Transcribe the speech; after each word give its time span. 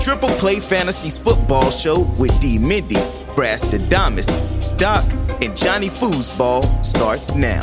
Triple 0.00 0.30
Play 0.30 0.60
Fantasies 0.60 1.18
Football 1.18 1.70
Show 1.70 2.04
with 2.18 2.40
D. 2.40 2.58
Mindy, 2.58 2.96
Brass 3.34 3.70
Damas, 3.90 4.28
Doc, 4.78 5.04
and 5.42 5.54
Johnny 5.54 5.88
Foosball 5.88 6.82
starts 6.82 7.34
now. 7.34 7.60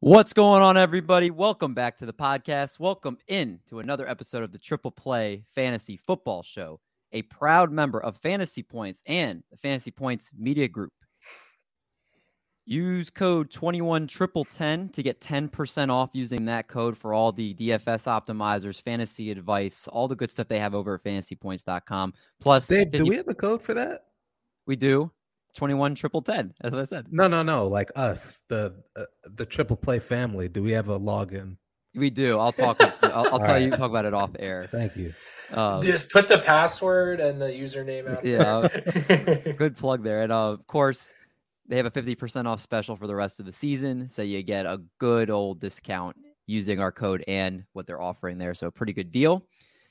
What's 0.00 0.32
going 0.32 0.62
on, 0.62 0.76
everybody? 0.76 1.30
Welcome 1.30 1.74
back 1.74 1.96
to 1.98 2.06
the 2.06 2.12
podcast. 2.12 2.80
Welcome 2.80 3.18
in 3.28 3.60
to 3.68 3.78
another 3.78 4.08
episode 4.08 4.42
of 4.42 4.50
the 4.50 4.58
Triple 4.58 4.90
Play 4.90 5.44
Fantasy 5.54 5.96
Football 5.96 6.42
Show, 6.42 6.80
a 7.12 7.22
proud 7.22 7.70
member 7.70 8.02
of 8.02 8.16
Fantasy 8.16 8.62
Points 8.62 9.02
and 9.06 9.42
the 9.50 9.56
Fantasy 9.56 9.90
Points 9.90 10.30
Media 10.36 10.68
Group. 10.68 10.92
Use 12.64 13.10
code 13.10 13.50
21 13.50 14.06
triple 14.06 14.44
10 14.44 14.90
to 14.90 15.02
get 15.02 15.20
10% 15.20 15.90
off 15.90 16.10
using 16.12 16.44
that 16.44 16.68
code 16.68 16.96
for 16.96 17.12
all 17.12 17.32
the 17.32 17.54
DFS 17.54 18.06
optimizers, 18.06 18.80
fantasy 18.80 19.32
advice, 19.32 19.88
all 19.88 20.06
the 20.06 20.14
good 20.14 20.30
stuff 20.30 20.46
they 20.46 20.60
have 20.60 20.74
over 20.74 20.94
at 20.94 21.02
fantasypoints.com. 21.02 22.14
Plus, 22.40 22.68
Dave, 22.68 22.88
50 22.92 22.98
do 22.98 23.06
we 23.06 23.16
have 23.16 23.28
a 23.28 23.34
code 23.34 23.60
for 23.60 23.74
that? 23.74 24.02
we 24.66 24.76
do 24.76 25.10
21 25.56 25.94
triple 25.94 26.22
10, 26.22 26.54
as 26.62 26.72
I 26.72 26.84
said. 26.84 27.06
No, 27.10 27.28
no, 27.28 27.42
no. 27.42 27.66
Like 27.68 27.90
us, 27.94 28.42
the 28.48 28.82
uh, 28.96 29.04
the 29.24 29.44
triple 29.44 29.76
play 29.76 29.98
family. 29.98 30.48
Do 30.48 30.62
we 30.62 30.72
have 30.72 30.88
a 30.88 30.98
login? 30.98 31.56
We 31.94 32.10
do. 32.10 32.38
I'll 32.38 32.52
talk. 32.52 32.78
With, 32.78 32.98
I'll, 33.02 33.34
I'll 33.34 33.38
tell 33.46 33.60
you, 33.60 33.70
talk 33.70 33.90
about 33.90 34.06
it 34.06 34.14
off 34.14 34.30
air. 34.38 34.68
Thank 34.70 34.96
you. 34.96 35.12
Um, 35.52 35.82
Just 35.82 36.10
put 36.10 36.28
the 36.28 36.38
password 36.38 37.20
and 37.20 37.40
the 37.40 37.46
username 37.46 38.08
out. 38.08 38.24
Yeah. 38.24 38.68
there. 38.68 39.54
good 39.58 39.76
plug 39.76 40.02
there. 40.02 40.22
And 40.22 40.32
uh, 40.32 40.52
of 40.52 40.66
course, 40.66 41.14
they 41.68 41.76
have 41.76 41.86
a 41.86 41.90
50% 41.90 42.46
off 42.46 42.60
special 42.60 42.96
for 42.96 43.06
the 43.06 43.14
rest 43.14 43.40
of 43.40 43.46
the 43.46 43.52
season. 43.52 44.08
So 44.08 44.22
you 44.22 44.42
get 44.42 44.66
a 44.66 44.80
good 44.98 45.30
old 45.30 45.60
discount 45.60 46.16
using 46.46 46.80
our 46.80 46.92
code 46.92 47.24
and 47.28 47.64
what 47.72 47.86
they're 47.86 48.00
offering 48.00 48.38
there. 48.38 48.54
So 48.54 48.70
pretty 48.70 48.92
good 48.92 49.12
deal. 49.12 49.46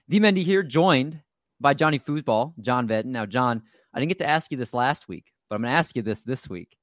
D 0.09 0.19
Mendy 0.19 0.43
here, 0.43 0.63
joined 0.63 1.21
by 1.59 1.73
Johnny 1.73 1.99
Foosball, 1.99 2.53
John 2.59 2.87
Vedden. 2.87 3.11
Now, 3.11 3.25
John, 3.25 3.61
I 3.93 3.99
didn't 3.99 4.09
get 4.09 4.17
to 4.19 4.29
ask 4.29 4.51
you 4.51 4.57
this 4.57 4.73
last 4.73 5.07
week, 5.07 5.31
but 5.49 5.55
I'm 5.55 5.61
going 5.61 5.71
to 5.71 5.77
ask 5.77 5.95
you 5.95 6.01
this 6.01 6.21
this 6.21 6.49
week. 6.49 6.77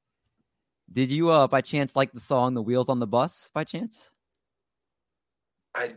Did 0.91 1.11
you, 1.11 1.31
uh, 1.31 1.47
by 1.47 1.61
chance, 1.61 1.95
like 1.95 2.13
the 2.13 2.21
song 2.21 2.55
"The 2.55 2.63
Wheels 2.63 2.89
on 2.89 2.99
the 2.99 3.07
Bus"? 3.07 3.51
By 3.53 3.65
chance? 3.65 4.11
I 5.75 5.91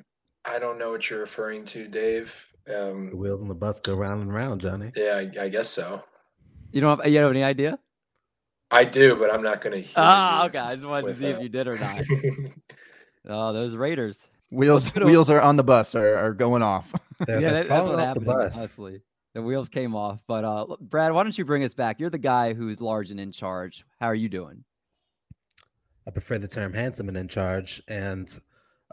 I 0.43 0.59
don't 0.59 0.77
know 0.77 0.91
what 0.91 1.09
you're 1.09 1.21
referring 1.21 1.65
to, 1.67 1.87
Dave. 1.87 2.33
The 2.71 2.91
Um, 2.91 3.09
wheels 3.17 3.41
on 3.41 3.47
the 3.47 3.55
bus 3.55 3.81
go 3.81 3.95
round 3.95 4.21
and 4.21 4.33
round, 4.33 4.61
Johnny. 4.61 4.91
yeah, 4.95 5.15
I, 5.15 5.43
I 5.43 5.49
guess 5.49 5.69
so. 5.69 6.01
You 6.71 6.79
don't 6.81 7.01
have, 7.03 7.11
you 7.11 7.19
have 7.19 7.29
any 7.31 7.43
idea? 7.43 7.77
I 8.71 8.85
do, 8.85 9.17
but 9.17 9.33
I'm 9.33 9.43
not 9.43 9.61
going 9.61 9.83
to. 9.83 9.89
Ah, 9.97 10.45
okay. 10.45 10.57
I 10.59 10.75
just 10.75 10.87
wanted 10.87 11.01
to 11.01 11.07
with 11.07 11.17
see 11.19 11.25
if 11.25 11.41
you 11.41 11.49
did 11.49 11.67
or 11.67 11.77
not. 11.77 11.99
Oh, 13.27 13.53
those 13.53 13.75
Raiders. 13.75 14.27
Wheels 14.49 14.89
wheels 14.95 15.29
are 15.29 15.39
on 15.39 15.55
the 15.55 15.63
bus 15.63 15.93
are, 15.93 16.15
are 16.17 16.33
going 16.33 16.63
off. 16.63 16.91
They're, 17.27 17.39
yeah, 17.39 17.51
they're 17.51 17.63
that, 17.65 17.67
that's 17.69 17.87
what 17.87 17.99
off 17.99 18.05
happened. 18.05 18.25
the 18.25 18.33
bus. 18.33 18.57
Honestly, 18.57 19.01
the 19.35 19.43
wheels 19.43 19.69
came 19.69 19.95
off. 19.95 20.19
But 20.27 20.43
uh, 20.43 20.65
Brad, 20.81 21.11
why 21.13 21.21
don't 21.21 21.37
you 21.37 21.45
bring 21.45 21.63
us 21.63 21.75
back? 21.75 21.99
You're 21.99 22.09
the 22.09 22.17
guy 22.17 22.53
who's 22.55 22.81
large 22.81 23.11
and 23.11 23.19
in 23.19 23.31
charge. 23.31 23.85
How 23.99 24.07
are 24.07 24.15
you 24.15 24.27
doing? 24.27 24.63
I 26.07 26.11
prefer 26.11 26.39
the 26.39 26.47
term 26.47 26.73
handsome 26.73 27.09
and 27.09 27.17
in 27.17 27.27
charge, 27.27 27.83
and 27.87 28.27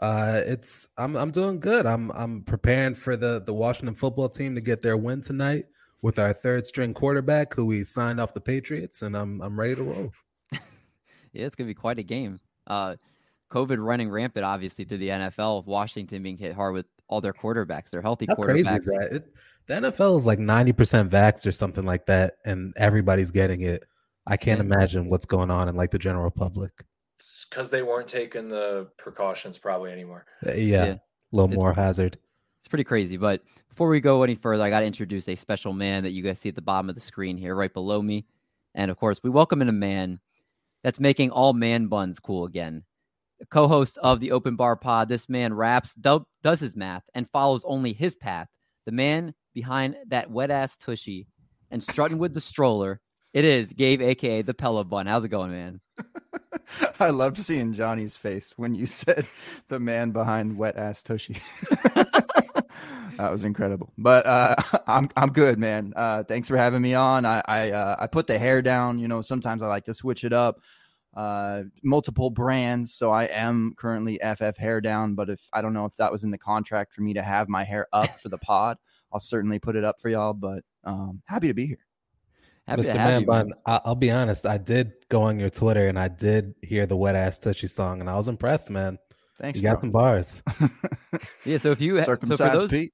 uh, 0.01 0.41
it's 0.45 0.87
I'm 0.97 1.15
I'm 1.15 1.31
doing 1.31 1.59
good. 1.59 1.85
I'm 1.85 2.11
I'm 2.11 2.43
preparing 2.43 2.95
for 2.95 3.15
the 3.17 3.41
the 3.41 3.53
Washington 3.53 3.95
football 3.95 4.29
team 4.29 4.55
to 4.55 4.61
get 4.61 4.81
their 4.81 4.97
win 4.97 5.21
tonight 5.21 5.65
with 6.01 6.17
our 6.19 6.31
third 6.33 6.65
string 6.65 6.93
quarterback, 6.93 7.53
who 7.53 7.65
we 7.65 7.83
signed 7.83 8.19
off 8.21 8.33
the 8.33 8.41
Patriots, 8.41 9.01
and 9.01 9.15
I'm 9.17 9.41
I'm 9.41 9.59
ready 9.59 9.75
to 9.75 9.83
roll. 9.83 10.11
Yeah, 11.31 11.45
it's 11.45 11.53
gonna 11.55 11.67
be 11.67 11.75
quite 11.75 11.99
a 11.99 12.03
game. 12.03 12.39
Uh, 12.65 12.95
COVID 13.51 13.77
running 13.83 14.09
rampant, 14.09 14.43
obviously, 14.45 14.83
through 14.85 14.97
the 14.97 15.09
NFL. 15.09 15.63
Washington 15.67 16.23
being 16.23 16.37
hit 16.37 16.55
hard 16.55 16.73
with 16.73 16.87
all 17.07 17.21
their 17.21 17.33
quarterbacks. 17.33 17.91
Their 17.91 18.01
healthy 18.01 18.25
How 18.27 18.33
quarterbacks. 18.35 18.85
that? 18.85 19.09
It, 19.11 19.33
the 19.67 19.73
NFL 19.75 20.17
is 20.17 20.25
like 20.25 20.39
90% 20.39 21.07
vaxxed 21.09 21.45
or 21.45 21.51
something 21.51 21.83
like 21.83 22.07
that, 22.07 22.37
and 22.45 22.73
everybody's 22.77 23.29
getting 23.29 23.61
it. 23.61 23.83
I 24.25 24.37
can't 24.37 24.57
Yeah. 24.59 24.73
imagine 24.75 25.07
what's 25.07 25.27
going 25.27 25.51
on 25.51 25.69
in 25.69 25.75
like 25.75 25.91
the 25.91 25.99
general 25.99 26.31
public. 26.31 26.71
It's 27.19 27.45
because 27.49 27.69
they 27.69 27.81
weren't 27.83 28.07
taking 28.07 28.47
the 28.47 28.87
precautions 28.97 29.57
probably 29.57 29.91
anymore. 29.91 30.25
Uh, 30.45 30.53
Yeah, 30.53 30.85
Yeah. 30.85 30.93
a 30.93 30.99
little 31.33 31.49
It's- 31.49 31.57
more 31.61 31.73
hazard. 31.73 32.17
It's 32.59 32.67
pretty 32.69 32.85
crazy. 32.85 33.17
But 33.17 33.41
before 33.67 33.89
we 33.89 33.99
go 33.99 34.23
any 34.23 34.35
further, 34.35 34.63
I 34.63 34.69
got 34.69 34.79
to 34.81 34.85
introduce 34.85 35.27
a 35.27 35.35
special 35.35 35.73
man 35.73 36.03
that 36.03 36.11
you 36.11 36.23
guys 36.23 36.39
see 36.39 36.47
at 36.49 36.55
the 36.55 36.61
bottom 36.61 36.87
of 36.87 36.95
the 36.95 37.01
screen 37.01 37.35
here, 37.37 37.55
right 37.55 37.73
below 37.73 38.01
me. 38.01 38.25
And 38.73 38.89
of 38.89 38.95
course, 38.97 39.19
we 39.21 39.29
welcome 39.29 39.61
in 39.61 39.67
a 39.67 39.73
man 39.73 40.21
that's 40.81 40.99
making 40.99 41.31
all 41.31 41.51
man 41.51 41.87
buns 41.87 42.19
cool 42.21 42.45
again. 42.45 42.83
Co-host 43.49 43.97
of 43.99 44.19
the 44.21 44.31
Open 44.31 44.55
Bar 44.55 44.75
Pod, 44.77 45.09
this 45.09 45.27
man 45.27 45.53
raps, 45.53 45.93
do- 45.95 46.25
does 46.41 46.59
his 46.61 46.75
math, 46.75 47.03
and 47.15 47.29
follows 47.29 47.63
only 47.65 47.91
his 47.93 48.15
path. 48.15 48.47
The 48.85 48.91
man 48.93 49.33
behind 49.53 49.97
that 50.07 50.31
wet 50.31 50.51
ass 50.51 50.77
tushy 50.77 51.27
and 51.69 51.83
strutting 51.83 52.17
with 52.17 52.33
the 52.33 52.41
stroller. 52.41 53.01
It 53.33 53.45
is 53.45 53.73
Gabe, 53.73 54.01
aka 54.01 54.41
the 54.41 54.55
Pella 54.55 54.83
Bun. 54.83 55.05
How's 55.05 55.23
it 55.23 55.29
going, 55.29 55.51
man? 55.51 55.81
I 56.99 57.11
loved 57.11 57.37
seeing 57.37 57.73
Johnny's 57.73 58.17
face 58.17 58.53
when 58.57 58.73
you 58.73 58.85
said 58.87 59.27
the 59.67 59.79
man 59.79 60.11
behind 60.11 60.57
wet 60.57 60.77
ass 60.77 61.03
Toshi. 61.03 61.39
that 63.17 63.31
was 63.31 63.43
incredible. 63.43 63.93
But 63.97 64.25
uh, 64.25 64.55
I'm 64.87 65.09
I'm 65.15 65.31
good, 65.31 65.59
man. 65.59 65.93
Uh, 65.95 66.23
thanks 66.23 66.47
for 66.47 66.57
having 66.57 66.81
me 66.81 66.95
on. 66.95 67.25
I 67.25 67.43
I, 67.45 67.71
uh, 67.71 67.95
I 67.99 68.07
put 68.07 68.25
the 68.25 68.39
hair 68.39 68.63
down. 68.63 68.97
You 68.97 69.07
know, 69.07 69.21
sometimes 69.21 69.61
I 69.61 69.67
like 69.67 69.85
to 69.85 69.93
switch 69.93 70.23
it 70.23 70.33
up. 70.33 70.59
Uh, 71.15 71.63
multiple 71.83 72.29
brands, 72.31 72.93
so 72.93 73.11
I 73.11 73.25
am 73.25 73.73
currently 73.77 74.19
FF 74.23 74.57
hair 74.57 74.81
down. 74.81 75.13
But 75.13 75.29
if 75.29 75.41
I 75.53 75.61
don't 75.61 75.73
know 75.73 75.85
if 75.85 75.95
that 75.97 76.11
was 76.11 76.23
in 76.23 76.31
the 76.31 76.37
contract 76.39 76.95
for 76.95 77.01
me 77.01 77.13
to 77.13 77.21
have 77.21 77.47
my 77.47 77.63
hair 77.63 77.87
up 77.93 78.19
for 78.19 78.29
the 78.29 78.37
pod, 78.39 78.77
I'll 79.13 79.19
certainly 79.19 79.59
put 79.59 79.75
it 79.75 79.83
up 79.83 79.99
for 79.99 80.09
y'all. 80.09 80.33
But 80.33 80.63
um, 80.83 81.21
happy 81.25 81.47
to 81.47 81.53
be 81.53 81.67
here. 81.67 81.85
Happy 82.69 82.81
Mr. 82.83 82.93
to 82.93 82.97
Man 82.97 83.21
you, 83.21 83.27
Bun, 83.27 83.53
I- 83.65 83.81
I'll 83.85 83.95
be 83.95 84.11
honest. 84.11 84.45
I 84.45 84.57
did 84.57 84.93
go 85.09 85.23
on 85.23 85.39
your 85.39 85.49
Twitter 85.49 85.87
and 85.87 85.99
I 85.99 86.07
did 86.07 86.53
hear 86.61 86.85
the 86.85 86.95
wet 86.95 87.15
ass 87.15 87.39
tushy 87.39 87.67
song, 87.67 87.99
and 87.99 88.09
I 88.09 88.15
was 88.15 88.27
impressed, 88.27 88.69
man. 88.69 88.97
Thanks. 89.39 89.57
you 89.57 89.63
got 89.63 89.81
some 89.81 89.91
bars. 89.91 90.43
Yeah, 91.45 91.57
so 91.57 91.71
if 91.71 91.81
you 91.81 92.01
so 92.03 92.17
for 92.17 92.35
those 92.35 92.69
Pete. 92.69 92.93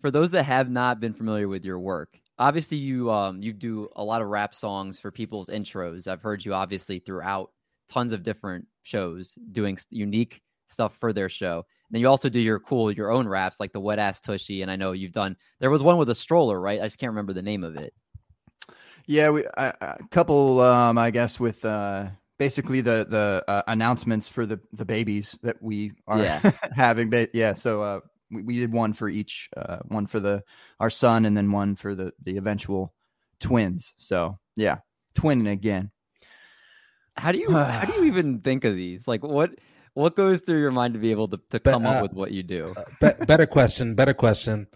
for 0.00 0.10
those 0.10 0.30
that 0.30 0.44
have 0.44 0.70
not 0.70 1.00
been 1.00 1.12
familiar 1.12 1.48
with 1.48 1.64
your 1.64 1.80
work, 1.80 2.20
obviously 2.38 2.76
you 2.76 3.10
um 3.10 3.42
you 3.42 3.52
do 3.52 3.88
a 3.96 4.04
lot 4.04 4.22
of 4.22 4.28
rap 4.28 4.54
songs 4.54 5.00
for 5.00 5.10
people's 5.10 5.48
intros. 5.48 6.06
I've 6.06 6.22
heard 6.22 6.44
you 6.44 6.54
obviously 6.54 7.00
throughout 7.00 7.50
tons 7.88 8.12
of 8.12 8.22
different 8.22 8.66
shows 8.82 9.36
doing 9.52 9.76
unique 9.90 10.40
stuff 10.68 10.96
for 11.00 11.12
their 11.12 11.28
show. 11.28 11.56
And 11.56 11.94
then 11.94 12.00
you 12.00 12.08
also 12.08 12.28
do 12.28 12.38
your 12.38 12.60
cool 12.60 12.92
your 12.92 13.10
own 13.10 13.26
raps 13.26 13.58
like 13.58 13.72
the 13.72 13.80
wet 13.80 13.98
ass 13.98 14.20
tushy 14.20 14.62
and 14.62 14.70
I 14.70 14.76
know 14.76 14.92
you've 14.92 15.12
done 15.12 15.36
there 15.58 15.70
was 15.70 15.82
one 15.82 15.98
with 15.98 16.10
a 16.10 16.14
stroller, 16.14 16.60
right? 16.60 16.80
I 16.80 16.84
just 16.84 16.98
can't 16.98 17.10
remember 17.10 17.32
the 17.32 17.42
name 17.42 17.64
of 17.64 17.76
it. 17.76 17.92
Yeah, 19.08 19.30
we 19.30 19.44
a 19.44 19.74
a 19.80 19.98
couple, 20.10 20.60
um, 20.60 20.98
I 20.98 21.10
guess, 21.10 21.40
with 21.40 21.64
uh, 21.64 22.08
basically 22.38 22.82
the 22.82 23.06
the 23.08 23.42
uh, 23.48 23.62
announcements 23.66 24.28
for 24.28 24.44
the 24.44 24.60
the 24.72 24.84
babies 24.84 25.36
that 25.42 25.56
we 25.62 25.92
are 26.06 26.18
Yeah. 26.18 26.52
having. 26.76 27.08
But 27.08 27.30
yeah, 27.34 27.54
so 27.54 27.82
uh, 27.82 28.00
we, 28.30 28.42
we 28.42 28.58
did 28.60 28.70
one 28.70 28.92
for 28.92 29.08
each, 29.08 29.48
uh, 29.56 29.78
one 29.88 30.06
for 30.06 30.20
the 30.20 30.44
our 30.78 30.90
son, 30.90 31.24
and 31.24 31.34
then 31.34 31.52
one 31.52 31.74
for 31.74 31.94
the 31.94 32.12
the 32.22 32.36
eventual 32.36 32.92
twins. 33.40 33.94
So 33.96 34.38
yeah, 34.56 34.80
twinning 35.14 35.50
again. 35.50 35.90
How 37.16 37.32
do 37.32 37.38
you 37.38 37.50
how 37.56 37.86
do 37.86 37.94
you 37.94 38.04
even 38.04 38.40
think 38.40 38.64
of 38.64 38.74
these? 38.76 39.08
Like 39.08 39.22
what 39.22 39.52
what 39.94 40.16
goes 40.16 40.42
through 40.42 40.60
your 40.60 40.70
mind 40.70 40.92
to 40.92 41.00
be 41.00 41.12
able 41.12 41.28
to, 41.28 41.38
to 41.50 41.60
But, 41.60 41.64
come 41.64 41.86
uh, 41.86 41.92
up 41.92 42.02
with 42.02 42.12
what 42.12 42.32
you 42.32 42.42
do? 42.42 42.74
Be- 43.00 43.24
better 43.26 43.46
question. 43.46 43.94
Better 43.94 44.12
question. 44.12 44.66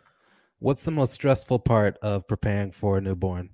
What's 0.59 0.85
the 0.85 0.91
most 0.91 1.13
stressful 1.13 1.59
part 1.59 1.99
of 2.01 2.27
preparing 2.27 2.73
for 2.73 2.97
a 2.97 3.01
newborn? 3.03 3.51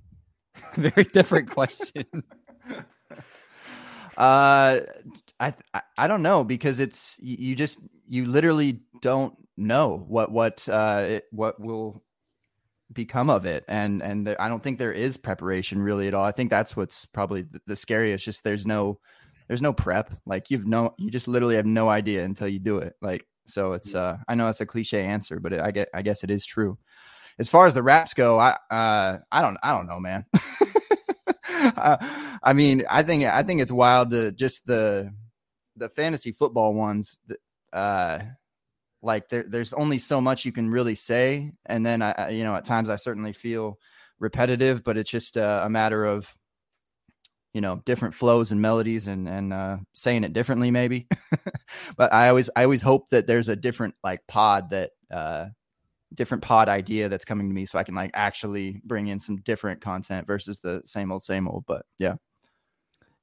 Very 0.77 1.05
different 1.05 1.51
question. 1.51 2.05
Uh, 4.17 4.81
I, 5.39 5.55
I 5.97 6.09
don't 6.09 6.23
know 6.23 6.43
because 6.43 6.81
it's 6.81 7.17
you, 7.21 7.55
just 7.55 7.79
you 8.09 8.27
literally 8.27 8.81
don't 9.01 9.33
know 9.57 10.05
what 10.09 10.33
what 10.33 10.69
uh 10.69 11.05
it, 11.07 11.25
what 11.31 11.61
will 11.61 12.03
become 12.93 13.31
of 13.31 13.45
it 13.47 13.65
and 13.69 14.03
and 14.03 14.27
there, 14.27 14.41
I 14.41 14.49
don't 14.49 14.63
think 14.63 14.79
there 14.79 14.93
is 14.93 15.17
preparation 15.17 15.81
really 15.81 16.09
at 16.09 16.15
all. 16.15 16.25
I 16.25 16.33
think 16.33 16.51
that's 16.51 16.77
what's 16.77 17.07
probably 17.07 17.43
the, 17.43 17.61
the 17.69 17.77
scariest. 17.77 18.25
Just 18.25 18.43
there's 18.43 18.67
no 18.67 18.99
there's 19.47 19.63
no 19.63 19.73
prep. 19.73 20.13
Like 20.27 20.51
you've 20.51 20.67
no 20.67 20.95
you 20.99 21.11
just 21.11 21.29
literally 21.29 21.55
have 21.55 21.67
no 21.67 21.89
idea 21.89 22.25
until 22.25 22.49
you 22.49 22.59
do 22.59 22.79
it. 22.79 22.95
Like 23.01 23.25
so 23.47 23.73
it's 23.75 23.95
uh 23.95 24.17
I 24.27 24.35
know 24.35 24.49
it's 24.49 24.61
a 24.61 24.67
cliche 24.67 25.05
answer, 25.05 25.39
but 25.39 25.53
it, 25.53 25.61
I 25.61 25.71
get 25.71 25.91
I 25.95 26.03
guess 26.03 26.25
it 26.25 26.31
is 26.31 26.45
true. 26.45 26.77
As 27.39 27.49
far 27.49 27.67
as 27.67 27.75
the 27.75 27.83
raps 27.83 28.15
go, 28.15 28.39
I 28.39 28.57
uh 28.71 29.19
I 29.31 29.43
don't 29.43 29.59
I 29.63 29.77
don't 29.77 29.87
know, 29.87 30.01
man. 30.01 30.25
uh, 31.77 31.97
I 32.43 32.53
mean, 32.53 32.85
I 32.89 33.03
think 33.03 33.25
I 33.25 33.43
think 33.43 33.61
it's 33.61 33.73
wild 33.73 34.11
to 34.11 34.33
just 34.33 34.67
the 34.67 35.13
the 35.77 35.89
fantasy 35.89 36.33
football 36.33 36.75
ones. 36.75 37.19
Uh, 37.73 38.21
like 39.03 39.29
there, 39.29 39.45
there's 39.49 39.73
only 39.73 39.99
so 39.99 40.21
much 40.21 40.45
you 40.45 40.53
can 40.53 40.71
really 40.71 40.95
say, 40.95 41.53
and 41.67 41.87
then 41.87 42.03
I, 42.03 42.31
you 42.31 42.43
know, 42.43 42.57
at 42.57 42.65
times 42.65 42.91
I 42.91 42.97
certainly 42.97 43.33
feel 43.33 43.79
repetitive, 44.19 44.83
but 44.83 44.97
it's 44.97 45.11
just 45.11 45.37
uh, 45.37 45.63
a 45.65 45.71
matter 45.71 46.05
of 46.05 46.33
you 47.55 47.61
know 47.61 47.83
different 47.87 48.15
flows 48.15 48.53
and 48.53 48.61
melodies 48.61 49.09
and 49.09 49.29
and 49.29 49.53
uh, 49.53 49.77
saying 49.95 50.25
it 50.25 50.33
differently 50.33 50.71
maybe. 50.71 51.07
but 51.97 52.13
I 52.13 52.29
always 52.29 52.51
I 52.57 52.65
always 52.65 52.83
hope 52.83 53.09
that 53.11 53.27
there's 53.27 53.49
a 53.49 53.57
different 53.57 53.95
like 54.03 54.21
pod 54.27 54.71
that 54.71 54.91
uh, 55.13 55.47
different 56.15 56.43
pod 56.43 56.69
idea 56.69 57.09
that's 57.09 57.25
coming 57.25 57.49
to 57.49 57.55
me 57.55 57.67
so 57.67 57.79
I 57.79 57.85
can 57.85 57.95
like 57.95 58.11
actually 58.15 58.81
bring 58.85 59.09
in 59.09 59.21
some 59.21 59.37
different 59.39 59.81
content 59.81 60.27
versus 60.27 60.61
the 60.61 60.83
same 60.85 61.13
old 61.13 61.23
same 61.23 61.47
old. 61.49 61.65
But 61.67 61.83
yeah. 61.99 62.15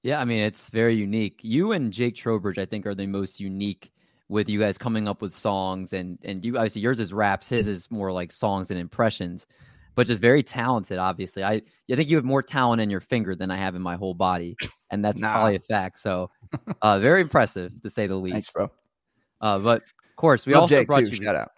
Yeah, 0.03 0.19
I 0.21 0.25
mean 0.25 0.43
it's 0.43 0.69
very 0.69 0.95
unique. 0.95 1.39
You 1.41 1.71
and 1.71 1.91
Jake 1.91 2.15
Trowbridge, 2.15 2.59
I 2.59 2.65
think, 2.65 2.85
are 2.85 2.93
the 2.95 3.07
most 3.07 3.39
unique 3.39 3.91
with 4.29 4.49
you 4.49 4.59
guys 4.59 4.77
coming 4.77 5.07
up 5.07 5.21
with 5.21 5.35
songs 5.35 5.93
and 5.93 6.17
and 6.23 6.43
you 6.45 6.57
obviously 6.57 6.81
yours 6.81 6.99
is 6.99 7.11
raps, 7.13 7.49
his 7.49 7.67
is 7.67 7.89
more 7.89 8.11
like 8.11 8.31
songs 8.31 8.69
and 8.69 8.79
impressions, 8.79 9.45
but 9.95 10.05
just 10.05 10.21
very 10.21 10.43
talented. 10.43 10.99
Obviously, 10.99 11.43
I 11.43 11.53
I 11.91 11.95
think 11.95 12.09
you 12.09 12.15
have 12.17 12.25
more 12.25 12.43
talent 12.43 12.81
in 12.81 12.89
your 12.91 13.01
finger 13.01 13.35
than 13.35 13.49
I 13.49 13.57
have 13.57 13.73
in 13.75 13.81
my 13.81 13.95
whole 13.95 14.13
body, 14.13 14.55
and 14.91 15.03
that's 15.03 15.21
Nah. 15.21 15.31
probably 15.33 15.55
a 15.55 15.59
fact. 15.59 15.97
So, 15.99 16.29
uh, 16.83 16.99
very 16.99 17.21
impressive 17.21 17.81
to 17.81 17.89
say 17.89 18.05
the 18.05 18.15
least. 18.15 18.33
Thanks, 18.33 18.51
bro. 18.51 18.71
Uh, 19.41 19.57
but 19.59 19.81
of 19.81 20.15
course, 20.17 20.45
we 20.45 20.53
love 20.53 20.63
also 20.63 20.75
Jake 20.75 20.87
brought 20.87 20.99
too. 21.05 21.09
you. 21.09 21.23
Shout 21.23 21.35
out. 21.35 21.51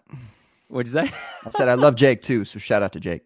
What'd 0.68 0.92
you 0.92 1.00
say? 1.00 1.12
I 1.46 1.50
said 1.50 1.68
I 1.68 1.74
love 1.74 1.96
Jake 1.96 2.22
too, 2.22 2.44
so 2.44 2.58
shout 2.58 2.82
out 2.82 2.92
to 2.92 3.00
Jake. 3.00 3.22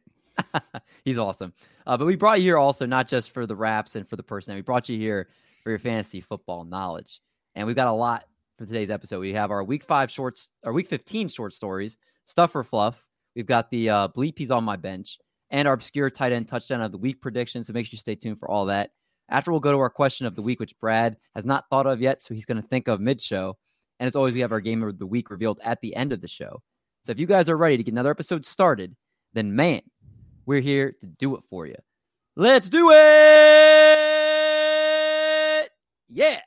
He's 1.05 1.19
awesome. 1.19 1.53
Uh, 1.87 1.97
but 1.97 2.07
we 2.07 2.17
brought 2.17 2.39
you 2.39 2.45
here 2.45 2.59
also 2.59 2.87
not 2.87 3.09
just 3.09 3.33
for 3.33 3.47
the 3.47 3.57
raps 3.57 3.97
and 3.97 4.09
for 4.09 4.17
the 4.17 4.23
person. 4.23 4.55
We 4.55 4.63
brought 4.63 4.89
you 4.89 4.97
here 4.97 5.29
for 5.63 5.71
your 5.71 5.79
fantasy 5.79 6.21
football 6.21 6.65
knowledge, 6.65 7.21
and 7.55 7.67
we've 7.67 7.77
got 7.77 7.89
a 7.89 7.93
lot 7.93 8.25
for 8.59 8.67
today's 8.67 8.91
episode. 8.91 9.21
We 9.21 9.33
have 9.33 9.51
our 9.51 9.65
week 9.65 9.85
five 9.85 10.11
shorts, 10.11 10.51
our 10.65 10.73
week 10.73 10.89
fifteen 10.89 11.29
short 11.29 11.53
stories, 11.53 11.97
stuff 12.25 12.55
or 12.55 12.65
fluff. 12.65 13.05
We've 13.35 13.47
got 13.47 13.71
the 13.71 13.91
uh, 13.91 14.09
bleep 14.09 14.39
he's 14.39 14.51
on 14.51 14.65
my 14.65 14.77
bench, 14.77 15.19
and 15.51 15.67
our 15.67 15.75
obscure 15.75 16.11
tight 16.11 16.33
end 16.33 16.49
touchdown 16.49 16.81
of 16.81 16.93
the 16.93 16.99
week 16.99 17.21
prediction. 17.21 17.65
So 17.65 17.73
make 17.73 17.87
sure 17.87 17.95
you 17.95 17.99
stay 17.99 18.15
tuned 18.15 18.39
for 18.39 18.51
all 18.51 18.67
that. 18.67 18.91
After 19.29 19.51
we'll 19.51 19.61
go 19.61 19.73
to 19.73 19.81
our 19.81 19.91
question 19.91 20.27
of 20.27 20.37
the 20.37 20.43
week, 20.43 20.61
which 20.61 20.79
Brad 20.79 21.17
has 21.35 21.45
not 21.45 21.65
thought 21.71 21.87
of 21.87 22.01
yet, 22.01 22.23
so 22.23 22.35
he's 22.35 22.45
going 22.45 22.61
to 22.61 22.69
think 22.69 22.87
of 22.87 23.01
mid 23.01 23.21
show. 23.21 23.57
And 23.99 24.07
as 24.07 24.17
always, 24.17 24.35
we 24.35 24.41
have 24.41 24.53
our 24.53 24.61
game 24.61 24.83
of 24.83 24.99
the 24.99 25.07
week 25.07 25.31
revealed 25.31 25.61
at 25.65 25.81
the 25.81 25.97
end 25.97 26.13
of 26.13 26.21
the 26.21 26.29
show. 26.29 26.63
So 27.05 27.11
if 27.11 27.19
you 27.19 27.27
guys 27.27 27.49
are 27.49 27.57
ready 27.57 27.77
to 27.77 27.83
get 27.83 27.91
another 27.93 28.13
episode 28.13 28.47
started, 28.47 28.95
then 29.33 29.57
man, 29.57 29.83
we're 30.47 30.61
here 30.61 30.95
to 31.01 31.07
do 31.07 31.35
it 31.37 31.43
for 31.51 31.67
you. 31.67 31.75
Let's 32.37 32.69
do 32.69 32.91
it! 32.93 32.99
Yeah. 36.09 36.41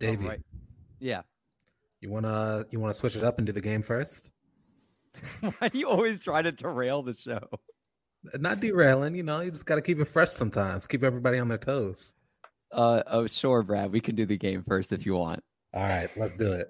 Davey, 0.00 0.24
All 0.24 0.30
right. 0.30 0.40
Yeah. 0.98 1.22
you 2.00 2.10
wanna 2.10 2.64
you 2.70 2.80
wanna 2.80 2.92
switch 2.94 3.14
it 3.14 3.22
up 3.22 3.38
and 3.38 3.46
do 3.46 3.52
the 3.52 3.60
game 3.60 3.82
first? 3.82 4.30
Why 5.58 5.68
do 5.68 5.78
you 5.78 5.88
always 5.88 6.22
try 6.24 6.42
to 6.42 6.50
derail 6.50 7.02
the 7.02 7.12
show? 7.14 7.40
Not 8.38 8.60
derailing, 8.60 9.14
you 9.14 9.22
know. 9.22 9.40
You 9.40 9.50
just 9.50 9.66
gotta 9.66 9.80
keep 9.82 9.98
it 9.98 10.06
fresh 10.06 10.30
sometimes. 10.30 10.86
Keep 10.86 11.04
everybody 11.04 11.38
on 11.38 11.48
their 11.48 11.58
toes. 11.58 12.14
Uh, 12.72 13.02
oh, 13.06 13.26
sure, 13.26 13.62
Brad. 13.62 13.92
We 13.92 14.00
can 14.00 14.14
do 14.14 14.26
the 14.26 14.36
game 14.36 14.62
first 14.66 14.92
if 14.92 15.06
you 15.06 15.14
want. 15.14 15.42
All 15.74 15.82
right, 15.82 16.10
let's 16.16 16.34
do 16.34 16.52
it. 16.52 16.68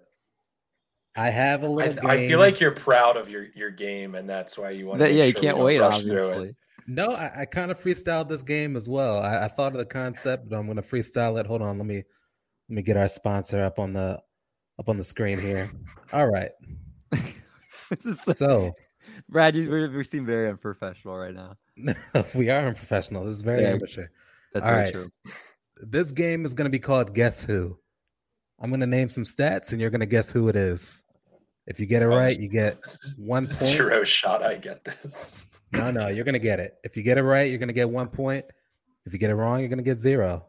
I 1.16 1.28
have 1.28 1.62
a 1.64 1.68
little. 1.68 2.08
I 2.08 2.16
game. 2.16 2.28
feel 2.28 2.38
like 2.38 2.60
you're 2.60 2.70
proud 2.70 3.16
of 3.16 3.28
your, 3.28 3.46
your 3.56 3.70
game, 3.70 4.14
and 4.14 4.28
that's 4.28 4.56
why 4.56 4.70
you 4.70 4.86
want. 4.86 5.00
That- 5.00 5.08
to 5.08 5.14
yeah, 5.14 5.24
you 5.24 5.34
can't 5.34 5.58
wait, 5.58 5.80
Obviously. 5.80 6.12
obviously. 6.16 6.56
No, 6.86 7.08
I, 7.12 7.42
I 7.42 7.44
kind 7.44 7.70
of 7.70 7.78
freestyled 7.80 8.28
this 8.28 8.42
game 8.42 8.74
as 8.76 8.88
well. 8.88 9.20
I, 9.20 9.44
I 9.44 9.48
thought 9.48 9.72
of 9.72 9.78
the 9.78 9.86
concept, 9.86 10.48
but 10.48 10.56
I'm 10.56 10.66
gonna 10.66 10.82
freestyle 10.82 11.38
it. 11.38 11.46
Hold 11.46 11.62
on, 11.62 11.78
let 11.78 11.86
me 11.86 12.02
let 12.70 12.76
me 12.76 12.82
get 12.82 12.96
our 12.96 13.08
sponsor 13.08 13.60
up 13.64 13.80
on 13.80 13.92
the 13.92 14.22
up 14.78 14.88
on 14.88 14.96
the 14.96 15.02
screen 15.02 15.40
here. 15.40 15.68
All 16.12 16.30
right, 16.30 16.52
so, 17.98 18.12
so 18.32 18.72
Brad. 19.28 19.56
You, 19.56 19.68
we, 19.68 19.88
we 19.88 20.04
seem 20.04 20.24
very 20.24 20.48
unprofessional 20.48 21.16
right 21.18 21.34
now. 21.34 21.56
we 22.36 22.48
are 22.48 22.64
unprofessional. 22.66 23.24
This 23.24 23.34
is 23.34 23.42
very 23.42 23.62
Yeah. 23.62 23.70
amateur. 23.70 24.06
That's 24.54 24.64
All 24.64 24.70
very 24.72 24.84
right. 24.84 24.94
true. 24.94 25.10
This 25.78 26.12
game 26.12 26.44
is 26.44 26.54
gonna 26.54 26.70
be 26.70 26.78
called 26.78 27.12
Guess 27.12 27.42
Who. 27.42 27.76
I'm 28.60 28.70
gonna 28.70 28.86
name 28.86 29.08
some 29.08 29.24
stats, 29.24 29.72
and 29.72 29.80
you're 29.80 29.90
gonna 29.90 30.06
guess 30.06 30.30
who 30.30 30.48
it 30.48 30.54
is. 30.54 31.02
If 31.66 31.80
you 31.80 31.86
get 31.86 32.02
it 32.02 32.06
Oh, 32.06 32.16
right, 32.16 32.38
you 32.38 32.48
get 32.48 32.78
one 33.18 33.46
point. 33.46 33.56
Zero 33.56 34.04
shot. 34.04 34.44
I 34.44 34.54
get 34.54 34.84
this. 34.84 35.50
No, 35.72 35.90
no, 35.90 36.06
you're 36.06 36.24
gonna 36.24 36.38
get 36.38 36.60
it. 36.60 36.74
If 36.84 36.96
you 36.96 37.02
get 37.02 37.18
it 37.18 37.22
right, 37.22 37.50
you're 37.50 37.58
gonna 37.58 37.72
get 37.72 37.90
one 37.90 38.08
point. 38.08 38.44
If 39.06 39.12
you 39.12 39.18
get 39.18 39.30
it 39.30 39.34
wrong, 39.34 39.58
you're 39.58 39.68
gonna 39.68 39.82
get 39.82 39.98
zero. 39.98 40.46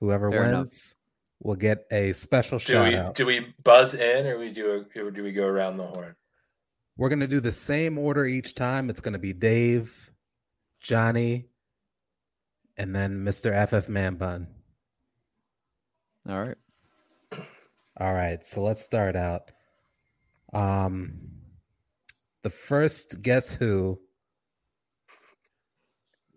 Whoever 0.00 0.30
Fair 0.30 0.44
enough. 0.44 0.58
wins 0.60 0.96
will 1.40 1.56
get 1.56 1.84
a 1.90 2.12
special 2.12 2.58
Do 2.58 2.64
shout 2.64 2.88
we 2.88 2.94
out. 2.96 3.14
do 3.14 3.26
we 3.26 3.54
buzz 3.64 3.94
in, 3.94 4.26
or 4.26 4.38
we 4.38 4.50
do 4.50 4.86
a, 4.96 5.00
or 5.00 5.10
do 5.10 5.22
we 5.22 5.32
go 5.32 5.44
around 5.44 5.76
the 5.78 5.86
horn? 5.86 6.14
We're 6.96 7.08
gonna 7.08 7.26
do 7.26 7.40
the 7.40 7.52
same 7.52 7.98
order 7.98 8.24
each 8.24 8.54
time. 8.54 8.88
It's 8.90 9.00
gonna 9.00 9.18
be 9.18 9.32
Dave, 9.32 10.10
Johnny, 10.80 11.46
and 12.76 12.94
then 12.94 13.24
Mr. 13.24 13.52
FF 13.68 13.88
Man 13.88 14.14
Bun. 14.16 14.48
All 16.28 16.38
right. 16.40 16.56
All 17.98 18.12
right, 18.12 18.44
so 18.44 18.62
let's 18.62 18.82
start 18.82 19.16
out. 19.16 19.50
Um, 20.52 21.12
the 22.42 22.50
first 22.50 23.22
Guess 23.22 23.54
Who 23.54 23.98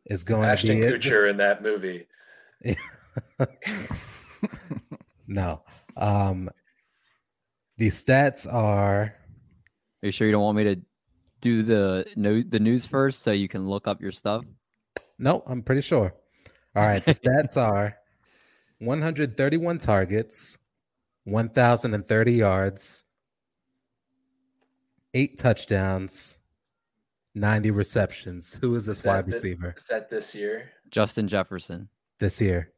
is 0.05 0.23
going 0.23 0.45
Ashton 0.45 0.69
to 0.69 0.75
be 0.75 0.81
it. 0.87 1.01
Kutcher 1.01 1.29
in 1.29 1.37
that 1.37 1.61
movie. 1.61 2.07
no. 5.27 5.61
Um 5.97 6.49
the 7.77 7.87
stats 7.87 8.51
are 8.51 9.01
Are 9.03 9.15
you 10.01 10.11
sure 10.11 10.27
you 10.27 10.33
don't 10.33 10.43
want 10.43 10.57
me 10.57 10.63
to 10.65 10.81
do 11.41 11.63
the 11.63 12.05
no, 12.15 12.41
the 12.41 12.59
news 12.59 12.85
first 12.85 13.21
so 13.21 13.31
you 13.31 13.47
can 13.47 13.67
look 13.67 13.87
up 13.87 14.01
your 14.01 14.11
stuff? 14.11 14.43
no, 15.17 15.43
I'm 15.47 15.61
pretty 15.61 15.81
sure. 15.81 16.13
All 16.75 16.85
right, 16.85 17.03
the 17.03 17.13
stats 17.13 17.57
are 17.57 17.97
131 18.79 19.77
targets, 19.79 20.57
1030 21.25 22.31
yards, 22.33 23.03
8 25.13 25.37
touchdowns, 25.37 26.39
90 27.35 27.71
receptions. 27.71 28.53
Who 28.61 28.75
is 28.75 28.85
this 28.85 28.97
Is 28.97 29.03
that 29.03 29.09
wide 29.15 29.25
thi- 29.25 29.31
receiver 29.33 29.73
Is 29.77 29.85
that 29.89 30.09
this 30.09 30.33
year? 30.35 30.69
Justin 30.91 31.27
Jefferson. 31.27 31.89
this 32.19 32.39
year? 32.41 32.71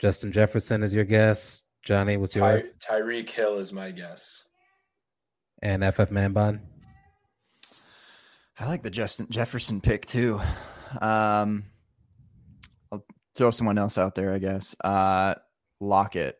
Justin 0.00 0.32
Jefferson 0.32 0.82
is 0.82 0.94
your 0.94 1.04
guess. 1.04 1.60
Johnny, 1.84 2.16
what's 2.16 2.32
Ty- 2.32 2.52
yours? 2.52 2.74
Tyreek 2.78 3.28
Hill 3.28 3.58
is 3.58 3.72
my 3.72 3.90
guess. 3.90 4.44
And 5.62 5.84
FF 5.84 6.10
Man 6.10 6.32
Bun. 6.32 6.62
I 8.58 8.66
like 8.66 8.82
the 8.82 8.90
Justin 8.90 9.26
Jefferson 9.30 9.80
pick 9.80 10.06
too. 10.06 10.40
Um, 11.00 11.64
I'll 12.92 13.04
throw 13.34 13.50
someone 13.50 13.78
else 13.78 13.98
out 13.98 14.14
there, 14.14 14.32
I 14.32 14.38
guess. 14.38 14.74
Uh, 14.82 15.34
Lockett. 15.80 16.36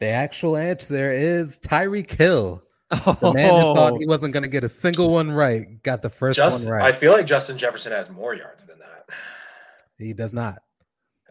The 0.00 0.08
actual 0.08 0.56
answer 0.56 0.92
there 0.92 1.12
is 1.12 1.58
Tyreek 1.60 2.10
Hill. 2.10 2.62
The 2.90 3.32
man 3.34 3.54
who 3.54 3.74
thought 3.74 3.98
he 3.98 4.06
wasn't 4.06 4.34
going 4.34 4.42
to 4.42 4.48
get 4.48 4.64
a 4.64 4.68
single 4.68 5.10
one 5.10 5.30
right 5.30 5.82
got 5.82 6.02
the 6.02 6.10
first 6.10 6.36
Just, 6.36 6.66
one 6.66 6.74
right. 6.74 6.82
I 6.82 6.92
feel 6.92 7.12
like 7.12 7.24
Justin 7.24 7.56
Jefferson 7.56 7.92
has 7.92 8.10
more 8.10 8.34
yards 8.34 8.66
than 8.66 8.78
that. 8.80 9.08
He 9.96 10.12
does 10.12 10.34
not. 10.34 10.58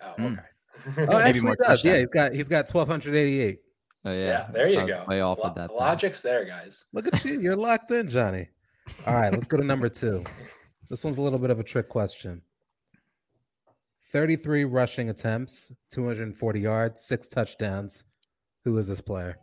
Oh, 0.03 0.11
Hmm. 0.13 0.25
okay. 0.25 0.41
Oh, 0.87 0.91
Maybe 0.97 1.13
actually 1.13 1.41
more 1.41 1.55
he 1.61 1.67
does. 1.67 1.83
Yeah, 1.83 1.97
he's 1.99 2.07
got 2.07 2.33
he's 2.33 2.47
got 2.49 2.67
twelve 2.67 2.87
hundred 2.87 3.15
eighty 3.15 3.39
eight. 3.41 3.57
Oh, 4.03 4.11
yeah. 4.11 4.17
yeah, 4.27 4.47
there 4.51 4.67
you 4.67 4.87
go. 4.87 5.05
Way 5.07 5.21
off 5.21 5.37
Lo- 5.37 5.45
with 5.49 5.55
that. 5.55 5.67
then. 5.67 5.77
Logic's 5.77 6.21
there, 6.21 6.43
guys. 6.43 6.85
Look 6.91 7.05
at 7.07 7.23
you, 7.23 7.39
you're 7.39 7.55
locked 7.55 7.91
in, 7.91 8.09
Johnny. 8.09 8.49
All 9.05 9.13
right, 9.13 9.31
let's 9.31 9.45
go 9.45 9.57
to 9.57 9.63
number 9.63 9.89
two. 9.89 10.23
This 10.89 11.03
one's 11.03 11.17
a 11.19 11.21
little 11.21 11.37
bit 11.37 11.51
of 11.51 11.59
a 11.59 11.63
trick 11.63 11.87
question. 11.87 12.41
Thirty 14.11 14.35
three 14.37 14.65
rushing 14.65 15.09
attempts, 15.09 15.71
two 15.91 16.03
hundred 16.05 16.23
and 16.23 16.35
forty 16.35 16.61
yards, 16.61 17.03
six 17.05 17.27
touchdowns. 17.27 18.03
Who 18.65 18.77
is 18.77 18.87
this 18.87 19.01
player? 19.01 19.37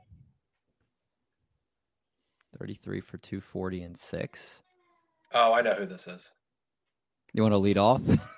33 2.59 3.01
for 3.01 3.19
240 3.19 3.83
and 3.83 3.97
six. 3.97 4.63
Oh, 5.35 5.53
I 5.53 5.61
know 5.61 5.75
who 5.75 5.87
this 5.87 6.07
is. 6.07 6.31
You 7.33 7.43
want 7.43 7.53
to 7.53 7.59
lead 7.59 7.79
off? 7.79 8.01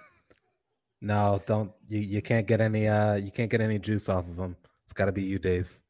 No, 1.00 1.40
don't 1.47 1.73
you? 1.88 1.99
You 2.00 2.23
can't 2.23 2.47
get 2.47 2.61
any. 2.61 2.87
Uh, 2.88 3.14
you 3.14 3.30
can't 3.30 3.50
get 3.50 3.61
any 3.61 3.78
juice 3.78 4.09
off 4.09 4.28
of 4.28 4.38
him. 4.38 4.57
It's 4.85 4.92
got 4.92 5.07
to 5.07 5.12
be 5.12 5.23
you, 5.23 5.38
Dave. 5.38 5.80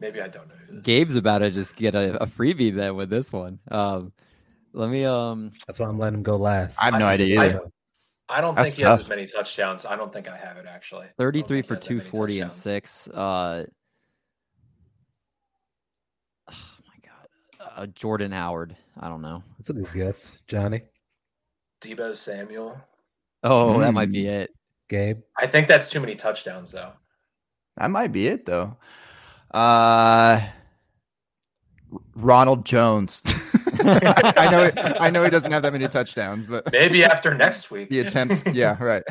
Maybe 0.00 0.20
I 0.20 0.28
don't 0.28 0.48
know 0.48 0.54
who. 0.68 0.80
Gabe's 0.80 1.16
about 1.16 1.38
to 1.38 1.50
just 1.50 1.74
get 1.76 1.94
a, 1.94 2.22
a 2.22 2.26
freebie 2.26 2.74
then 2.74 2.94
with 2.94 3.10
this 3.10 3.32
one. 3.32 3.58
Um, 3.70 4.12
let 4.72 4.90
me 4.90 5.04
um 5.04 5.50
That's 5.66 5.78
why 5.80 5.88
I'm 5.88 5.98
letting 5.98 6.18
him 6.18 6.22
go 6.22 6.36
last. 6.36 6.80
I 6.80 6.86
have 6.90 6.98
no 7.00 7.06
I- 7.06 7.12
idea 7.12 7.40
I- 7.40 7.44
either. 7.46 7.60
I 8.30 8.42
don't 8.42 8.54
That's 8.54 8.74
think 8.74 8.80
he 8.84 8.84
has 8.90 9.00
as 9.00 9.08
many 9.08 9.26
touchdowns. 9.26 9.86
I 9.86 9.96
don't 9.96 10.12
think 10.12 10.28
I 10.28 10.36
have 10.36 10.58
it 10.58 10.66
actually. 10.68 11.06
33 11.16 11.62
for 11.62 11.74
has 11.76 11.82
that 11.84 11.88
many 11.90 12.00
240 12.00 12.40
and 12.40 12.52
six. 12.52 13.08
Uh, 13.08 13.64
oh 16.50 16.54
my 16.86 16.94
god, 17.02 17.28
uh, 17.76 17.86
Jordan 17.86 18.30
Howard. 18.32 18.76
I 19.00 19.08
don't 19.08 19.22
know. 19.22 19.42
That's 19.56 19.70
a 19.70 19.72
good 19.72 19.88
guess, 19.94 20.42
Johnny. 20.46 20.82
Deebo 21.80 22.14
Samuel. 22.14 22.78
Oh, 23.44 23.78
that 23.80 23.92
might 23.94 24.10
be 24.12 24.24
Hmm. 24.24 24.30
it. 24.30 24.50
Gabe. 24.88 25.20
I 25.38 25.46
think 25.46 25.68
that's 25.68 25.90
too 25.90 26.00
many 26.00 26.14
touchdowns 26.14 26.72
though. 26.72 26.92
That 27.76 27.90
might 27.90 28.10
be 28.12 28.26
it 28.26 28.46
though. 28.46 28.76
Uh 29.50 30.40
Ronald 32.14 32.64
Jones. 32.66 33.22
I 33.84 34.48
know 34.50 34.70
I 34.98 35.10
know 35.10 35.22
he 35.24 35.30
doesn't 35.30 35.52
have 35.52 35.62
that 35.62 35.72
many 35.72 35.86
touchdowns, 35.88 36.46
but 36.46 36.70
Maybe 36.72 37.04
after 37.04 37.32
next 37.34 37.70
week. 37.70 37.88
the 37.90 38.00
attempts, 38.00 38.44
yeah, 38.52 38.82
right. 38.82 39.02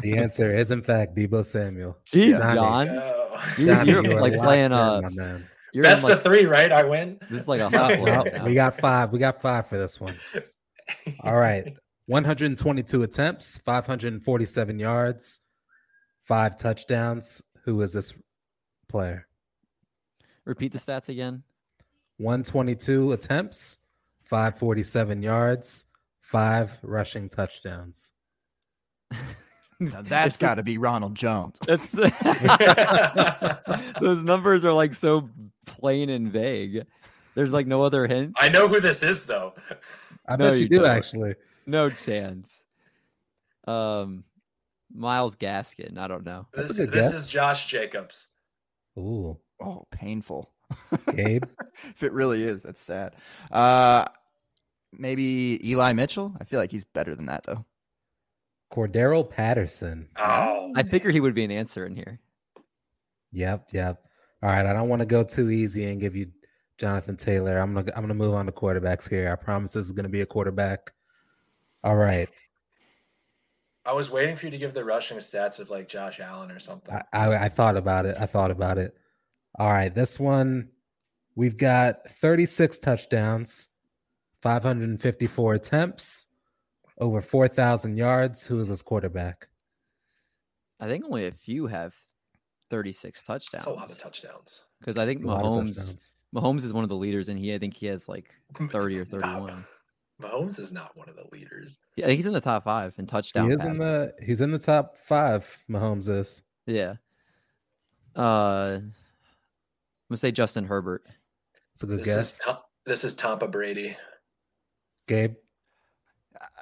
The 0.00 0.16
answer 0.16 0.50
is 0.50 0.70
in 0.70 0.82
fact 0.82 1.14
Deebo 1.16 1.44
Samuel. 1.44 1.98
Jeez, 2.06 2.38
Johnny. 2.40 2.54
John, 2.54 2.86
Go. 2.86 3.38
you, 3.58 3.66
Johnny, 3.66 3.90
you're 3.90 4.04
you 4.04 4.16
are 4.16 4.20
like 4.20 4.34
playing 4.36 4.66
in, 4.66 4.72
uh, 4.72 5.00
my 5.02 5.08
man. 5.10 5.46
you're 5.72 5.82
Best 5.82 6.04
like, 6.04 6.14
of 6.14 6.22
three, 6.22 6.46
right? 6.46 6.72
I 6.72 6.84
win. 6.84 7.18
this 7.30 7.42
is 7.42 7.48
like 7.48 7.60
a 7.60 7.68
hot 7.70 7.98
well, 7.98 8.02
world 8.02 8.28
now. 8.32 8.44
we 8.46 8.54
got 8.54 8.78
five. 8.80 9.10
We 9.12 9.18
got 9.18 9.40
five 9.42 9.66
for 9.68 9.76
this 9.78 10.00
one. 10.00 10.16
All 11.20 11.36
right. 11.36 11.76
122 12.06 13.02
attempts, 13.02 13.58
547 13.58 14.78
yards, 14.78 15.40
five 16.20 16.56
touchdowns. 16.56 17.42
Who 17.64 17.80
is 17.82 17.92
this 17.92 18.12
player? 18.88 19.26
Repeat 20.44 20.72
the 20.72 20.78
stats 20.78 21.08
again. 21.08 21.42
122 22.18 23.12
attempts, 23.12 23.78
547 24.20 25.22
yards, 25.22 25.86
five 26.20 26.78
rushing 26.82 27.28
touchdowns. 27.28 28.12
Now 29.80 30.02
that's 30.02 30.36
got 30.36 30.54
to 30.54 30.62
be 30.62 30.78
Ronald 30.78 31.16
Jones. 31.16 31.58
That's 31.66 31.88
those 34.00 34.22
numbers 34.22 34.64
are 34.64 34.72
like 34.72 34.94
so 34.94 35.28
plain 35.66 36.10
and 36.10 36.30
vague. 36.30 36.84
There's 37.34 37.52
like 37.52 37.66
no 37.66 37.82
other 37.82 38.06
hint. 38.06 38.34
I 38.38 38.50
know 38.50 38.68
who 38.68 38.80
this 38.80 39.02
is 39.02 39.26
though. 39.26 39.52
I 40.28 40.36
No, 40.36 40.50
bet 40.50 40.54
you, 40.54 40.60
you 40.60 40.68
do 40.68 40.78
don't. 40.78 40.86
actually. 40.86 41.34
No 41.66 41.90
chance. 41.90 42.64
Um, 43.66 44.24
Myles 44.94 45.36
Gaskin. 45.36 45.98
I 45.98 46.06
don't 46.08 46.24
know. 46.24 46.46
That's 46.54 46.70
a 46.70 46.74
This, 46.74 46.76
good 46.86 46.90
this 46.92 47.12
guess. 47.12 47.24
is 47.24 47.30
Josh 47.30 47.66
Jacobs. 47.66 48.26
Ooh, 48.98 49.38
Oh, 49.60 49.86
painful. 49.90 50.50
Gabe. 51.14 51.44
if 51.90 52.02
it 52.02 52.12
really 52.12 52.42
is, 52.42 52.62
that's 52.62 52.80
sad. 52.80 53.14
Uh 53.50 54.04
maybe 54.92 55.60
Eli 55.68 55.92
Mitchell? 55.92 56.34
I 56.40 56.44
feel 56.44 56.58
like 56.60 56.70
he's 56.70 56.84
better 56.84 57.14
than 57.14 57.26
that 57.26 57.44
though. 57.44 57.64
Cordarrelle 58.72 59.28
Patterson. 59.28 60.08
Oh, 60.18 60.72
I 60.74 60.82
figured 60.82 61.14
he 61.14 61.20
would 61.20 61.34
be 61.34 61.44
an 61.44 61.50
answer 61.50 61.86
in 61.86 61.94
here. 61.94 62.18
Yep, 63.32 63.68
yep. 63.72 64.02
All 64.42 64.50
right, 64.50 64.66
I 64.66 64.72
don't 64.72 64.88
want 64.88 65.00
to 65.00 65.06
go 65.06 65.22
too 65.24 65.50
easy 65.50 65.84
and 65.84 66.00
give 66.00 66.16
you 66.16 66.30
Jonathan 66.78 67.16
Taylor. 67.16 67.58
I'm 67.58 67.74
gonna 67.74 67.90
I'm 67.94 68.02
gonna 68.02 68.14
move 68.14 68.34
on 68.34 68.46
to 68.46 68.52
quarterbacks 68.52 69.08
here. 69.08 69.30
I 69.32 69.36
promise 69.42 69.72
this 69.72 69.86
is 69.86 69.92
gonna 69.92 70.08
be 70.08 70.22
a 70.22 70.26
quarterback. 70.26 70.92
All 71.84 71.96
right. 71.96 72.30
I 73.84 73.92
was 73.92 74.10
waiting 74.10 74.34
for 74.34 74.46
you 74.46 74.50
to 74.50 74.58
give 74.58 74.72
the 74.72 74.84
rushing 74.84 75.18
stats 75.18 75.58
of 75.58 75.68
like 75.68 75.86
Josh 75.86 76.18
Allen 76.18 76.50
or 76.50 76.58
something. 76.58 76.94
I, 76.94 77.02
I, 77.12 77.44
I 77.44 77.48
thought 77.50 77.76
about 77.76 78.06
it. 78.06 78.16
I 78.18 78.24
thought 78.24 78.50
about 78.50 78.78
it. 78.78 78.96
All 79.58 79.70
right, 79.70 79.94
this 79.94 80.18
one 80.18 80.70
we've 81.36 81.56
got 81.58 82.08
36 82.08 82.78
touchdowns, 82.78 83.68
554 84.42 85.54
attempts, 85.54 86.26
over 86.98 87.20
4,000 87.20 87.96
yards. 87.96 88.46
Who 88.46 88.58
is 88.60 88.70
this 88.70 88.82
quarterback? 88.82 89.48
I 90.80 90.88
think 90.88 91.04
only 91.04 91.26
a 91.26 91.32
few 91.32 91.66
have 91.66 91.94
36 92.70 93.22
touchdowns. 93.22 93.64
That's 93.64 93.66
a 93.66 93.78
lot 93.78 93.90
of 93.90 93.98
touchdowns. 93.98 94.62
Because 94.80 94.98
I 94.98 95.04
think 95.04 95.18
It's 95.18 95.24
a 95.24 95.28
lot 95.28 95.44
of 95.44 95.64
Mahomes. 95.64 96.12
Mahomes 96.34 96.64
is 96.64 96.72
one 96.72 96.82
of 96.82 96.88
the 96.88 96.96
leaders, 96.96 97.28
and 97.28 97.38
he 97.38 97.54
I 97.54 97.58
think 97.58 97.76
he 97.76 97.86
has 97.86 98.08
like 98.08 98.34
30 98.72 98.98
or 98.98 99.04
31. 99.04 99.64
Mahomes 100.22 100.58
is 100.60 100.72
not 100.72 100.96
one 100.96 101.08
of 101.08 101.16
the 101.16 101.24
leaders. 101.32 101.78
Yeah, 101.96 102.08
he's 102.08 102.26
in 102.26 102.32
the 102.32 102.40
top 102.40 102.64
five 102.64 102.94
in 102.98 103.06
touchdown. 103.06 103.48
He 103.48 103.54
is 103.54 103.64
in 103.64 103.74
the 103.74 104.12
he's 104.24 104.40
in 104.40 104.52
the 104.52 104.58
top 104.58 104.96
five. 104.96 105.62
Mahomes 105.68 106.08
is. 106.08 106.42
Yeah. 106.66 106.94
Uh, 108.16 108.78
I'm 108.80 108.92
gonna 110.08 110.18
say 110.18 110.30
Justin 110.30 110.64
Herbert. 110.64 111.02
It's 111.74 111.82
a 111.82 111.86
good 111.86 111.98
This 112.00 112.06
guess. 112.06 112.32
is 112.34 112.40
Tom- 112.44 112.58
this 112.86 113.04
is 113.04 113.14
Tampa 113.14 113.48
Brady. 113.48 113.96
Gabe. 115.08 115.34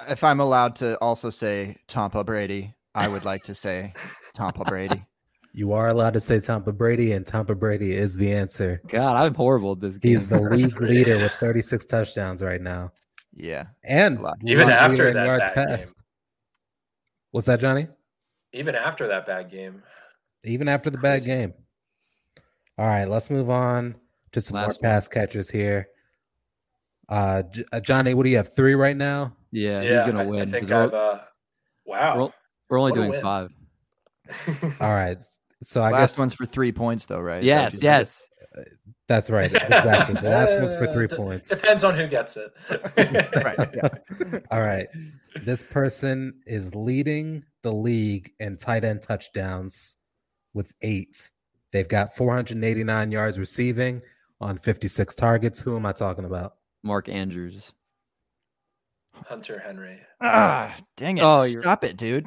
If 0.09 0.25
I'm 0.25 0.41
allowed 0.41 0.77
to 0.77 0.97
also 0.99 1.29
say 1.31 1.77
Tampa 1.87 2.25
Brady, 2.25 2.75
I 2.95 3.09
would 3.09 3.25
like 3.25 3.43
to 3.45 3.55
say 3.55 3.93
Tampa 4.35 4.65
Brady. 4.65 5.05
You 5.55 5.73
are 5.75 5.89
allowed 5.91 6.15
to 6.15 6.21
say 6.21 6.41
Tampa 6.41 6.73
Brady, 6.73 7.13
and 7.13 7.27
Tampa 7.27 7.55
Brady 7.55 7.93
is 7.93 8.17
the 8.17 8.33
answer. 8.33 8.81
God, 8.89 9.17
I'm 9.23 9.35
horrible 9.35 9.73
at 9.73 9.81
this 9.81 9.99
game. 9.99 10.21
He's 10.21 10.29
the 10.31 10.41
league 10.41 10.81
leader 10.81 11.19
with 11.19 11.33
36 11.41 11.85
touchdowns 11.85 12.41
right 12.41 12.63
now. 12.63 12.91
Yeah. 13.35 13.65
And 13.85 14.21
Lot. 14.21 14.39
Even 14.45 14.69
after 14.71 14.91
leader 14.93 15.09
in 15.09 15.15
that 15.15 15.27
yards 15.27 15.45
bad 15.55 15.69
game. 15.81 15.89
What's 17.31 17.47
that, 17.47 17.61
Johnny? 17.61 17.89
Even 18.53 18.75
after 18.75 19.09
that 19.09 19.27
bad 19.27 19.51
game. 19.51 19.83
Even 20.45 20.69
after 20.69 20.91
the 20.91 20.99
bad 20.99 21.25
game. 21.25 21.55
All 22.79 22.87
right, 22.87 23.07
let's 23.09 23.31
move 23.31 23.49
on 23.51 23.95
to 24.33 24.41
some 24.41 24.57
more 24.59 24.67
Last 24.67 24.83
one. 24.83 24.91
pass 24.91 25.09
catchers 25.09 25.49
here. 25.51 25.89
Uh, 27.09 27.43
J- 27.43 27.65
uh, 27.73 27.81
Johnny, 27.81 28.15
what 28.15 28.25
do 28.25 28.31
you 28.31 28.37
have? 28.39 28.55
Three 28.55 28.75
right 28.75 28.97
now. 28.97 29.37
yeah, 29.51 29.83
yeah, 29.83 30.05
he's 30.05 30.13
gonna 30.13 30.25
I, 30.25 30.27
win. 30.27 30.41
I 30.41 30.45
'cause 30.45 30.53
think 30.53 30.71
we're, 30.71 30.83
I've. 30.85 30.95
Uh, 30.95 31.19
wow. 31.87 32.17
we're, 32.19 32.29
we're 32.71 32.79
only 32.81 32.93
what 32.93 33.11
doing 33.11 33.23
five. 33.23 33.51
All 34.81 34.91
right, 34.95 35.19
so 35.63 35.83
I 35.83 35.91
Last 35.91 36.13
guess 36.13 36.19
one's 36.19 36.35
for 36.35 36.47
three 36.47 36.73
points 36.73 37.07
though, 37.07 37.21
right? 37.21 37.43
Yes, 37.43 37.73
That'd 37.73 37.83
yes. 37.85 38.27
That's 39.09 39.31
right. 39.31 39.53
Exactly. 39.53 40.15
The 40.21 40.29
last 40.31 40.59
one's 40.59 40.75
for 40.77 40.93
three 40.93 41.09
points. 41.17 41.61
Depends 41.61 41.85
on 41.85 41.97
who 41.97 42.07
gets 42.07 42.37
it. 42.37 42.53
right. 43.45 43.71
Yeah. 43.75 44.39
All 44.51 44.61
right. 44.61 44.87
This 45.45 45.63
person 45.63 46.33
is 46.47 46.75
leading 46.75 47.43
the 47.63 47.73
league 47.73 48.31
in 48.39 48.57
tight 48.57 48.85
end 48.85 49.03
touchdowns 49.03 49.97
with 50.55 50.73
eight. 50.83 51.31
They've 51.73 51.89
got 51.89 52.15
489 52.17 53.11
yards 53.13 53.39
receiving 53.39 54.03
on 54.41 54.59
56 54.59 55.15
targets. 55.15 55.61
Who 55.61 55.77
am 55.77 55.87
I 55.87 55.93
talking 55.93 56.25
about? 56.25 56.55
Mark 56.83 57.09
Andrews. 57.09 57.73
Hunter 59.15 59.63
Henry. 59.65 60.01
Ah, 60.21 60.75
dang 60.97 61.19
it. 61.19 61.23
Oh, 61.25 61.43
you're- 61.45 61.63
Stop 61.63 61.85
it, 61.85 61.97
dude. 61.97 62.27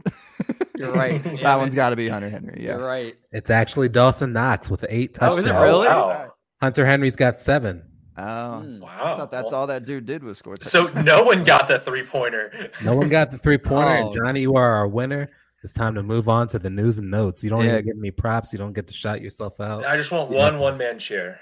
You're 0.77 0.91
right. 0.91 1.23
that 1.23 1.39
Damn 1.39 1.59
one's 1.59 1.73
it. 1.73 1.75
got 1.77 1.89
to 1.91 1.95
be 1.95 2.07
Hunter 2.09 2.29
Henry. 2.29 2.57
Yeah. 2.63 2.77
You're 2.77 2.85
right. 2.85 3.15
It's 3.31 3.49
actually 3.49 3.89
Dawson 3.89 4.33
Knox 4.33 4.69
with 4.69 4.85
eight 4.89 5.17
Oh, 5.21 5.37
is 5.37 5.45
it 5.47 5.51
really? 5.51 5.87
wow. 5.87 6.33
Hunter 6.61 6.85
Henry's 6.85 7.15
got 7.15 7.37
seven. 7.37 7.83
Oh, 8.17 8.61
Hmm. 8.61 8.83
I 8.83 8.85
Wow. 8.85 9.17
thought 9.17 9.31
that's 9.31 9.51
all 9.53 9.67
that 9.67 9.85
dude 9.85 10.05
did 10.05 10.23
was 10.23 10.37
score. 10.37 10.55
So 10.61 10.85
no 11.01 11.23
one 11.23 11.43
got 11.43 11.67
the 11.67 11.79
three 11.79 12.03
pointer. 12.05 12.69
No 12.83 12.95
one 12.95 13.09
got 13.09 13.29
the 13.31 13.37
three 13.37 13.57
pointer. 13.57 13.89
Oh. 13.91 14.05
And 14.05 14.13
Johnny, 14.13 14.41
you 14.41 14.55
are 14.55 14.73
our 14.73 14.87
winner. 14.87 15.29
It's 15.63 15.73
time 15.73 15.95
to 15.95 16.03
move 16.03 16.29
on 16.29 16.47
to 16.49 16.59
the 16.59 16.69
news 16.69 16.97
and 16.99 17.09
notes. 17.11 17.43
You 17.43 17.49
don't 17.49 17.65
Yeah. 17.65 17.73
even 17.73 17.85
get 17.85 17.95
any 17.97 18.11
props. 18.11 18.53
You 18.53 18.59
don't 18.59 18.73
get 18.73 18.87
to 18.87 18.93
shout 18.93 19.21
yourself 19.21 19.59
out. 19.59 19.85
I 19.85 19.97
just 19.97 20.11
want 20.11 20.29
one 20.29 20.59
one 20.59 20.77
man 20.77 20.99
cheer. 20.99 21.39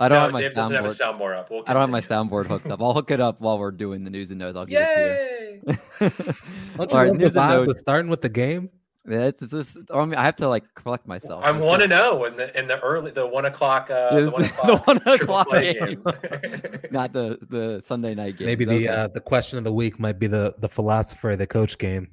I 0.00 0.06
don't 0.08 0.16
No, 0.18 0.22
have 0.22 0.32
my 0.32 0.40
Dave 0.42 0.54
doesn't 0.54 0.74
have 0.76 0.84
soundboard. 0.84 1.18
soundboard 1.18 1.38
up. 1.38 1.50
We'll 1.50 1.64
I 1.66 1.72
don't 1.72 1.82
have 1.82 1.90
my 1.90 2.00
soundboard 2.00 2.46
hooked 2.46 2.68
up. 2.70 2.80
I'll 2.80 2.94
hook 2.94 3.10
it 3.10 3.20
up 3.20 3.40
while 3.40 3.58
we're 3.58 3.72
doing 3.72 4.04
the 4.04 4.10
news 4.10 4.30
and 4.30 4.38
notes. 4.38 4.56
I'll 4.56 4.64
give 4.64 4.78
Yay! 4.80 4.86
it 4.86 4.94
to 4.94 5.32
you. 5.34 5.37
Don't 6.00 6.90
you 6.92 6.96
right, 6.98 7.08
love 7.08 7.08
the 7.08 7.12
news 7.14 7.28
and 7.28 7.36
vibe 7.36 7.54
notes. 7.56 7.68
with 7.68 7.78
starting 7.78 8.10
with 8.10 8.22
the 8.22 8.28
game? 8.28 8.70
Yeah, 9.08 9.20
it's, 9.24 9.40
it's 9.40 9.52
just, 9.52 9.78
I 9.92 10.04
mean, 10.04 10.16
I 10.16 10.24
have 10.24 10.36
to 10.36 10.48
like 10.48 10.64
collect 10.74 11.06
myself. 11.06 11.42
I'm 11.44 11.60
one 11.60 11.80
to 11.80 11.88
just- 11.88 11.98
know 11.98 12.24
in 12.26 12.36
the 12.36 12.58
in 12.58 12.68
the 12.68 12.78
early 12.80 13.10
the 13.10 13.26
one 13.26 13.46
o'clock 13.46 13.90
uh 13.90 14.10
Yeah, 14.12 14.20
the 14.20 14.30
one 14.30 14.42
the 14.42 14.48
o'clock, 14.48 14.86
one 14.86 14.96
o'clock 15.06 15.50
games. 15.50 15.78
games. 15.78 16.84
not 16.90 17.12
the 17.14 17.38
the 17.48 17.82
Sunday 17.84 18.14
night 18.14 18.36
game. 18.36 18.46
Maybe 18.46 18.64
the 18.66 18.88
uh, 18.88 19.08
the 19.08 19.20
question 19.20 19.56
of 19.58 19.64
the 19.64 19.72
week 19.72 19.98
might 19.98 20.18
be 20.18 20.26
the 20.26 20.54
the 20.58 20.68
philosopher, 20.68 21.36
the 21.36 21.46
coach 21.46 21.78
game. 21.78 22.10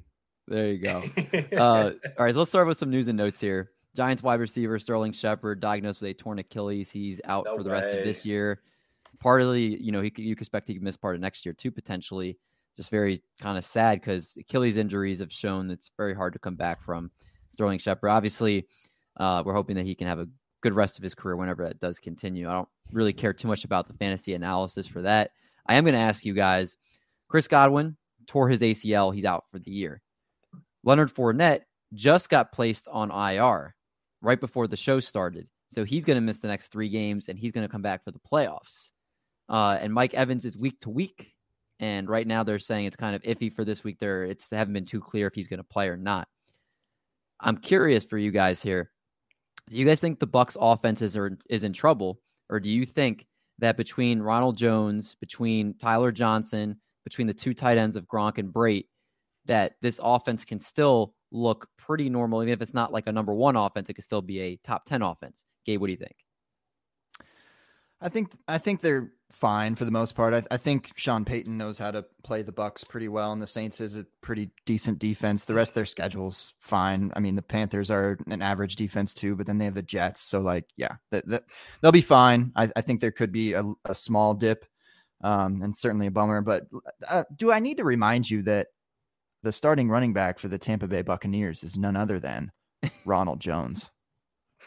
there 0.48 0.68
you 0.72 0.78
go. 0.78 1.02
Uh, 1.56 1.90
all 2.18 2.24
right, 2.24 2.34
let's 2.34 2.48
start 2.50 2.66
with 2.66 2.78
some 2.78 2.88
news 2.90 3.08
and 3.08 3.18
notes 3.18 3.40
here. 3.40 3.72
Giants 3.94 4.22
wide 4.22 4.40
receiver 4.40 4.78
Sterling 4.78 5.12
Shepard 5.12 5.60
diagnosed 5.60 6.00
with 6.00 6.10
a 6.10 6.14
torn 6.14 6.38
Achilles. 6.38 6.90
He's 6.90 7.20
out 7.24 7.44
No 7.46 7.56
for 7.58 7.62
the 7.62 7.70
rest 7.70 7.88
of 7.88 8.04
this 8.04 8.24
way. 8.24 8.30
year. 8.30 8.60
Partly, 9.20 9.82
you 9.82 9.92
know, 9.92 10.00
he 10.02 10.12
you 10.16 10.34
could 10.34 10.42
expect 10.42 10.68
he 10.68 10.74
could 10.74 10.82
miss 10.82 10.96
part 10.96 11.14
of 11.14 11.20
next 11.20 11.44
year 11.44 11.52
too, 11.52 11.70
potentially. 11.70 12.38
Just 12.76 12.90
very 12.90 13.22
kind 13.40 13.56
of 13.56 13.64
sad 13.64 14.00
because 14.00 14.34
Achilles 14.38 14.76
injuries 14.76 15.20
have 15.20 15.32
shown 15.32 15.68
that 15.68 15.74
it's 15.74 15.90
very 15.96 16.14
hard 16.14 16.34
to 16.34 16.38
come 16.38 16.56
back 16.56 16.82
from. 16.84 17.10
Sterling 17.52 17.78
Shepard, 17.78 18.10
obviously, 18.10 18.66
uh, 19.16 19.42
we're 19.44 19.54
hoping 19.54 19.76
that 19.76 19.86
he 19.86 19.94
can 19.94 20.06
have 20.06 20.18
a 20.18 20.28
good 20.60 20.74
rest 20.74 20.98
of 20.98 21.02
his 21.02 21.14
career 21.14 21.36
whenever 21.36 21.64
that 21.64 21.80
does 21.80 21.98
continue. 21.98 22.48
I 22.48 22.52
don't 22.52 22.68
really 22.92 23.12
care 23.12 23.32
too 23.32 23.48
much 23.48 23.64
about 23.64 23.88
the 23.88 23.94
fantasy 23.94 24.34
analysis 24.34 24.86
for 24.86 25.02
that. 25.02 25.30
I 25.66 25.76
am 25.76 25.84
going 25.84 25.94
to 25.94 26.00
ask 26.00 26.24
you 26.24 26.34
guys 26.34 26.76
Chris 27.28 27.48
Godwin 27.48 27.96
tore 28.26 28.48
his 28.48 28.60
ACL. 28.60 29.14
He's 29.14 29.24
out 29.24 29.44
for 29.50 29.58
the 29.58 29.70
year. 29.70 30.02
Leonard 30.84 31.12
Fournette 31.12 31.62
just 31.94 32.28
got 32.28 32.52
placed 32.52 32.88
on 32.88 33.10
IR 33.10 33.74
right 34.20 34.40
before 34.40 34.66
the 34.66 34.76
show 34.76 35.00
started. 35.00 35.48
So 35.68 35.84
he's 35.84 36.04
going 36.04 36.16
to 36.16 36.20
miss 36.20 36.38
the 36.38 36.48
next 36.48 36.68
three 36.68 36.88
games 36.88 37.28
and 37.28 37.38
he's 37.38 37.52
going 37.52 37.66
to 37.66 37.72
come 37.72 37.82
back 37.82 38.04
for 38.04 38.10
the 38.10 38.20
playoffs. 38.20 38.90
Uh, 39.48 39.78
and 39.80 39.92
Mike 39.92 40.14
Evans 40.14 40.44
is 40.44 40.56
week 40.56 40.80
to 40.80 40.90
week. 40.90 41.32
And 41.78 42.08
right 42.08 42.26
now 42.26 42.42
they're 42.42 42.58
saying 42.58 42.86
it's 42.86 42.96
kind 42.96 43.14
of 43.14 43.22
iffy 43.22 43.54
for 43.54 43.64
this 43.64 43.84
week. 43.84 43.98
There, 43.98 44.24
it's 44.24 44.48
they 44.48 44.56
haven't 44.56 44.74
been 44.74 44.86
too 44.86 45.00
clear 45.00 45.26
if 45.26 45.34
he's 45.34 45.48
going 45.48 45.58
to 45.58 45.64
play 45.64 45.88
or 45.88 45.96
not. 45.96 46.28
I'm 47.40 47.58
curious 47.58 48.04
for 48.04 48.16
you 48.16 48.30
guys 48.30 48.62
here. 48.62 48.92
Do 49.68 49.76
you 49.76 49.84
guys 49.84 50.00
think 50.00 50.18
the 50.18 50.26
Bucs 50.26 50.56
offenses 50.58 51.16
are 51.16 51.36
is 51.50 51.64
in 51.64 51.72
trouble, 51.72 52.20
or 52.48 52.60
do 52.60 52.68
you 52.70 52.86
think 52.86 53.26
that 53.58 53.76
between 53.76 54.20
Ronald 54.20 54.56
Jones, 54.56 55.16
between 55.20 55.74
Tyler 55.78 56.12
Johnson, 56.12 56.80
between 57.04 57.26
the 57.26 57.34
two 57.34 57.52
tight 57.52 57.78
ends 57.78 57.96
of 57.96 58.06
Gronk 58.06 58.38
and 58.38 58.52
Brate, 58.52 58.86
that 59.46 59.74
this 59.82 60.00
offense 60.02 60.44
can 60.44 60.60
still 60.60 61.14
look 61.32 61.68
pretty 61.76 62.08
normal, 62.08 62.42
even 62.42 62.52
if 62.52 62.62
it's 62.62 62.74
not 62.74 62.92
like 62.92 63.06
a 63.06 63.12
number 63.12 63.34
one 63.34 63.56
offense, 63.56 63.88
it 63.88 63.94
could 63.94 64.04
still 64.04 64.22
be 64.22 64.40
a 64.40 64.56
top 64.58 64.84
ten 64.84 65.02
offense. 65.02 65.44
Gabe, 65.64 65.80
what 65.80 65.88
do 65.88 65.92
you 65.92 65.98
think? 65.98 66.25
I 68.00 68.08
think 68.08 68.32
I 68.46 68.58
think 68.58 68.80
they're 68.80 69.12
fine 69.30 69.74
for 69.74 69.84
the 69.84 69.90
most 69.90 70.14
part. 70.14 70.34
I, 70.34 70.42
I, 70.50 70.56
think 70.56 70.92
Sean 70.96 71.24
Payton 71.24 71.56
knows 71.56 71.78
how 71.78 71.90
to 71.90 72.04
play 72.22 72.42
the 72.42 72.52
Bucs 72.52 72.86
pretty 72.86 73.08
well, 73.08 73.32
and 73.32 73.40
the 73.40 73.46
Saints 73.46 73.80
is 73.80 73.96
a 73.96 74.06
pretty 74.20 74.50
decent 74.64 74.98
defense. 74.98 75.44
The 75.44 75.54
rest 75.54 75.70
of 75.70 75.74
their 75.74 75.84
schedule's 75.86 76.54
fine. 76.58 77.12
I 77.16 77.20
mean, 77.20 77.34
the 77.34 77.42
Panthers 77.42 77.90
are 77.90 78.18
an 78.26 78.42
average 78.42 78.76
defense 78.76 79.14
too, 79.14 79.34
but 79.34 79.46
then 79.46 79.58
they 79.58 79.64
have 79.64 79.74
the 79.74 79.82
Jets. 79.82 80.22
So, 80.22 80.40
like, 80.40 80.66
yeah, 80.76 80.96
they'll 81.10 81.92
be 81.92 82.02
fine. 82.02 82.52
I, 82.54 82.70
I, 82.76 82.80
think 82.82 83.00
there 83.00 83.10
could 83.10 83.32
be 83.32 83.54
a, 83.54 83.64
a 83.84 83.94
small 83.94 84.34
dip, 84.34 84.64
um, 85.22 85.62
and 85.62 85.76
certainly 85.76 86.06
a 86.06 86.10
bummer. 86.10 86.42
But 86.42 86.66
uh, 87.08 87.24
do 87.34 87.50
I 87.50 87.60
need 87.60 87.78
to 87.78 87.84
remind 87.84 88.30
you 88.30 88.42
that 88.42 88.68
the 89.42 89.52
starting 89.52 89.88
running 89.88 90.12
back 90.12 90.38
for 90.38 90.48
the 90.48 90.58
Tampa 90.58 90.86
Bay 90.86 91.02
Buccaneers 91.02 91.64
is 91.64 91.76
none 91.76 91.96
other 91.96 92.20
than 92.20 92.52
Ronald 93.04 93.40
Jones? 93.40 93.90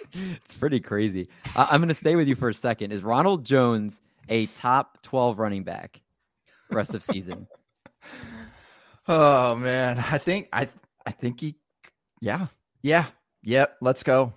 it's 0.14 0.54
pretty 0.54 0.80
crazy. 0.80 1.30
I- 1.56 1.74
am 1.76 1.82
going 1.82 1.90
to 1.90 1.96
stay 1.96 2.16
with 2.16 2.28
you 2.28 2.36
for 2.36 2.50
a 2.50 2.54
second. 2.54 2.92
Is 2.92 3.04
Ronald 3.04 3.46
Jones 3.46 4.02
a 4.28 4.46
top 4.48 5.02
12 5.04 5.40
running 5.40 5.64
back 5.64 6.02
rest 6.72 6.94
of 6.94 7.04
season? 7.04 7.48
oh 9.08 9.56
man, 9.56 9.98
I 9.98 10.18
think 10.18 10.50
I 10.54 10.68
I 11.06 11.12
think 11.12 11.42
he 11.42 11.56
yeah. 12.22 12.48
Yeah. 12.82 13.08
Yep, 13.44 13.78
let's 13.82 14.04
go. 14.04 14.34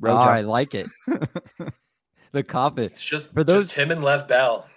Rojo. 0.00 0.16
Oh, 0.16 0.20
I 0.20 0.40
like 0.42 0.74
it. 0.74 0.86
the 2.32 2.42
confidence. 2.42 2.92
It's 2.92 3.04
just 3.04 3.32
for 3.32 3.44
those 3.44 3.64
just 3.64 3.74
him 3.74 3.90
and 3.90 4.02
Lev 4.02 4.28
Bell. 4.28 4.68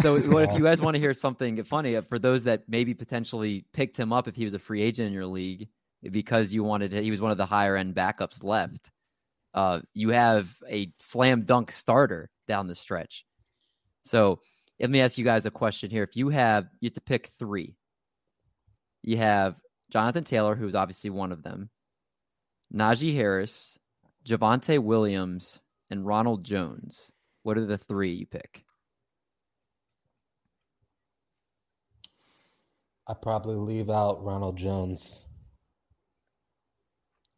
so 0.00 0.18
what 0.20 0.44
if 0.44 0.56
you 0.56 0.62
guys 0.62 0.80
want 0.80 0.94
to 0.94 1.00
hear 1.00 1.14
something 1.14 1.62
funny 1.64 1.96
uh, 1.96 2.02
for 2.02 2.18
those 2.18 2.44
that 2.44 2.62
maybe 2.68 2.94
potentially 2.94 3.64
picked 3.72 3.98
him 3.98 4.12
up 4.12 4.28
if 4.28 4.36
he 4.36 4.44
was 4.44 4.54
a 4.54 4.58
free 4.58 4.82
agent 4.82 5.08
in 5.08 5.12
your 5.12 5.26
league 5.26 5.68
because 6.10 6.52
you 6.52 6.64
wanted 6.64 6.90
to, 6.92 7.02
he 7.02 7.10
was 7.10 7.20
one 7.20 7.30
of 7.30 7.36
the 7.36 7.46
higher 7.46 7.76
end 7.76 7.94
backups 7.94 8.42
left 8.42 8.90
uh, 9.54 9.80
you 9.94 10.10
have 10.10 10.54
a 10.68 10.92
slam 10.98 11.44
dunk 11.44 11.72
starter 11.72 12.30
down 12.46 12.66
the 12.66 12.74
stretch. 12.74 13.24
So 14.04 14.40
let 14.78 14.90
me 14.90 15.00
ask 15.00 15.18
you 15.18 15.24
guys 15.24 15.46
a 15.46 15.50
question 15.50 15.90
here. 15.90 16.04
If 16.04 16.16
you 16.16 16.28
have, 16.30 16.66
you 16.80 16.86
have 16.88 16.94
to 16.94 17.00
pick 17.00 17.30
three. 17.38 17.76
You 19.02 19.16
have 19.16 19.56
Jonathan 19.92 20.24
Taylor, 20.24 20.54
who's 20.54 20.74
obviously 20.74 21.10
one 21.10 21.32
of 21.32 21.42
them, 21.42 21.70
Najee 22.74 23.14
Harris, 23.14 23.78
Javonte 24.26 24.78
Williams, 24.78 25.58
and 25.90 26.06
Ronald 26.06 26.44
Jones. 26.44 27.10
What 27.42 27.58
are 27.58 27.66
the 27.66 27.78
three 27.78 28.12
you 28.12 28.26
pick? 28.26 28.64
I 33.08 33.14
probably 33.14 33.56
leave 33.56 33.90
out 33.90 34.22
Ronald 34.22 34.56
Jones 34.56 35.26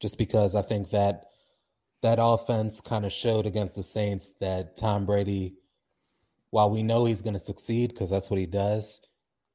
just 0.01 0.19
because 0.19 0.55
I 0.55 0.61
think 0.61 0.91
that 0.91 1.25
that 2.03 2.19
offense 2.21 2.81
kind 2.81 3.07
of 3.07 3.13
showed 3.13 3.47
against 3.47 3.77
the 3.77 3.83
Saints 3.83 4.33
that 4.41 4.77
Tom 4.77 5.07
Brady, 5.07 5.55
while 6.51 6.71
we 6.71 6.83
know 6.83 7.05
he's 7.05 7.23
going 7.23 7.35
to 7.35 7.39
succeed 7.39 7.91
because 7.91 8.11
that's 8.11 8.29
what 8.29 8.41
he 8.41 8.47
does, 8.47 9.01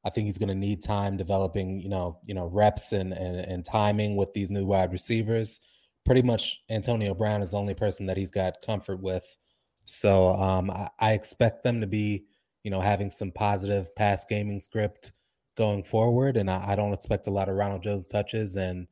I 0.06 0.10
think 0.10 0.26
he's 0.26 0.38
going 0.38 0.50
to 0.50 0.56
need 0.56 0.82
time 0.82 1.18
developing, 1.18 1.82
you 1.82 1.90
know, 1.90 2.20
you 2.26 2.34
know, 2.34 2.48
reps 2.48 2.94
and, 2.94 3.12
and 3.14 3.40
and 3.40 3.66
timing 3.66 4.16
with 4.16 4.34
these 4.34 4.50
new 4.50 4.66
wide 4.66 4.94
receivers. 4.94 5.60
Pretty 6.06 6.22
much, 6.22 6.62
Antonio 6.70 7.14
Brown 7.14 7.42
is 7.42 7.52
the 7.52 7.58
only 7.58 7.74
person 7.74 8.06
that 8.06 8.16
he's 8.16 8.32
got 8.32 8.62
comfort 8.66 9.02
with. 9.02 9.38
So 9.84 10.34
um, 10.36 10.72
I, 10.72 10.90
I 11.00 11.12
expect 11.14 11.64
them 11.64 11.82
to 11.82 11.88
be, 11.88 12.26
you 12.64 12.72
know, 12.72 12.80
having 12.80 13.10
some 13.10 13.32
positive 13.32 13.94
pass 13.96 14.26
gaming 14.26 14.60
script 14.62 15.12
going 15.58 15.84
forward, 15.84 16.38
and 16.38 16.50
I, 16.50 16.72
I 16.72 16.76
don't 16.76 16.94
expect 16.94 17.28
a 17.28 17.32
lot 17.32 17.50
of 17.50 17.56
Ronald 17.56 17.84
Jones 17.84 18.08
touches. 18.08 18.56
And 18.56 18.88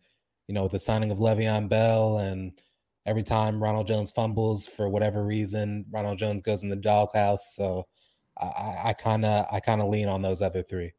you 0.48 0.54
know, 0.54 0.64
with 0.64 0.74
the 0.74 0.80
signing 0.80 1.12
of 1.12 1.20
Le'Veon 1.20 1.70
Bell 1.70 2.20
and 2.20 2.52
every 3.06 3.24
time 3.24 3.62
Ronald 3.62 3.88
Jones 3.88 4.12
fumbles 4.12 4.66
for 4.66 4.90
whatever 4.90 5.26
reason, 5.26 5.86
Ronald 5.92 6.18
Jones 6.18 6.42
goes 6.42 6.64
in 6.64 6.70
the 6.70 6.76
doghouse. 6.76 7.56
So 7.56 7.86
I 8.38 8.94
kind 8.94 9.24
of 9.24 9.46
I 9.52 9.60
kind 9.60 9.82
of 9.82 9.88
lean 9.88 10.10
on 10.10 10.22
those 10.22 10.42
other 10.42 10.62
three. 10.62 10.92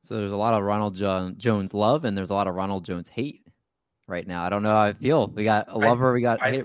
So 0.00 0.16
there's 0.16 0.32
a 0.32 0.36
lot 0.36 0.54
of 0.54 0.62
Ronald 0.62 0.94
jo- 0.94 1.32
Jones 1.36 1.74
love, 1.74 2.04
and 2.04 2.16
there's 2.16 2.30
a 2.30 2.34
lot 2.34 2.46
of 2.46 2.54
Ronald 2.54 2.84
Jones 2.84 3.08
hate 3.08 3.46
right 4.06 4.26
now. 4.26 4.42
I 4.42 4.48
don't 4.48 4.62
know 4.62 4.70
how 4.70 4.80
I 4.80 4.92
feel. 4.92 5.28
We 5.28 5.44
got 5.44 5.66
a 5.68 5.78
lover, 5.78 6.10
I, 6.10 6.12
we 6.12 6.20
got 6.20 6.42
I, 6.42 6.62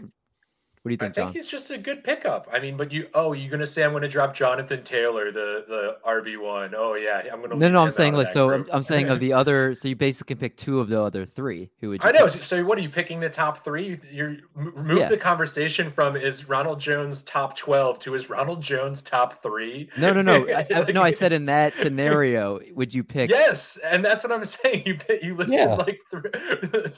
what 0.84 0.89
do 0.89 0.93
you 0.96 0.98
think, 0.98 1.12
I 1.12 1.15
think 1.15 1.28
John? 1.28 1.34
he's 1.34 1.48
just 1.48 1.72
a 1.72 1.78
good 1.78 2.04
pickup. 2.04 2.50
I 2.52 2.60
mean, 2.60 2.76
but 2.76 2.91
you 2.91 3.08
oh, 3.13 3.32
you're 3.32 3.50
gonna 3.50 3.65
say 3.65 3.86
I'm 3.86 3.91
going 3.91 4.02
to 4.02 4.10
drop 4.10 4.36
Jonathan 4.36 4.84
Taylor, 4.84 5.32
the 5.32 5.63
the 5.65 5.98
RB 6.06 6.38
one. 6.38 6.74
Oh 6.76 6.96
yeah, 6.96 7.22
I'm 7.32 7.39
going 7.39 7.52
to. 7.52 7.58
No, 7.58 7.69
no, 7.69 7.82
I'm 7.82 7.89
saying 7.89 8.15
like 8.15 8.28
so. 8.28 8.52
I'm, 8.52 8.67
I'm, 8.69 8.84
saying 8.84 9.08
of 9.08 9.22
the 9.22 9.32
other. 9.34 9.76
So 9.76 9.88
you 9.88 9.96
basically 9.96 10.36
pick 10.36 10.58
two 10.58 10.82
of 10.82 10.89
the 10.89 11.02
other 11.02 11.26
three. 11.26 11.69
Who 11.80 11.91
would? 11.91 12.04
I 12.04 12.12
know. 12.12 12.30
Pick? 12.30 12.43
So 12.43 12.65
what 12.65 12.78
are 12.78 12.82
you 12.82 12.89
picking 12.89 13.22
the 13.22 13.30
top 13.30 13.63
three? 13.63 13.98
You're 14.12 14.36
move 14.56 14.98
yeah. 14.98 15.08
the 15.08 15.15
conversation 15.15 15.89
from 15.89 16.17
is 16.17 16.50
Ronald 16.50 16.82
Jones 16.82 17.22
top 17.22 17.56
twelve 17.56 18.00
to 18.00 18.13
is 18.15 18.30
Ronald 18.30 18.60
Jones 18.60 19.02
top 19.02 19.41
three? 19.41 19.89
No, 19.96 20.12
no, 20.12 20.22
no. 20.22 20.46
I, 20.50 20.67
I, 20.69 20.91
no, 20.91 21.02
I 21.02 21.12
said 21.22 21.32
in 21.32 21.46
that 21.46 21.78
scenario, 21.78 22.60
would 22.74 22.93
you 22.93 23.06
pick? 23.06 23.30
Yes, 23.30 23.78
and 23.86 24.04
that's 24.04 24.26
what 24.26 24.34
I'm 24.34 24.43
saying. 24.46 24.84
You 24.86 24.98
you 25.22 25.36
listed 25.38 25.60
yeah. 25.60 25.76
like 25.76 26.02
three. 26.12 26.30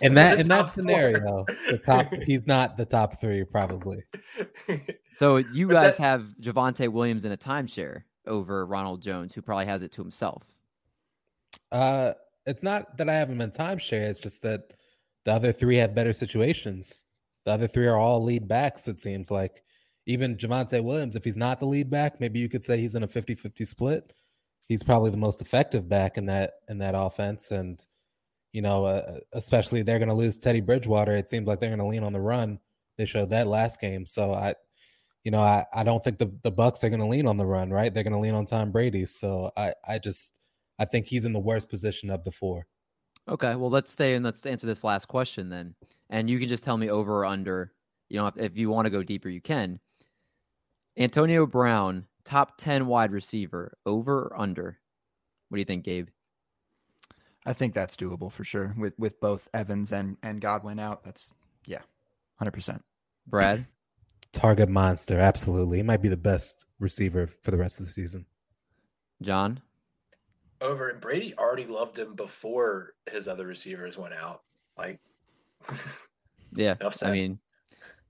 in 0.02 0.15
that 0.15 0.39
in 0.39 0.48
that 0.48 0.74
scenario, 0.74 1.45
the 1.69 1.78
top. 1.86 2.12
He's 2.26 2.48
not 2.48 2.78
the 2.78 2.86
top 2.86 3.21
three, 3.21 3.43
probably. 3.43 3.74
so 5.17 5.38
you 5.38 5.67
guys 5.67 5.97
have 5.97 6.25
Javonte 6.41 6.88
Williams 6.89 7.25
in 7.25 7.31
a 7.31 7.38
timeshare 7.38 8.03
over 8.27 8.65
Ronald 8.65 9.01
Jones, 9.01 9.33
who 9.33 9.41
probably 9.41 9.65
has 9.65 9.83
it 9.83 9.91
to 9.93 10.01
himself. 10.01 10.43
Uh, 11.71 12.13
it's 12.45 12.63
not 12.63 12.97
that 12.97 13.09
I 13.09 13.13
have 13.13 13.29
him 13.29 13.41
in 13.41 13.51
timeshare. 13.51 14.07
It's 14.07 14.19
just 14.19 14.41
that 14.43 14.73
the 15.25 15.33
other 15.33 15.51
three 15.51 15.77
have 15.77 15.95
better 15.95 16.13
situations. 16.13 17.03
The 17.45 17.51
other 17.51 17.67
three 17.67 17.88
are 17.88 17.97
all 17.97 18.23
lead 18.23 18.47
backs, 18.47 18.88
it 18.88 18.99
seems 18.99 19.31
like. 19.31 19.63
Even 20.07 20.35
Javonte 20.35 20.83
Williams, 20.83 21.15
if 21.15 21.23
he's 21.23 21.38
not 21.38 21.59
the 21.59 21.65
lead 21.65 21.89
back, 21.89 22.19
maybe 22.19 22.39
you 22.39 22.47
could 22.47 22.63
say 22.63 22.77
he's 22.77 22.93
in 22.93 23.03
a 23.03 23.07
50-50 23.07 23.65
split. 23.65 24.13
He's 24.67 24.83
probably 24.83 25.09
the 25.09 25.17
most 25.17 25.41
effective 25.41 25.89
back 25.89 26.17
in 26.17 26.27
that 26.27 26.53
in 26.69 26.77
that 26.79 26.93
offense. 26.95 27.51
And, 27.51 27.83
you 28.51 28.61
know, 28.61 28.85
uh, 28.85 29.19
especially 29.33 29.81
they're 29.81 29.99
going 29.99 30.09
to 30.09 30.15
lose 30.15 30.38
Teddy 30.38 30.61
Bridgewater. 30.61 31.15
It 31.15 31.27
seems 31.27 31.47
like 31.47 31.59
they're 31.59 31.69
going 31.69 31.79
to 31.79 31.85
lean 31.85 32.03
on 32.03 32.13
the 32.13 32.21
run 32.21 32.59
they 32.97 33.05
showed 33.05 33.29
that 33.29 33.47
last 33.47 33.81
game. 33.81 34.05
So 34.05 34.34
I, 34.34 34.55
you 35.23 35.31
know, 35.31 35.41
I, 35.41 35.65
I 35.73 35.84
don't 35.84 36.03
think 36.03 36.17
the, 36.17 36.31
the 36.43 36.51
Bucs 36.51 36.84
are 36.84 36.89
going 36.89 37.01
to 37.01 37.08
lean 37.08 37.27
on 37.27 37.38
the 37.38 37.45
run, 37.45 37.71
right? 37.71 37.93
They're 37.93 38.03
going 38.03 38.13
to 38.13 38.19
lean 38.19 38.36
on 38.36 38.45
Tom 38.45 38.71
Brady. 38.71 39.05
So 39.05 39.51
I, 39.58 39.73
I 39.88 39.99
just, 39.99 40.39
I 40.79 40.86
think 40.86 41.08
he's 41.08 41.25
in 41.25 41.34
the 41.34 41.39
worst 41.39 41.69
position 41.69 42.10
of 42.10 42.23
the 42.23 42.31
four. 42.31 42.67
Okay. 43.27 43.55
Well, 43.55 43.71
let's 43.71 43.91
stay 43.91 44.13
and 44.13 44.23
let's 44.23 44.45
answer 44.45 44.67
this 44.67 44.84
last 44.84 45.08
question 45.08 45.49
then. 45.49 45.75
And 46.10 46.29
you 46.29 46.38
can 46.39 46.47
just 46.47 46.63
tell 46.63 46.77
me 46.77 46.89
over 46.89 47.19
or 47.19 47.25
under. 47.25 47.73
You 48.10 48.19
know, 48.19 48.27
if, 48.27 48.38
if 48.38 48.58
you 48.58 48.69
want 48.69 48.86
to 48.86 48.91
go 48.91 49.01
deeper, 49.01 49.29
you 49.29 49.41
can. 49.41 49.79
Antonio 50.97 51.45
Brown, 51.45 52.05
top 52.23 52.58
10 52.58 52.86
wide 52.86 53.12
receiver, 53.12 53.77
over 53.86 54.25
or 54.25 54.39
under? 54.39 54.77
What 55.49 55.58
do 55.58 55.60
you 55.60 55.65
think, 55.65 55.84
Gabe? 55.84 56.08
I 57.45 57.53
think 57.53 57.73
that's 57.73 57.95
doable 57.95 58.31
for 58.31 58.43
sure 58.43 58.73
with 58.77 58.97
with 58.97 59.19
both 59.19 59.47
Evans 59.53 59.91
and 59.91 60.17
and 60.23 60.41
Godwin 60.41 60.79
out. 60.79 61.03
That's 61.03 61.31
yeah, 61.65 61.81
hundred 62.38 62.52
percent. 62.52 62.84
Brad, 63.28 63.65
target 64.32 64.69
monster, 64.69 65.19
absolutely. 65.19 65.78
He 65.78 65.84
might 65.84 66.02
be 66.02 66.10
the 66.10 66.17
best 66.17 66.65
receiver 66.80 67.28
for 67.28 67.52
the 67.52 67.58
rest 67.58 67.80
of 67.80 67.86
the 67.86 67.91
season. 67.91 68.26
John, 69.21 69.62
over 70.62 70.89
and 70.89 71.02
Brady 71.02 71.34
already 71.38 71.65
loved 71.65 71.98
him 71.98 72.15
before 72.15 72.93
his 73.10 73.28
other 73.28 73.45
receivers 73.45 73.98
went 73.98 74.13
out. 74.13 74.41
Like, 74.78 75.00
yeah, 76.54 76.76
I 77.02 77.12
mean, 77.12 77.39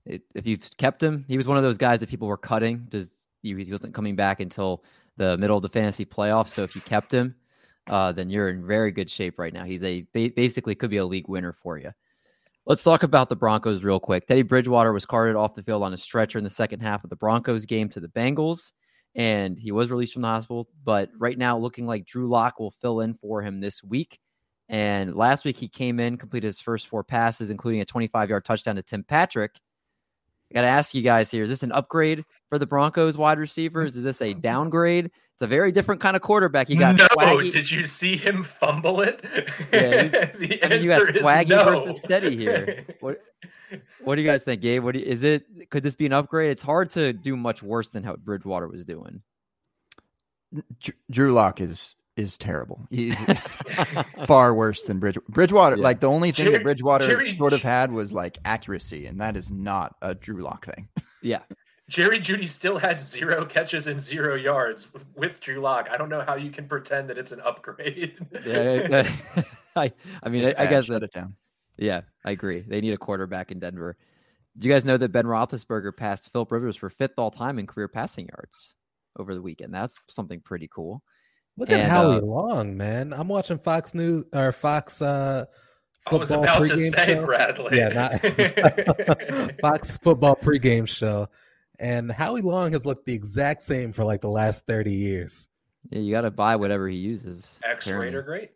it, 0.04 0.22
if 0.34 0.46
you've 0.46 0.68
kept 0.76 1.02
him, 1.02 1.24
he 1.28 1.36
was 1.36 1.46
one 1.46 1.56
of 1.56 1.62
those 1.62 1.78
guys 1.78 2.00
that 2.00 2.08
people 2.08 2.28
were 2.28 2.36
cutting 2.36 2.78
because 2.78 3.14
he, 3.42 3.54
he 3.62 3.70
wasn't 3.70 3.94
coming 3.94 4.16
back 4.16 4.40
until 4.40 4.84
the 5.16 5.36
middle 5.38 5.56
of 5.56 5.62
the 5.62 5.68
fantasy 5.68 6.04
playoffs. 6.04 6.50
So 6.50 6.62
if 6.62 6.74
you 6.74 6.80
kept 6.80 7.12
him, 7.12 7.34
uh, 7.88 8.12
then 8.12 8.30
you're 8.30 8.48
in 8.50 8.66
very 8.66 8.90
good 8.90 9.10
shape 9.10 9.38
right 9.38 9.52
now. 9.52 9.64
He's 9.64 9.82
a 9.82 10.02
basically 10.12 10.74
could 10.74 10.90
be 10.90 10.96
a 10.98 11.06
league 11.06 11.28
winner 11.28 11.52
for 11.52 11.78
you. 11.78 11.92
Let's 12.68 12.82
talk 12.82 13.04
about 13.04 13.28
the 13.28 13.36
Broncos 13.36 13.84
real 13.84 14.00
quick. 14.00 14.26
Teddy 14.26 14.42
Bridgewater 14.42 14.92
was 14.92 15.06
carted 15.06 15.36
off 15.36 15.54
the 15.54 15.62
field 15.62 15.84
on 15.84 15.92
a 15.92 15.96
stretcher 15.96 16.36
in 16.36 16.42
the 16.42 16.50
second 16.50 16.80
half 16.80 17.04
of 17.04 17.10
the 17.10 17.16
Broncos 17.16 17.64
game 17.64 17.88
to 17.90 18.00
the 18.00 18.08
Bengals, 18.08 18.72
and 19.14 19.56
he 19.56 19.70
was 19.70 19.88
released 19.88 20.14
from 20.14 20.22
the 20.22 20.28
hospital. 20.28 20.68
But 20.82 21.10
right 21.16 21.38
now, 21.38 21.56
looking 21.56 21.86
like 21.86 22.06
Drew 22.06 22.28
Lock 22.28 22.58
will 22.58 22.72
fill 22.72 23.02
in 23.02 23.14
for 23.14 23.40
him 23.40 23.60
this 23.60 23.84
week. 23.84 24.18
And 24.68 25.14
last 25.14 25.44
week, 25.44 25.56
he 25.56 25.68
came 25.68 26.00
in, 26.00 26.16
completed 26.16 26.48
his 26.48 26.58
first 26.58 26.88
four 26.88 27.04
passes, 27.04 27.50
including 27.50 27.82
a 27.82 27.84
25 27.84 28.30
yard 28.30 28.44
touchdown 28.44 28.74
to 28.74 28.82
Tim 28.82 29.04
Patrick. 29.04 29.52
I 30.50 30.54
got 30.54 30.62
to 30.62 30.68
ask 30.68 30.94
you 30.94 31.02
guys 31.02 31.30
here: 31.30 31.42
Is 31.42 31.48
this 31.48 31.62
an 31.62 31.72
upgrade 31.72 32.24
for 32.48 32.58
the 32.58 32.66
Broncos 32.66 33.18
wide 33.18 33.38
receivers? 33.38 33.96
Is 33.96 34.02
this 34.04 34.22
a 34.22 34.32
downgrade? 34.34 35.06
It's 35.06 35.42
a 35.42 35.46
very 35.46 35.72
different 35.72 36.00
kind 36.00 36.16
of 36.16 36.22
quarterback. 36.22 36.70
You 36.70 36.78
got 36.78 36.96
no. 36.96 37.06
Swaggy. 37.08 37.52
Did 37.52 37.70
you 37.70 37.84
see 37.86 38.16
him 38.16 38.44
fumble 38.44 39.00
it? 39.00 39.24
Yeah, 39.72 40.04
the 40.04 40.60
I 40.64 40.68
mean, 40.68 40.82
you 40.82 40.88
got 40.88 41.02
answer 41.02 41.16
is 41.18 41.22
Swaggy 41.22 41.48
no. 41.48 41.64
versus 41.64 42.00
Steady 42.00 42.36
here. 42.36 42.86
What 43.00 43.20
What 44.04 44.14
do 44.14 44.22
you 44.22 44.28
guys 44.28 44.44
think, 44.44 44.62
Gabe? 44.62 44.84
What 44.84 44.92
do 44.92 45.00
you, 45.00 45.06
is 45.06 45.24
it? 45.24 45.68
Could 45.70 45.82
this 45.82 45.96
be 45.96 46.06
an 46.06 46.12
upgrade? 46.12 46.50
It's 46.52 46.62
hard 46.62 46.90
to 46.90 47.12
do 47.12 47.36
much 47.36 47.62
worse 47.62 47.90
than 47.90 48.04
how 48.04 48.14
Bridgewater 48.16 48.68
was 48.68 48.84
doing. 48.84 49.22
Dr- 50.80 50.96
Drew 51.10 51.32
Lock 51.32 51.60
is 51.60 51.95
is 52.16 52.38
terrible. 52.38 52.86
He's 52.90 53.16
far 54.26 54.54
worse 54.54 54.82
than 54.84 54.98
Bridge- 54.98 55.18
Bridgewater. 55.28 55.76
Yeah. 55.76 55.82
Like 55.82 56.00
the 56.00 56.08
only 56.08 56.32
thing 56.32 56.46
Jerry- 56.46 56.56
that 56.58 56.62
Bridgewater 56.64 57.06
Jerry- 57.06 57.30
sort 57.30 57.52
of 57.52 57.62
had 57.62 57.92
was 57.92 58.12
like 58.12 58.38
accuracy, 58.44 59.06
and 59.06 59.20
that 59.20 59.36
is 59.36 59.50
not 59.50 59.96
a 60.02 60.14
Drew 60.14 60.42
Lock 60.42 60.66
thing. 60.66 60.88
Yeah, 61.22 61.40
Jerry 61.88 62.18
Jeudy 62.18 62.48
still 62.48 62.78
had 62.78 63.00
zero 63.00 63.44
catches 63.44 63.86
and 63.86 64.00
zero 64.00 64.34
yards 64.34 64.88
with 65.14 65.40
Drew 65.40 65.60
Lock. 65.60 65.88
I 65.90 65.96
don't 65.96 66.08
know 66.08 66.22
how 66.26 66.34
you 66.36 66.50
can 66.50 66.66
pretend 66.66 67.08
that 67.10 67.18
it's 67.18 67.32
an 67.32 67.40
upgrade. 67.40 68.16
yeah. 68.44 69.10
I, 69.76 69.92
I 70.22 70.28
mean, 70.30 70.46
I, 70.46 70.54
I 70.56 70.66
guess 70.66 70.86
shut 70.86 71.00
that, 71.00 71.06
it 71.06 71.12
down. 71.12 71.36
yeah, 71.76 72.00
I 72.24 72.30
agree. 72.30 72.60
They 72.66 72.80
need 72.80 72.92
a 72.94 72.98
quarterback 72.98 73.52
in 73.52 73.58
Denver. 73.58 73.98
Do 74.58 74.66
you 74.66 74.72
guys 74.72 74.86
know 74.86 74.96
that 74.96 75.12
Ben 75.12 75.26
Roethlisberger 75.26 75.94
passed 75.94 76.32
Philip 76.32 76.50
Rivers 76.50 76.76
for 76.76 76.88
fifth 76.88 77.12
all 77.18 77.30
time 77.30 77.58
in 77.58 77.66
career 77.66 77.88
passing 77.88 78.26
yards 78.28 78.72
over 79.18 79.34
the 79.34 79.42
weekend? 79.42 79.74
That's 79.74 80.00
something 80.08 80.40
pretty 80.40 80.66
cool. 80.72 81.02
Look 81.58 81.70
at 81.70 81.80
And, 81.80 81.88
Howie 81.90 82.16
uh, 82.16 82.20
Long, 82.20 82.76
man. 82.76 83.12
I'm 83.12 83.28
watching 83.28 83.58
Fox 83.58 83.94
News 83.94 84.24
or 84.32 84.52
Fox 84.52 85.00
uh, 85.00 85.46
I 86.08 86.14
was 86.14 86.28
football 86.28 86.44
about 86.44 86.66
to 86.66 86.72
pregame 86.74 86.94
say, 86.94 87.14
show. 87.14 87.24
Bradley. 87.24 87.76
Yeah, 87.78 87.88
not 87.88 89.58
Fox 89.60 89.96
football 89.98 90.36
pregame 90.36 90.86
show, 90.86 91.28
and 91.78 92.12
Howie 92.12 92.42
Long 92.42 92.72
has 92.72 92.84
looked 92.86 93.06
the 93.06 93.14
exact 93.14 93.62
same 93.62 93.92
for 93.92 94.04
like 94.04 94.20
the 94.20 94.28
last 94.30 94.66
thirty 94.66 94.92
years. 94.92 95.48
Yeah, 95.90 96.00
you 96.00 96.12
got 96.12 96.22
to 96.22 96.30
buy 96.30 96.56
whatever 96.56 96.88
he 96.88 96.96
uses. 96.96 97.58
X 97.64 97.86
apparently. 97.86 98.06
Raider, 98.06 98.22
great. 98.22 98.50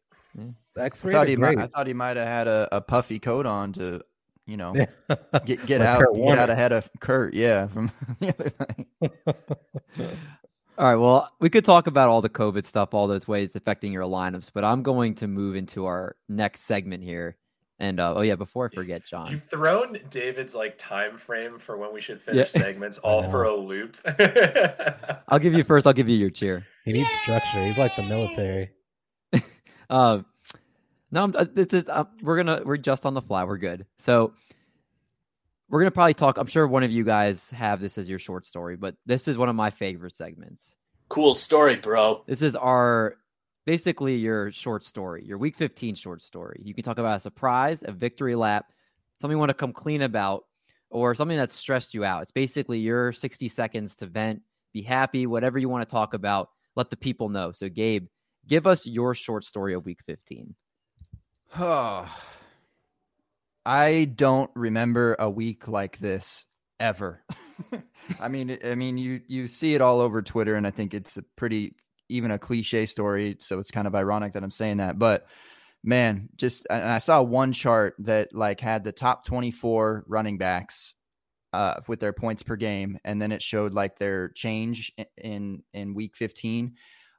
The 0.75 0.83
I 0.83 0.85
X-ray 0.87 1.13
thought, 1.13 1.27
great. 1.27 1.39
might, 1.39 1.59
I 1.59 1.67
thought 1.67 1.87
he 1.89 1.93
might 1.95 2.17
have 2.17 2.27
had 2.29 2.47
a, 2.49 2.69
a 2.71 2.81
puffy 2.81 3.19
coat 3.19 3.47
on 3.47 3.73
to, 3.75 4.01
you 4.47 4.57
know, 4.57 4.73
get 5.45 5.67
get 5.67 5.81
Like 5.81 5.89
out 5.89 5.99
Kurt 6.01 6.15
get 6.15 6.21
Warner. 6.21 6.41
out 6.43 6.51
ahead 6.51 6.71
of 6.73 6.89
Kurt. 7.01 7.35
Yeah, 7.35 7.67
from 7.67 7.91
the 8.21 8.29
other 8.29 8.53
night. 8.61 10.17
All 10.81 10.87
right. 10.87 10.97
Well, 10.97 11.31
we 11.41 11.51
could 11.51 11.63
talk 11.67 11.89
about 11.89 12.09
all 12.09 12.23
the 12.23 12.31
COVID 12.31 12.65
stuff, 12.65 12.95
all 12.95 13.07
those 13.07 13.29
ways 13.29 13.55
affecting 13.55 13.93
your 13.93 14.05
lineups, 14.05 14.51
but 14.55 14.65
I'm 14.65 14.83
going 14.83 15.15
to 15.17 15.29
move 15.29 15.55
into 15.55 15.85
our 15.85 16.17
next 16.31 16.61
segment 16.63 17.03
here. 17.05 17.37
And 17.79 18.01
uh, 18.01 18.15
oh 18.17 18.23
yeah, 18.23 18.35
before 18.35 18.71
I 18.73 18.75
forget, 18.75 19.05
John. 19.05 19.31
You've 19.31 19.45
thrown 19.45 19.99
David's 20.09 20.55
like 20.55 20.79
time 20.79 21.19
frame 21.19 21.59
for 21.59 21.77
when 21.77 21.93
we 21.93 22.01
should 22.01 22.19
finish 22.23 22.55
Yeah. 22.55 22.63
segments 22.63 22.97
all 22.97 23.23
for 23.31 23.43
a 23.45 23.55
loop. 23.55 23.95
I'll 25.29 25.39
give 25.39 25.53
you 25.53 25.65
first. 25.65 25.87
I'll 25.87 25.93
give 25.93 26.09
you 26.09 26.17
your 26.17 26.31
cheer. 26.31 26.67
he 26.87 26.95
needs 26.95 27.11
structure. 27.13 27.63
He's 27.63 27.77
like 27.77 27.95
the 27.95 28.03
military. 28.03 28.71
Uh, 29.91 30.23
no, 31.11 31.25
I'm, 31.25 31.37
uh, 31.37 31.45
this 31.53 31.75
is 31.75 31.91
uh, 31.91 32.05
we're 32.23 32.39
gonna 32.39 32.63
we're 32.65 32.79
just 32.79 33.05
on 33.05 33.13
the 33.13 33.21
fly. 33.23 33.45
We're 33.45 33.59
good. 33.59 33.85
So 33.99 34.33
we're 35.71 35.81
gonna 35.81 35.91
probably 35.93 36.15
talk. 36.15 36.37
I'm 36.37 36.49
sure 36.49 36.67
one 36.67 36.83
of 36.83 36.91
you 36.91 37.05
guys 37.05 37.51
have 37.53 37.81
this 37.81 37.97
as 37.97 38.09
your 38.09 38.19
short 38.19 38.45
story, 38.45 38.77
but 38.77 38.97
this 39.07 39.29
is 39.29 39.39
one 39.39 39.49
of 39.49 39.55
my 39.55 39.71
favorite 39.71 40.15
segments. 40.15 40.75
Cool 41.09 41.35
story, 41.35 41.77
bro. 41.77 42.25
This 42.27 42.43
is 42.43 42.57
our 42.57 43.17
basically 43.67 44.17
your 44.17 44.51
short 44.51 44.85
story, 44.85 45.25
your 45.25 45.39
week 45.39 45.57
15 45.57 45.95
short 45.95 46.23
story. 46.23 46.61
You 46.65 46.75
can 46.75 46.83
talk 46.83 46.99
about 46.99 47.19
a 47.19 47.21
surprise, 47.21 47.85
a 47.87 47.93
victory 47.93 48.35
lap, 48.35 48.67
something 49.21 49.37
you 49.37 49.39
want 49.39 49.51
to 49.51 49.55
come 49.55 49.73
clean 49.73 50.03
about, 50.03 50.45
or 50.91 51.15
something 51.15 51.37
that 51.37 51.53
stressed 51.53 51.95
you 51.95 52.05
out. 52.05 52.23
It's 52.23 52.33
basically 52.33 52.81
your 52.81 53.13
60 53.13 53.47
seconds 53.49 53.95
to 53.97 54.07
vent, 54.07 54.43
be 54.73 54.83
happy, 54.83 55.27
whatever 55.27 55.59
you 55.59 55.69
want 55.69 55.89
to 55.89 55.93
talk 55.93 56.15
about, 56.15 56.49
let 56.75 56.91
the 56.91 56.97
people 56.97 57.29
know. 57.29 57.53
So, 57.53 57.69
Gabe, 57.69 58.07
give 58.49 58.67
us 58.67 58.87
your 58.87 59.15
short 59.15 59.45
story 59.45 59.75
of 59.75 59.85
week 59.85 60.01
15. 60.05 60.55
Oh, 61.59 62.09
I 63.65 64.05
don't 64.15 64.51
remember 64.55 65.17
a 65.19 65.29
week 65.29 65.69
like 65.69 65.99
this 65.99 66.45
ever. 66.79 67.23
I 68.21 68.29
mean, 68.29 68.59
I 68.65 68.75
mean, 68.75 68.99
you 68.99 69.21
you 69.29 69.49
see 69.49 69.75
it 69.75 69.81
all 69.81 70.01
over 70.01 70.23
Twitter, 70.23 70.55
and 70.55 70.67
I 70.67 70.71
think 70.71 70.95
it's 70.95 71.17
a 71.17 71.23
pretty 71.37 71.75
even 72.09 72.31
a 72.31 72.39
cliche 72.39 72.87
story. 72.87 73.37
So 73.41 73.59
it's 73.59 73.71
kind 73.71 73.87
of 73.87 73.95
ironic 73.95 74.33
that 74.33 74.43
I'm 74.43 74.51
saying 74.51 74.79
that, 74.79 74.99
but 74.99 75.27
man, 75.85 76.29
just 76.37 76.67
and 76.71 76.85
I 76.85 76.99
saw 76.99 77.23
one 77.23 77.53
chart 77.53 77.95
that 78.01 78.35
like 78.35 78.61
had 78.61 78.85
the 78.85 78.93
top 78.93 79.25
24 79.25 80.05
running 80.07 80.39
backs 80.39 80.95
uh, 81.53 81.75
with 81.87 82.01
their 82.01 82.13
points 82.13 82.43
per 82.43 82.57
game, 82.57 82.99
and 83.05 83.21
then 83.21 83.33
it 83.33 83.43
showed 83.43 83.75
like 83.75 83.99
their 83.99 84.31
change 84.31 84.93
in 85.17 85.63
in 85.73 85.95
week 85.95 86.17
15. 86.17 86.75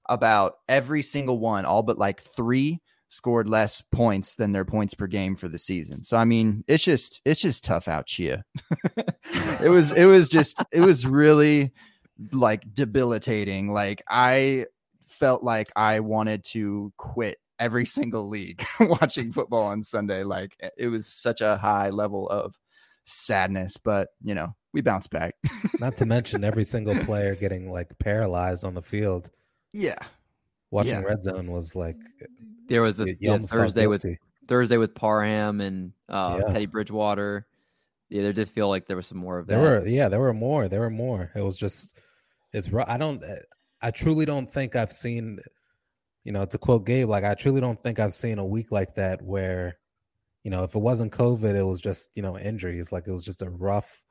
About 0.10 0.56
every 0.67 1.04
single 1.04 1.39
one, 1.39 1.63
all 1.63 1.84
but 1.84 1.99
like 1.99 2.19
three 2.19 2.82
scored 3.12 3.45
less 3.45 3.82
points 3.82 4.36
than 4.36 4.54
their 4.54 4.63
points 4.63 4.93
per 4.93 5.06
game 5.06 5.36
for 5.36 5.50
the 5.50 5.60
season. 5.60 6.02
So 6.02 6.15
I 6.15 6.24
mean, 6.24 6.63
it's 6.67 6.84
just 6.84 7.21
it's 7.26 7.41
just 7.41 7.63
tough 7.63 7.89
out 7.89 8.08
Chia. 8.08 8.45
it 9.62 9.69
was 9.69 9.91
it 9.91 10.06
was 10.06 10.30
just 10.30 10.63
it 10.71 10.80
was 10.80 11.06
really 11.06 11.74
like 12.32 12.74
debilitating. 12.74 13.74
Like 13.74 14.02
I 14.08 14.67
felt 15.08 15.43
like 15.43 15.69
I 15.76 16.00
wanted 16.00 16.45
to 16.45 16.93
quit 16.97 17.38
every 17.60 17.86
single 17.97 18.30
league 18.30 18.63
watching 18.80 19.34
football 19.34 19.63
on 19.63 19.84
Sunday. 19.84 20.24
Like 20.24 20.56
it 20.78 20.88
was 20.88 21.06
such 21.06 21.41
a 21.41 21.58
high 21.58 21.89
level 21.89 22.30
of 22.30 22.56
sadness, 23.06 23.76
but 23.76 24.08
you 24.24 24.34
know, 24.34 24.56
we 24.71 24.80
bounced 24.80 25.10
back. 25.10 25.36
Not 25.82 25.97
to 25.97 26.06
mention 26.06 26.45
every 26.45 26.63
single 26.63 26.95
player 26.95 27.36
getting 27.36 27.69
like 27.69 28.00
paralyzed 28.00 28.63
on 28.63 28.74
the 28.74 28.82
field. 28.82 29.30
yeah. 29.74 30.00
Watching 30.71 30.93
Yeah. 30.93 31.01
Red 31.01 31.21
Zone 31.21 31.51
was 31.51 31.75
like 31.75 31.97
There 32.67 32.81
was 32.81 32.97
the 32.97 33.10
you 33.10 33.17
yeah, 33.19 33.38
Thursday 33.38 33.88
with. 33.88 34.05
Thursday 34.47 34.77
with 34.77 34.95
Parham 34.95 35.62
and 35.62 35.93
uh, 36.10 36.39
Yeah. 36.41 36.53
Teddy 36.53 36.65
Bridgewater. 36.65 37.45
Yeah, 38.10 38.23
there 38.23 38.34
did 38.34 38.49
feel 38.49 38.67
like 38.67 38.88
there 38.88 38.97
was 38.97 39.07
some 39.07 39.17
more 39.19 39.38
of 39.39 39.47
that. 39.47 39.62
There 39.62 39.79
were 39.79 39.88
yeah, 39.88 40.10
there 40.10 40.19
were 40.19 40.34
more. 40.34 40.67
There 40.67 40.81
were 40.81 40.89
more. 40.89 41.31
It 41.36 41.41
was 41.41 41.57
just 41.57 41.99
it's 42.51 42.69
I 42.88 42.97
don't 42.97 43.23
I 43.81 43.91
truly 43.91 44.25
don't 44.25 44.49
think 44.49 44.75
I've 44.75 44.91
seen 44.91 45.39
you 46.23 46.31
know, 46.31 46.45
to 46.45 46.57
quote 46.57 46.86
Gabe, 46.86 47.10
like 47.10 47.23
I 47.23 47.34
truly 47.34 47.62
don't 47.62 47.81
think 47.81 47.99
I've 47.99 48.13
seen 48.13 48.38
a 48.38 48.45
week 48.45 48.71
like 48.71 48.95
that 48.95 49.21
where, 49.21 49.77
you 50.43 50.51
know, 50.51 50.63
if 50.63 50.75
it 50.75 50.79
wasn't 50.79 51.12
COVID, 51.12 51.55
it 51.55 51.63
was 51.63 51.81
just, 51.81 52.15
you 52.15 52.21
know, 52.21 52.38
injuries. 52.38 52.91
Like 52.91 53.07
it 53.07 53.12
was 53.12 53.25
just 53.25 53.41
a 53.41 53.49
rough 53.49 54.03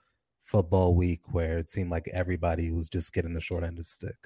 football 0.42 0.94
week 0.94 1.20
where 1.30 1.58
it 1.58 1.70
seemed 1.70 1.90
like 1.90 2.08
everybody 2.12 2.72
was 2.72 2.88
just 2.88 3.12
getting 3.12 3.32
the 3.32 3.40
short 3.40 3.62
end 3.62 3.74
of 3.74 3.76
the 3.76 3.82
stick. 3.84 4.16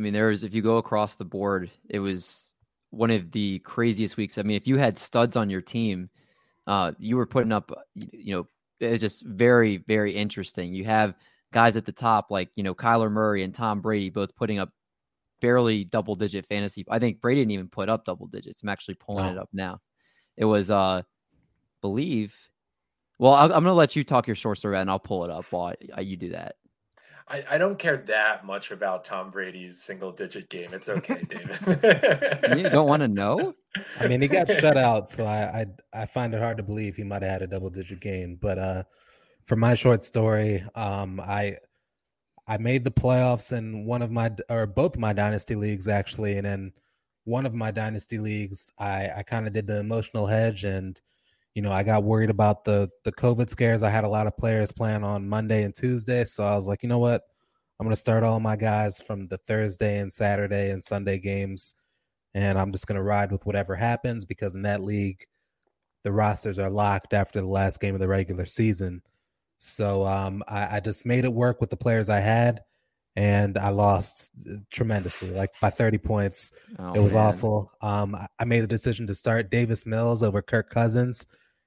I 0.00 0.02
mean, 0.02 0.14
there 0.14 0.28
was 0.28 0.44
if 0.44 0.54
you 0.54 0.62
go 0.62 0.78
across 0.78 1.16
the 1.16 1.26
board, 1.26 1.70
it 1.90 1.98
was 1.98 2.48
one 2.88 3.10
of 3.10 3.30
the 3.32 3.58
craziest 3.58 4.16
weeks. 4.16 4.38
I 4.38 4.42
mean, 4.42 4.56
if 4.56 4.66
you 4.66 4.78
had 4.78 4.98
studs 4.98 5.36
on 5.36 5.50
your 5.50 5.60
team, 5.60 6.08
uh, 6.66 6.92
you 6.98 7.18
were 7.18 7.26
putting 7.26 7.52
up, 7.52 7.70
you, 7.94 8.34
know, 8.34 8.46
it's 8.80 9.02
just 9.02 9.26
very, 9.26 9.84
very 9.86 10.12
interesting. 10.12 10.72
You 10.72 10.84
have 10.84 11.14
guys 11.52 11.76
at 11.76 11.84
the 11.84 11.92
top 11.92 12.30
like 12.30 12.48
you 12.54 12.62
know 12.62 12.74
Kyler 12.74 13.10
Murray 13.10 13.42
and 13.42 13.54
Tom 13.54 13.82
Brady 13.82 14.08
both 14.08 14.34
putting 14.36 14.58
up 14.58 14.70
barely 15.42 15.84
double 15.84 16.16
digit 16.16 16.46
fantasy. 16.46 16.82
I 16.88 16.98
think 16.98 17.20
Brady 17.20 17.42
didn't 17.42 17.50
even 17.52 17.68
put 17.68 17.90
up 17.90 18.06
double 18.06 18.26
digits. 18.26 18.62
I'm 18.62 18.70
actually 18.70 18.94
pulling 19.00 19.26
No. 19.26 19.32
it 19.32 19.38
up 19.38 19.50
now. 19.52 19.80
It 20.38 20.46
was, 20.46 20.70
uh, 20.70 21.02
believe. 21.82 22.34
Well, 23.18 23.34
I'll, 23.34 23.52
I'm 23.52 23.64
gonna 23.64 23.74
let 23.74 23.96
you 23.96 24.02
talk 24.02 24.26
your 24.26 24.36
short 24.36 24.56
story 24.56 24.78
and 24.78 24.88
I'll 24.88 24.98
pull 24.98 25.26
it 25.26 25.30
up 25.30 25.44
while 25.50 25.74
I, 25.94 26.00
you 26.00 26.16
do 26.16 26.30
that. 26.30 26.56
I, 27.30 27.44
I 27.52 27.58
don't 27.58 27.78
care 27.78 27.96
that 28.08 28.44
much 28.44 28.72
about 28.72 29.04
Tom 29.04 29.30
Brady's 29.30 29.80
single 29.80 30.10
digit 30.10 30.50
game. 30.50 30.74
It's 30.74 30.88
okay, 30.88 31.22
David. 31.28 32.58
You 32.58 32.68
don't 32.68 32.88
want 32.88 33.02
to 33.02 33.08
know? 33.08 33.54
I 34.00 34.08
mean, 34.08 34.20
he 34.20 34.26
got 34.26 34.50
shut 34.50 34.76
out, 34.76 35.08
so 35.08 35.26
I, 35.26 35.60
I 35.60 36.02
I 36.02 36.06
find 36.06 36.34
it 36.34 36.40
hard 36.40 36.56
to 36.56 36.64
believe 36.64 36.96
he 36.96 37.04
might 37.04 37.22
have 37.22 37.30
had 37.30 37.42
a 37.42 37.46
double 37.46 37.70
digit 37.70 38.00
game. 38.00 38.36
But 38.40 38.58
uh, 38.58 38.82
for 39.46 39.54
my 39.54 39.76
short 39.76 40.02
story, 40.02 40.64
um, 40.74 41.20
I 41.20 41.56
I 42.48 42.58
made 42.58 42.82
the 42.82 42.90
playoffs 42.90 43.56
in 43.56 43.86
one 43.86 44.02
of 44.02 44.10
my 44.10 44.32
or 44.48 44.66
both 44.66 44.98
my 44.98 45.12
dynasty 45.12 45.54
leagues 45.54 45.86
actually, 45.86 46.36
and 46.36 46.46
in 46.46 46.72
one 47.24 47.46
of 47.46 47.54
my 47.54 47.70
dynasty 47.70 48.18
leagues, 48.18 48.72
I 48.76 49.08
I 49.18 49.22
kind 49.22 49.46
of 49.46 49.52
did 49.52 49.68
the 49.68 49.78
emotional 49.78 50.26
hedge, 50.26 50.64
and 50.64 51.00
you 51.54 51.62
know 51.62 51.72
I 51.72 51.82
got 51.82 52.04
worried 52.04 52.30
about 52.30 52.64
the 52.64 52.88
the 53.04 53.12
COVID 53.12 53.50
scares. 53.50 53.82
I 53.82 53.90
had 53.90 54.04
a 54.04 54.08
lot 54.08 54.26
of 54.26 54.36
players 54.36 54.72
playing 54.72 55.04
on 55.04 55.28
Monday 55.28 55.62
and 55.64 55.74
Tuesday, 55.74 56.24
so 56.24 56.44
I 56.44 56.54
was 56.54 56.66
like, 56.66 56.82
you 56.82 56.88
know 56.88 56.98
what, 56.98 57.22
I'm 57.78 57.86
gonna 57.86 57.96
start 57.96 58.24
all 58.24 58.40
my 58.40 58.56
guys 58.56 59.00
from 59.00 59.28
the 59.28 59.38
Thursday 59.38 59.98
and 59.98 60.12
Saturday 60.12 60.70
and 60.70 60.82
Sunday 60.82 61.18
games 61.18 61.74
and 62.34 62.58
I'm 62.58 62.72
just 62.72 62.86
gonna 62.86 63.02
ride 63.02 63.32
with 63.32 63.46
whatever 63.46 63.74
happens 63.74 64.24
because 64.24 64.54
in 64.54 64.62
that 64.62 64.84
league, 64.84 65.24
the 66.04 66.12
rosters 66.12 66.58
are 66.58 66.70
locked 66.70 67.12
after 67.12 67.40
the 67.40 67.46
last 67.46 67.80
game 67.80 67.94
of 67.94 68.00
the 68.00 68.08
regular 68.08 68.46
season. 68.46 69.02
So 69.58 70.06
um, 70.06 70.42
I, 70.48 70.76
I 70.76 70.80
just 70.80 71.04
made 71.04 71.24
it 71.24 71.32
work 71.32 71.60
with 71.60 71.70
the 71.70 71.76
players 71.76 72.08
I 72.08 72.20
had, 72.20 72.60
and 73.16 73.58
I 73.58 73.70
lost 73.70 74.30
uh, 74.48 74.56
tremendously, 74.70 75.30
like 75.30 75.50
by 75.60 75.70
30 75.70 75.98
points. 75.98 76.52
Oh, 76.78 76.92
it 76.92 77.00
was 77.00 77.14
man. 77.14 77.26
awful. 77.26 77.72
Um, 77.82 78.14
I- 78.14 78.26
I 78.38 78.44
made 78.44 78.60
the 78.60 78.66
decision 78.66 79.06
to 79.08 79.14
start 79.14 79.50
Davis 79.50 79.84
Mills 79.86 80.22
over 80.22 80.40
Kirk 80.42 80.70
Cousins, 80.70 81.26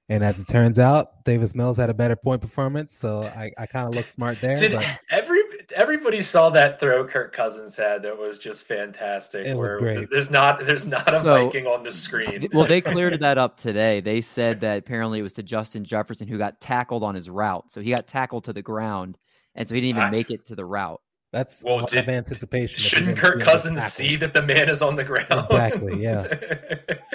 And 0.10 0.24
as 0.24 0.40
it 0.42 0.48
turns 0.48 0.80
out, 0.80 1.24
Davis 1.24 1.56
Mills 1.56 1.78
had 1.78 1.90
a 1.90 1.94
better 1.94 2.16
point 2.16 2.42
performance, 2.42 2.94
so 2.98 3.24
I, 3.24 3.52
I 3.58 3.66
kind 3.68 3.88
of 3.88 3.96
look 3.96 4.08
smart 4.08 4.40
there. 4.42 4.56
Did 4.56 4.74
but 4.74 4.86
every 5.10 5.40
everybody 5.76 6.22
saw 6.22 6.50
that 6.52 6.78
throw 6.80 7.06
Kirk 7.08 7.34
Cousins 7.34 7.76
had 7.78 8.04
that 8.04 8.16
was 8.18 8.38
just 8.38 8.66
fantastic. 8.66 9.48
It 9.48 9.56
was 9.58 9.76
great. 9.76 10.10
There's 10.10 10.30
not 10.30 10.66
there's 10.66 10.86
not 10.86 11.12
a 11.14 11.20
So- 11.20 11.46
Viking 11.46 11.68
on 11.68 11.84
the 11.84 11.92
screen. 11.92 12.48
Well, 12.54 12.68
they 12.68 12.82
cleared 12.82 13.20
that 13.22 13.38
up 13.38 13.58
today. 13.58 14.02
They 14.02 14.20
said 14.22 14.60
that 14.62 14.78
apparently 14.80 15.20
it 15.20 15.24
was 15.24 15.34
to 15.34 15.44
Justin 15.44 15.84
Jefferson 15.86 16.28
who 16.28 16.38
got 16.38 16.60
tackled 16.60 17.02
on 17.04 17.16
his 17.16 17.30
route. 17.30 17.72
So 17.72 17.80
he 17.82 17.92
got 17.92 18.06
tackled 18.08 18.44
to 18.46 18.54
the 18.54 18.62
ground, 18.62 19.18
and 19.56 19.68
so 19.68 19.74
he 19.74 19.80
didn't 19.82 19.92
even 19.98 20.04
I- 20.04 20.12
make 20.12 20.32
it 20.32 20.46
to 20.48 20.56
the 20.56 20.66
route. 20.66 21.00
That's 21.34 21.64
Well, 21.66 21.80
a 21.80 21.82
lot 21.82 21.90
did- 21.90 22.00
of 22.04 22.10
anticipation. 22.10 22.80
Shouldn't 22.80 23.18
gonna 23.18 23.22
Kirk 23.22 23.40
see 23.40 23.44
Cousins 23.46 23.76
tackled. 23.80 23.92
see 23.92 24.16
that 24.18 24.34
the 24.34 24.42
man 24.44 24.70
is 24.70 24.82
on 24.84 24.96
the 24.96 25.04
ground? 25.04 25.26
Exactly, 25.50 26.02
yeah. 26.02 26.28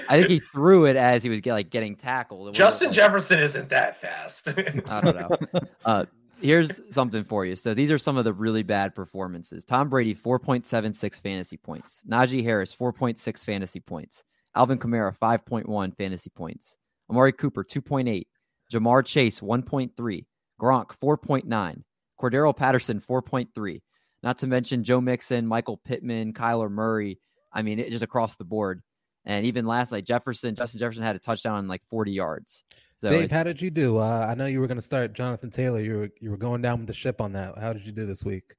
I 0.08 0.16
think 0.18 0.28
he 0.28 0.40
threw 0.40 0.86
it 0.86 0.96
as 0.96 1.22
he 1.22 1.30
was 1.30 1.40
get, 1.40 1.52
like 1.52 1.70
getting 1.70 1.94
tackled. 1.94 2.48
It 2.48 2.54
Justin 2.54 2.88
like- 2.88 2.96
Jefferson 2.96 3.38
isn't 3.38 3.68
that 3.70 4.00
fast. 4.00 4.48
I 4.88 5.00
don't 5.00 5.14
know. 5.16 5.60
Uh, 5.84 6.04
here's 6.40 6.80
something 6.90 7.22
for 7.22 7.46
you. 7.46 7.54
So 7.54 7.74
these 7.74 7.92
are 7.92 7.98
some 7.98 8.16
of 8.16 8.24
the 8.24 8.32
really 8.32 8.64
bad 8.64 8.92
performances. 8.94 9.64
Tom 9.64 9.88
Brady, 9.88 10.14
4.76 10.16 11.20
fantasy 11.20 11.56
points. 11.56 12.02
Najee 12.08 12.42
Harris, 12.42 12.74
4.6 12.74 13.44
fantasy 13.44 13.78
points. 13.80 14.24
Alvin 14.56 14.78
Kamara, 14.78 15.16
5.1 15.16 15.96
fantasy 15.96 16.30
points. 16.30 16.76
Amari 17.08 17.32
Cooper, 17.32 17.62
2.8. 17.62 18.26
Ja'Marr 18.72 19.04
Chase, 19.04 19.38
1.3. 19.40 20.26
Gronk, 20.60 20.90
4.9. 21.00 21.82
Cordarrelle 22.20 22.56
Patterson, 22.56 23.00
4.3. 23.00 23.80
Not 24.22 24.38
to 24.38 24.46
mention 24.46 24.84
Joe 24.84 25.00
Mixon, 25.00 25.46
Michael 25.46 25.76
Pittman, 25.76 26.32
Kyler 26.32 26.70
Murray. 26.70 27.20
I 27.52 27.62
mean, 27.62 27.78
it 27.78 27.90
just 27.90 28.02
across 28.04 28.36
the 28.36 28.44
board. 28.44 28.82
And 29.24 29.46
even 29.46 29.66
last 29.66 29.92
night, 29.92 30.04
Jefferson, 30.04 30.54
Justin 30.54 30.78
Jefferson 30.78 31.02
had 31.02 31.16
a 31.16 31.20
touchdown 31.20 31.54
on 31.54 31.68
like 31.68 31.82
40 31.90 32.12
yards. 32.12 32.64
So 32.96 33.08
Dave, 33.08 33.30
how 33.30 33.44
did 33.44 33.62
you 33.62 33.70
do? 33.70 33.98
Uh, 33.98 34.26
I 34.28 34.34
know 34.34 34.46
you 34.46 34.60
were 34.60 34.66
going 34.66 34.78
to 34.78 34.82
start 34.82 35.12
Jonathan 35.12 35.50
Taylor. 35.50 35.80
You 35.80 35.96
were 35.98 36.10
you 36.20 36.30
were 36.30 36.36
going 36.36 36.62
down 36.62 36.78
with 36.78 36.88
the 36.88 36.94
ship 36.94 37.20
on 37.20 37.32
that. 37.34 37.56
How 37.56 37.72
did 37.72 37.86
you 37.86 37.92
do 37.92 38.06
this 38.06 38.24
week? 38.24 38.56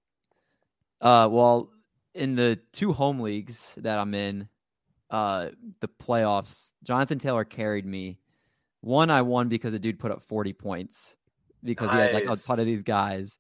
Uh, 1.02 1.28
well, 1.30 1.72
in 2.14 2.36
the 2.36 2.58
two 2.72 2.94
home 2.94 3.20
leagues 3.20 3.74
that 3.78 3.98
I'm 3.98 4.14
in, 4.14 4.48
uh, 5.10 5.50
the 5.82 5.90
playoffs, 5.90 6.72
Jonathan 6.84 7.20
Taylor 7.20 7.44
carried 7.44 7.86
me. 7.86 8.20
One 8.82 9.10
I 9.10 9.24
won 9.24 9.50
because 9.50 9.74
the 9.74 9.80
dude 9.80 10.00
put 10.00 10.12
up 10.12 10.24
40 10.24 10.54
points 10.54 11.18
because 11.62 11.92
he 11.92 11.98
had 11.98 12.14
like 12.14 12.30
a 12.30 12.38
ton 12.38 12.62
of 12.62 12.66
these 12.66 12.84
guys, 12.84 13.38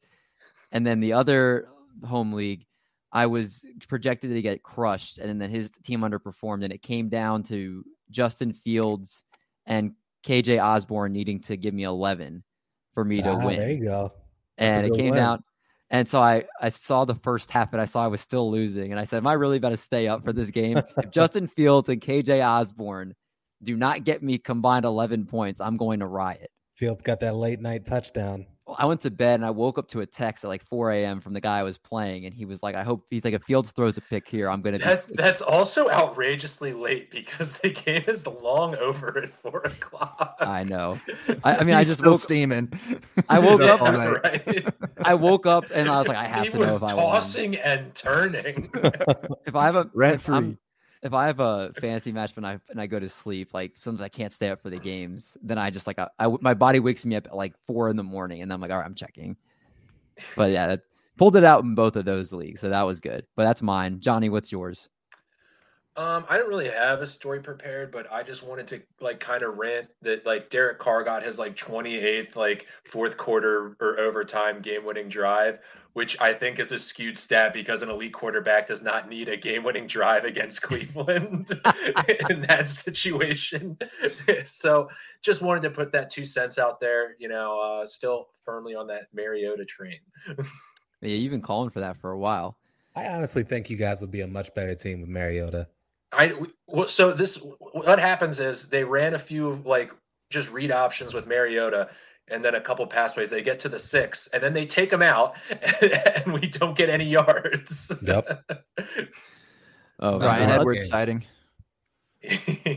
and 0.73 0.85
then 0.85 0.99
the 0.99 1.13
other 1.13 1.69
home 2.03 2.33
league, 2.33 2.65
I 3.11 3.25
was 3.25 3.65
projected 3.87 4.31
to 4.31 4.41
get 4.41 4.63
crushed, 4.63 5.17
and 5.17 5.41
then 5.41 5.49
his 5.49 5.71
team 5.71 6.01
underperformed, 6.01 6.63
and 6.63 6.71
it 6.73 6.81
came 6.81 7.09
down 7.09 7.43
to 7.43 7.83
Justin 8.11 8.53
Fields 8.53 9.23
and 9.65 9.93
KJ 10.23 10.63
Osborn 10.63 11.11
needing 11.13 11.39
to 11.41 11.57
give 11.57 11.73
me 11.73 11.83
11 11.83 12.43
for 12.93 13.03
me 13.05 13.21
to 13.21 13.31
Ah, 13.31 13.45
win 13.45 13.57
There 13.59 13.69
you 13.71 13.83
go. 13.83 14.11
That's 14.57 14.77
and 14.77 14.87
it 14.87 14.95
came 14.95 15.11
win. 15.11 15.15
down. 15.15 15.43
And 15.91 16.07
so 16.07 16.21
I, 16.21 16.43
I 16.61 16.69
saw 16.69 17.05
the 17.05 17.15
first 17.15 17.49
half 17.49 17.73
and 17.73 17.81
I 17.81 17.85
saw 17.85 18.03
I 18.03 18.07
was 18.07 18.21
still 18.21 18.51
losing. 18.51 18.91
And 18.91 18.99
I 18.99 19.05
said, 19.05 19.17
Am 19.17 19.27
I 19.27 19.33
really 19.33 19.57
about 19.57 19.69
to 19.69 19.77
stay 19.77 20.07
up 20.07 20.23
for 20.23 20.33
this 20.33 20.51
game? 20.51 20.77
if 20.97 21.09
Justin 21.09 21.47
Fields 21.47 21.89
and 21.89 21.99
KJ 21.99 22.45
Osborn 22.45 23.15
do 23.63 23.75
not 23.75 24.03
get 24.03 24.21
me 24.21 24.37
combined 24.37 24.85
11 24.85 25.25
points, 25.25 25.59
I'm 25.61 25.77
going 25.77 25.99
to 26.01 26.05
riot. 26.05 26.49
Fields 26.75 27.01
got 27.01 27.19
that 27.21 27.35
late 27.35 27.59
night 27.59 27.85
touchdown. 27.85 28.45
Well, 28.69 28.75
I 28.77 28.85
went 28.85 29.01
to 29.01 29.09
bed 29.09 29.33
and 29.39 29.45
I 29.45 29.49
woke 29.49 29.79
up 29.79 29.87
to 29.87 30.01
a 30.01 30.05
text 30.05 30.43
at 30.43 30.47
like 30.47 30.63
4 30.63 30.91
a.m. 30.91 31.21
from 31.21 31.33
the 31.33 31.41
guy 31.41 31.57
I 31.57 31.63
was 31.63 31.79
playing. 31.79 32.27
And 32.27 32.35
he 32.35 32.45
was 32.45 32.61
like, 32.61 32.75
I 32.75 32.83
hope 32.83 33.03
he's 33.09 33.25
like, 33.25 33.33
if 33.33 33.41
Fields 33.41 33.71
throws 33.71 33.97
a 33.97 34.01
pick 34.01 34.27
here, 34.27 34.47
I'm 34.47 34.61
going 34.61 34.77
to. 34.77 34.79
That's 34.85 35.05
sick." 35.05 35.15
that's 35.17 35.41
also 35.41 35.89
outrageously 35.89 36.73
late 36.73 37.09
because 37.09 37.53
the 37.53 37.71
game 37.71 38.03
is 38.07 38.27
long 38.27 38.75
over 38.75 39.17
at 39.23 39.33
four 39.33 39.61
o'clock. 39.61 40.35
I 40.41 40.63
know. 40.65 40.99
I, 41.43 41.55
I 41.55 41.63
mean, 41.63 41.73
I 41.73 41.83
just 41.83 41.97
still 41.97 42.11
woke, 42.11 42.21
steaming. 42.21 42.71
I 43.27 43.41
He's 43.41 43.49
woke 43.49 43.61
up- 43.61 43.81
all 43.81 43.91
right. 44.23 44.67
I 45.01 45.15
woke 45.15 45.47
up 45.47 45.65
and 45.73 45.89
I 45.89 45.97
was 45.97 46.07
like, 46.07 46.17
I 46.17 46.25
have 46.25 46.43
he 46.43 46.51
to 46.51 46.57
know 46.59 46.75
if 46.75 46.83
I 46.83 46.93
won. 46.93 47.05
tossing 47.05 47.55
and 47.55 47.95
turning. 47.95 48.69
If 49.47 49.55
I 49.55 49.65
have 49.65 49.77
a 49.77 49.89
Rent 49.95 50.15
if 50.15 50.21
free. 50.21 50.57
If 51.01 51.13
I 51.13 51.27
have 51.27 51.39
a 51.39 51.71
fantasy 51.79 52.11
match 52.11 52.35
when 52.35 52.45
I 52.45 52.59
and 52.69 52.79
I 52.79 52.87
go 52.87 52.99
to 52.99 53.09
sleep, 53.09 53.53
like 53.53 53.73
sometimes 53.79 54.01
I 54.01 54.09
can't 54.09 54.33
stay 54.33 54.49
up 54.49 54.61
for 54.61 54.69
the 54.69 54.79
games, 54.79 55.37
then 55.41 55.57
I 55.57 55.69
just 55.69 55.87
like 55.87 55.99
I, 55.99 56.09
I 56.19 56.27
my 56.41 56.53
body 56.53 56.79
wakes 56.79 57.05
me 57.05 57.15
up 57.15 57.27
at 57.27 57.35
like 57.35 57.53
four 57.67 57.89
in 57.89 57.95
the 57.95 58.03
morning, 58.03 58.41
and 58.41 58.51
I'm 58.51 58.59
like, 58.59 58.71
all 58.71 58.77
right, 58.77 58.85
I'm 58.85 58.95
checking. 58.95 59.37
But 60.35 60.51
yeah, 60.51 60.67
that, 60.67 60.81
pulled 61.17 61.37
it 61.37 61.43
out 61.43 61.63
in 61.63 61.75
both 61.75 61.95
of 61.95 62.05
those 62.05 62.33
leagues, 62.33 62.59
so 62.59 62.69
that 62.69 62.81
was 62.83 62.99
good. 62.99 63.25
But 63.35 63.45
that's 63.45 63.61
mine, 63.61 63.99
Johnny. 64.01 64.29
What's 64.29 64.51
yours? 64.51 64.89
Um, 65.95 66.23
I 66.29 66.37
don't 66.37 66.47
really 66.47 66.69
have 66.69 67.01
a 67.01 67.07
story 67.07 67.41
prepared, 67.41 67.91
but 67.91 68.09
I 68.11 68.23
just 68.23 68.41
wanted 68.41 68.67
to 68.69 68.81
like 69.01 69.19
kind 69.19 69.43
of 69.43 69.57
rant 69.57 69.89
that 70.01 70.25
like 70.25 70.49
Derek 70.49 70.79
Carr 70.79 71.03
got 71.03 71.23
his 71.23 71.37
like 71.37 71.57
28th 71.57 72.37
like 72.37 72.67
fourth 72.85 73.17
quarter 73.17 73.75
or 73.81 73.99
overtime 73.99 74.61
game 74.61 74.85
winning 74.85 75.09
drive, 75.09 75.59
which 75.93 76.19
I 76.19 76.33
think 76.33 76.59
is 76.59 76.71
a 76.71 76.79
skewed 76.79 77.17
stat 77.17 77.53
because 77.53 77.81
an 77.81 77.89
elite 77.89 78.13
quarterback 78.13 78.67
does 78.67 78.81
not 78.81 79.09
need 79.09 79.27
a 79.27 79.37
game 79.37 79.63
winning 79.63 79.87
drive 79.87 80.23
against 80.25 80.61
Cleveland 80.63 81.51
in 82.29 82.41
that 82.41 82.69
situation. 82.69 83.77
so 84.45 84.89
just 85.21 85.41
wanted 85.41 85.63
to 85.63 85.69
put 85.69 85.91
that 85.91 86.09
two 86.09 86.25
cents 86.25 86.57
out 86.57 86.79
there, 86.79 87.15
you 87.19 87.27
know, 87.27 87.59
uh, 87.59 87.85
still 87.85 88.27
firmly 88.45 88.75
on 88.75 88.87
that 88.87 89.07
Mariota 89.13 89.65
train. 89.65 89.99
Yeah, 91.01 91.15
you've 91.15 91.31
been 91.31 91.41
calling 91.41 91.69
for 91.69 91.79
that 91.79 91.97
for 91.97 92.11
a 92.11 92.17
while. 92.17 92.57
I 92.95 93.07
honestly 93.07 93.43
think 93.43 93.69
you 93.69 93.77
guys 93.77 94.01
would 94.01 94.11
be 94.11 94.21
a 94.21 94.27
much 94.27 94.53
better 94.53 94.75
team 94.75 95.01
with 95.01 95.09
Mariota. 95.09 95.67
I 96.11 96.33
well, 96.67 96.87
so 96.87 97.11
this 97.11 97.35
what 97.71 97.99
happens 97.99 98.39
is 98.39 98.67
they 98.67 98.83
ran 98.83 99.13
a 99.13 99.19
few 99.19 99.61
like 99.63 99.91
just 100.29 100.51
read 100.51 100.71
options 100.71 101.13
with 101.13 101.27
Mariota 101.27 101.89
and 102.31 102.43
then 102.43 102.55
a 102.55 102.61
couple 102.61 102.85
pass 102.87 103.13
plays. 103.13 103.29
They 103.29 103.41
get 103.41 103.59
to 103.59 103.69
the 103.69 103.79
six 103.79 104.27
and 104.33 104.41
then 104.43 104.53
they 104.53 104.65
take 104.65 104.89
them 104.89 105.01
out 105.01 105.35
and 105.81 106.33
we 106.33 106.41
don't 106.41 106.77
get 106.77 106.89
any 106.89 107.05
yards. 107.05 107.91
Yep. 108.01 108.51
Oh, 110.01 110.17
Right, 110.17 110.27
Ryan 110.27 110.47
God. 110.49 110.59
Edwards. 110.61 110.83
Edwards 110.83 110.87
sighting. 110.87 111.25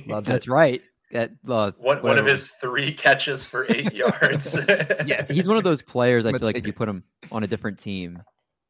Loved 0.08 0.26
that's 0.28 0.46
it. 0.46 0.50
right. 0.50 0.82
That 1.12 1.30
uh, 1.46 1.72
one, 1.78 2.02
one 2.02 2.18
of 2.18 2.24
his 2.26 2.50
three 2.60 2.92
catches 2.92 3.44
for 3.44 3.66
eight 3.68 3.92
yards. 3.92 4.56
Yes. 5.04 5.28
He's 5.30 5.46
one 5.46 5.56
of 5.58 5.62
those 5.64 5.82
players. 5.82 6.24
I 6.24 6.30
Let's 6.30 6.40
feel 6.40 6.48
like 6.48 6.54
take 6.56 6.62
if 6.64 6.66
you 6.66 6.72
put 6.72 6.88
him 6.88 7.04
on 7.30 7.42
a 7.42 7.46
different 7.46 7.78
team, 7.78 8.20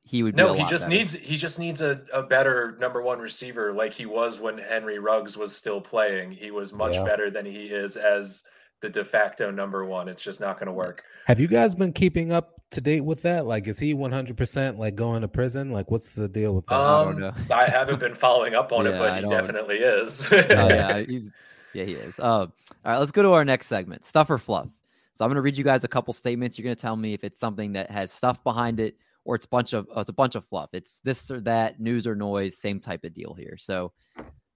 he 0.02 0.22
would. 0.24 0.34
Be 0.36 0.42
No, 0.42 0.50
a 0.50 0.56
he 0.56 0.62
lot 0.62 0.70
just 0.70 0.84
better. 0.86 0.96
needs 0.98 1.12
he 1.14 1.36
just 1.36 1.58
needs 1.60 1.80
a, 1.82 2.02
a 2.12 2.22
better 2.22 2.76
number 2.80 3.00
one 3.00 3.20
receiver 3.20 3.72
like 3.72 3.94
he 3.94 4.06
was 4.06 4.40
when 4.40 4.58
Henry 4.58 4.98
Ruggs 4.98 5.36
was 5.36 5.54
still 5.54 5.80
playing. 5.80 6.32
He 6.32 6.50
was 6.50 6.72
much 6.72 6.94
Yeah. 6.94 7.04
better 7.04 7.30
than 7.30 7.46
he 7.46 7.66
is 7.66 7.96
as 7.96 8.42
the 8.82 8.90
de 8.90 9.04
facto 9.04 9.50
number 9.50 9.84
one. 9.84 10.08
It's 10.08 10.22
just 10.22 10.40
not 10.40 10.58
going 10.58 10.66
to 10.66 10.72
work. 10.72 11.04
Have 11.26 11.40
you 11.40 11.48
guys 11.48 11.74
been 11.74 11.92
keeping 11.92 12.32
up 12.32 12.60
to 12.72 12.80
date 12.80 13.00
with 13.02 13.22
that? 13.22 13.46
Like, 13.46 13.66
is 13.68 13.78
he 13.78 13.94
100% 13.94 14.76
like 14.76 14.94
going 14.94 15.22
to 15.22 15.28
prison? 15.28 15.70
Like, 15.70 15.90
what's 15.90 16.10
the 16.10 16.28
deal 16.28 16.54
with 16.54 16.66
that? 16.66 16.74
I 16.74 17.04
don't 17.04 17.14
Um, 17.14 17.20
know. 17.20 17.32
I 17.54 17.64
haven't 17.66 18.00
been 18.00 18.14
following 18.14 18.54
up 18.54 18.72
on 18.72 18.86
it, 18.86 18.92
but 18.98 19.10
I 19.10 19.16
he 19.16 19.22
don't- 19.22 19.30
definitely 19.30 19.76
is. 19.76 20.28
oh 20.30 20.36
yeah, 20.68 20.98
he's 21.08 21.30
yeah 21.72 21.84
he 21.84 21.92
is. 21.94 22.18
Uh, 22.18 22.22
all 22.24 22.48
right, 22.84 22.98
let's 22.98 23.12
go 23.12 23.22
to 23.22 23.30
our 23.32 23.44
next 23.44 23.66
segment, 23.68 24.04
stuff 24.04 24.28
or 24.28 24.36
fluff. 24.38 24.68
So 25.14 25.24
I'm 25.24 25.28
going 25.28 25.36
to 25.36 25.42
read 25.42 25.56
you 25.56 25.64
guys 25.64 25.84
a 25.84 25.88
couple 25.88 26.12
statements. 26.14 26.58
You're 26.58 26.64
going 26.64 26.76
to 26.76 26.80
tell 26.82 26.96
me 26.96 27.14
if 27.14 27.22
it's 27.24 27.38
something 27.38 27.72
that 27.74 27.90
has 27.90 28.10
stuff 28.12 28.42
behind 28.42 28.80
it 28.80 28.96
or 29.24 29.34
it's 29.36 29.44
a 29.44 29.48
bunch 29.48 29.72
of 29.74 29.86
it's 29.96 30.08
a 30.08 30.12
bunch 30.12 30.34
of 30.34 30.44
fluff. 30.46 30.70
It's 30.72 30.98
this 31.00 31.30
or 31.30 31.40
that, 31.42 31.78
news 31.80 32.06
or 32.06 32.14
noise, 32.16 32.58
same 32.58 32.80
type 32.80 33.04
of 33.04 33.14
deal 33.14 33.34
here. 33.34 33.56
So 33.58 33.92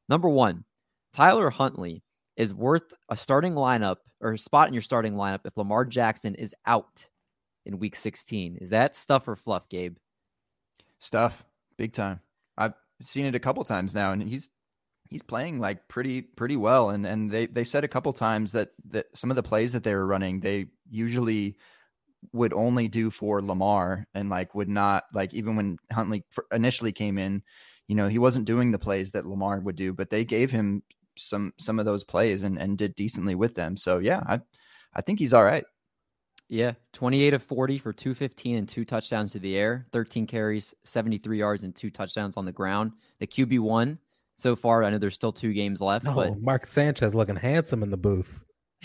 number 0.08 0.28
one, 0.28 0.64
Tyler 1.12 1.50
Huntley 1.50 2.02
is 2.36 2.52
worth 2.52 2.92
a 3.08 3.16
starting 3.16 3.54
lineup 3.54 3.96
or 4.20 4.32
a 4.32 4.38
spot 4.38 4.68
in 4.68 4.74
your 4.74 4.82
starting 4.82 5.14
lineup 5.14 5.40
if 5.44 5.56
Lamar 5.56 5.84
Jackson 5.84 6.34
is 6.34 6.54
out 6.66 7.06
in 7.64 7.78
Week 7.78 7.96
16. 7.96 8.58
Is 8.60 8.70
that 8.70 8.96
stuff 8.96 9.28
or 9.28 9.36
fluff, 9.36 9.68
Gabe? 9.68 9.96
Stuff, 10.98 11.44
big 11.76 11.92
time. 11.92 12.20
I've 12.56 12.74
seen 13.02 13.26
it 13.26 13.34
a 13.34 13.40
couple 13.40 13.64
times 13.64 13.94
now, 13.94 14.12
and 14.12 14.22
he's 14.22 14.48
he's 15.08 15.22
playing 15.22 15.60
like 15.60 15.86
pretty 15.88 16.22
pretty 16.22 16.56
well. 16.56 16.90
And 16.90 17.06
and 17.06 17.30
they 17.30 17.46
they 17.46 17.64
said 17.64 17.84
a 17.84 17.88
couple 17.88 18.12
times 18.12 18.52
that 18.52 18.70
that 18.90 19.06
some 19.14 19.30
of 19.30 19.36
the 19.36 19.42
plays 19.42 19.72
that 19.72 19.82
they 19.82 19.94
were 19.94 20.06
running, 20.06 20.40
they 20.40 20.66
usually 20.88 21.56
would 22.32 22.52
only 22.52 22.88
do 22.88 23.10
for 23.10 23.42
Lamar, 23.42 24.06
and 24.14 24.30
like 24.30 24.54
would 24.54 24.68
not 24.68 25.04
like 25.12 25.34
even 25.34 25.56
when 25.56 25.78
Huntley 25.92 26.24
initially 26.52 26.92
came 26.92 27.18
in, 27.18 27.42
you 27.88 27.94
know, 27.94 28.08
he 28.08 28.18
wasn't 28.18 28.46
doing 28.46 28.72
the 28.72 28.78
plays 28.78 29.12
that 29.12 29.26
Lamar 29.26 29.60
would 29.60 29.76
do, 29.76 29.92
but 29.92 30.10
they 30.10 30.24
gave 30.24 30.50
him 30.50 30.82
some 31.16 31.52
some 31.58 31.78
of 31.78 31.84
those 31.84 32.04
plays 32.04 32.42
and 32.42 32.58
and 32.58 32.78
did 32.78 32.94
decently 32.94 33.34
with 33.34 33.54
them. 33.54 33.76
So 33.76 33.98
yeah, 33.98 34.22
I 34.26 34.40
I 34.94 35.00
think 35.02 35.18
he's 35.18 35.34
all 35.34 35.44
right. 35.44 35.64
Yeah, 36.48 36.74
28 36.92 37.34
of 37.34 37.42
40 37.42 37.78
for 37.78 37.92
215 37.92 38.56
and 38.56 38.68
two 38.68 38.84
touchdowns 38.84 39.32
to 39.32 39.40
the 39.40 39.56
air, 39.56 39.84
13 39.92 40.28
carries, 40.28 40.74
73 40.84 41.38
yards, 41.38 41.64
and 41.64 41.74
two 41.74 41.90
touchdowns 41.90 42.36
on 42.36 42.44
the 42.44 42.52
ground. 42.52 42.92
The 43.18 43.26
QB1 43.26 43.98
so 44.36 44.54
far, 44.54 44.84
I 44.84 44.90
know 44.90 44.98
there's 44.98 45.14
still 45.14 45.32
two 45.32 45.52
games 45.52 45.80
left, 45.80 46.04
No, 46.04 46.14
but 46.14 46.40
Mark 46.40 46.64
Sanchez 46.64 47.16
looking 47.16 47.34
handsome 47.34 47.82
in 47.82 47.90
the 47.90 47.96
booth. 47.96 48.44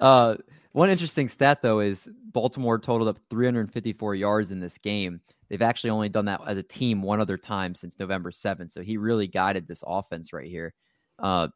uh, 0.00 0.36
one 0.72 0.90
interesting 0.90 1.28
stat, 1.28 1.60
though, 1.62 1.80
is 1.80 2.08
Baltimore 2.32 2.78
totaled 2.78 3.08
up 3.08 3.18
354 3.30 4.14
yards 4.14 4.50
in 4.50 4.60
this 4.60 4.78
game. 4.78 5.20
They've 5.48 5.62
actually 5.62 5.90
only 5.90 6.08
done 6.08 6.24
that 6.26 6.40
as 6.46 6.56
a 6.56 6.62
team 6.62 7.02
one 7.02 7.20
other 7.20 7.36
time 7.36 7.74
since 7.74 7.98
November 7.98 8.30
7th. 8.30 8.72
So 8.72 8.80
he 8.82 8.96
really 8.96 9.26
guided 9.26 9.68
this 9.68 9.84
offense 9.86 10.32
right 10.32 10.48
here. 10.48 10.74
Uh, 11.18 11.48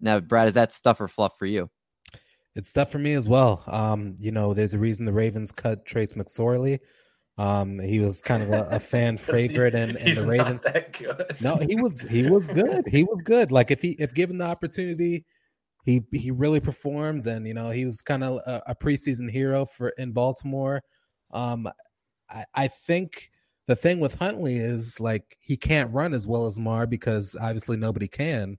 Now, 0.00 0.20
Brad, 0.20 0.48
is 0.48 0.54
that 0.54 0.72
stuff 0.72 1.00
or 1.00 1.08
fluff 1.08 1.32
for 1.38 1.46
you? 1.46 1.70
It's 2.54 2.68
stuff 2.68 2.90
for 2.90 2.98
me 2.98 3.14
as 3.14 3.28
well. 3.28 3.62
Um, 3.66 4.16
you 4.18 4.32
know, 4.32 4.52
there's 4.52 4.74
a 4.74 4.78
reason 4.78 5.06
the 5.06 5.12
Ravens 5.12 5.52
cut 5.52 5.86
Trace 5.86 6.14
McSorley. 6.14 6.80
Um, 7.38 7.78
he 7.78 8.00
was 8.00 8.20
kind 8.20 8.42
of 8.42 8.50
a, 8.50 8.66
a 8.76 8.78
fan 8.78 9.16
favorite, 9.18 9.74
and, 9.74 9.96
the 9.96 10.26
Ravens. 10.26 10.62
that 10.64 10.98
good. 10.98 11.36
no, 11.40 11.56
he 11.56 11.76
was 11.76 12.02
he 12.02 12.28
was 12.28 12.46
good. 12.48 12.86
He 12.88 13.04
was 13.04 13.22
good. 13.22 13.50
Like 13.50 13.70
if 13.70 13.80
he 13.80 13.90
if 13.92 14.12
given 14.12 14.36
the 14.38 14.44
opportunity, 14.44 15.24
he 15.90 16.02
he 16.12 16.30
really 16.30 16.60
performed, 16.60 17.26
and 17.26 17.46
you 17.46 17.54
know 17.54 17.70
he 17.70 17.84
was 17.84 18.00
kind 18.02 18.22
of 18.22 18.40
a, 18.46 18.62
a, 18.68 18.74
preseason 18.74 19.30
hero 19.30 19.66
for 19.66 19.90
in 19.90 20.12
Baltimore. 20.12 20.82
Um, 21.32 21.68
I, 22.30 22.44
I 22.54 22.68
think 22.68 23.30
the 23.66 23.76
thing 23.76 24.00
with 24.00 24.14
Huntley 24.14 24.56
is 24.56 25.00
like 25.00 25.36
he 25.40 25.56
can't 25.56 25.92
run 25.92 26.14
as 26.14 26.26
well 26.26 26.46
as 26.46 26.58
Mar 26.58 26.86
because 26.86 27.36
obviously 27.40 27.76
nobody 27.76 28.08
can. 28.08 28.56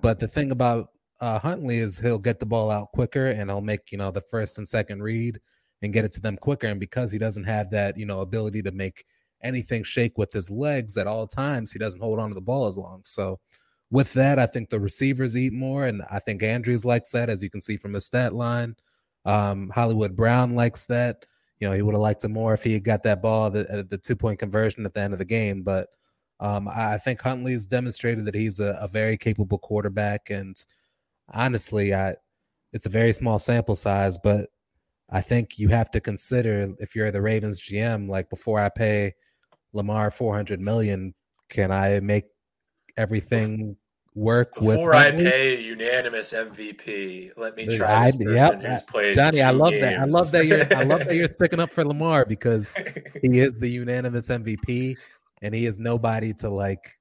But 0.00 0.18
the 0.18 0.28
thing 0.28 0.50
about 0.50 0.90
uh, 1.20 1.38
Huntley 1.38 1.78
is 1.78 1.98
he'll 1.98 2.18
get 2.18 2.38
the 2.38 2.46
ball 2.46 2.70
out 2.70 2.92
quicker 2.92 3.28
and 3.28 3.50
he'll 3.50 3.60
make 3.60 3.92
you 3.92 3.98
know 3.98 4.10
the 4.10 4.20
first 4.20 4.58
and 4.58 4.66
second 4.66 5.02
read 5.02 5.40
and 5.82 5.92
get 5.92 6.04
it 6.04 6.12
to 6.12 6.20
them 6.20 6.36
quicker. 6.36 6.66
And 6.68 6.80
because 6.80 7.12
he 7.12 7.18
doesn't 7.18 7.44
have 7.44 7.70
that 7.70 7.98
you 7.98 8.06
know 8.06 8.20
ability 8.20 8.62
to 8.62 8.72
make 8.72 9.04
anything 9.42 9.82
shake 9.82 10.16
with 10.18 10.32
his 10.32 10.50
legs 10.50 10.96
at 10.96 11.06
all 11.06 11.26
times, 11.26 11.72
he 11.72 11.78
doesn't 11.78 12.00
hold 12.00 12.18
on 12.18 12.28
to 12.28 12.34
the 12.34 12.40
ball 12.40 12.66
as 12.66 12.78
long. 12.78 13.02
So 13.04 13.40
with 13.92 14.12
that, 14.14 14.40
I 14.40 14.46
think 14.46 14.70
the 14.70 14.80
receivers 14.80 15.36
eat 15.36 15.52
more, 15.52 15.86
and 15.86 16.02
I 16.10 16.18
think 16.18 16.42
Andrews 16.42 16.84
likes 16.84 17.10
that, 17.10 17.30
as 17.30 17.44
you 17.44 17.50
can 17.50 17.60
see 17.60 17.76
from 17.76 17.92
his 17.92 18.06
stat 18.06 18.34
line. 18.34 18.74
Um, 19.24 19.70
Hollywood 19.72 20.16
Brown 20.16 20.56
likes 20.56 20.86
that 20.86 21.26
you 21.62 21.68
know, 21.68 21.74
he 21.76 21.82
would 21.82 21.94
have 21.94 22.02
liked 22.02 22.24
it 22.24 22.28
more 22.28 22.54
if 22.54 22.64
he 22.64 22.72
had 22.72 22.82
got 22.82 23.04
that 23.04 23.22
ball, 23.22 23.48
the, 23.48 23.86
the 23.88 23.96
two 23.96 24.16
point 24.16 24.40
conversion 24.40 24.84
at 24.84 24.94
the 24.94 25.00
end 25.00 25.12
of 25.12 25.20
the 25.20 25.24
game. 25.24 25.62
But 25.62 25.90
um, 26.40 26.66
I 26.66 26.98
think 26.98 27.22
Huntley's 27.22 27.66
demonstrated 27.66 28.24
that 28.24 28.34
he's 28.34 28.58
a, 28.58 28.76
a, 28.80 28.88
very 28.88 29.16
capable 29.16 29.58
quarterback. 29.58 30.28
And 30.28 30.56
honestly, 31.32 31.94
I, 31.94 32.16
it's 32.72 32.86
a 32.86 32.88
very 32.88 33.12
small 33.12 33.38
sample 33.38 33.76
size, 33.76 34.18
but 34.18 34.48
I 35.08 35.20
think 35.20 35.56
you 35.56 35.68
have 35.68 35.88
to 35.92 36.00
consider 36.00 36.74
if 36.80 36.96
you're 36.96 37.12
the 37.12 37.22
Ravens 37.22 37.62
GM, 37.62 38.08
like 38.08 38.28
before 38.28 38.58
I 38.58 38.68
pay 38.68 39.12
Lamar 39.72 40.10
400 40.10 40.60
million, 40.60 41.14
can 41.48 41.70
I 41.70 42.00
make 42.00 42.24
everything 42.96 43.76
work 44.14 44.54
Before 44.54 44.90
with. 44.90 44.96
I 44.96 45.10
pay 45.10 45.60
unanimous 45.60 46.32
MVP, 46.32 47.32
let 47.36 47.56
me 47.56 47.76
try. 47.76 48.06
I, 48.06 48.12
yep, 48.18 48.84
Johnny, 49.14 49.42
I 49.42 49.50
love 49.50 49.70
games. 49.70 49.82
that. 49.82 49.98
I 49.98 50.04
love 50.04 50.30
that 50.32 50.46
you're. 50.46 50.76
I 50.76 50.82
love 50.84 51.00
that 51.00 51.14
you're 51.14 51.28
sticking 51.28 51.60
up 51.60 51.70
for 51.70 51.84
Lamar 51.84 52.24
because 52.26 52.74
he 53.22 53.40
is 53.40 53.58
the 53.58 53.68
unanimous 53.68 54.28
MVP, 54.28 54.96
and 55.42 55.54
he 55.54 55.66
is 55.66 55.78
nobody 55.78 56.32
to 56.34 56.50
like 56.50 56.92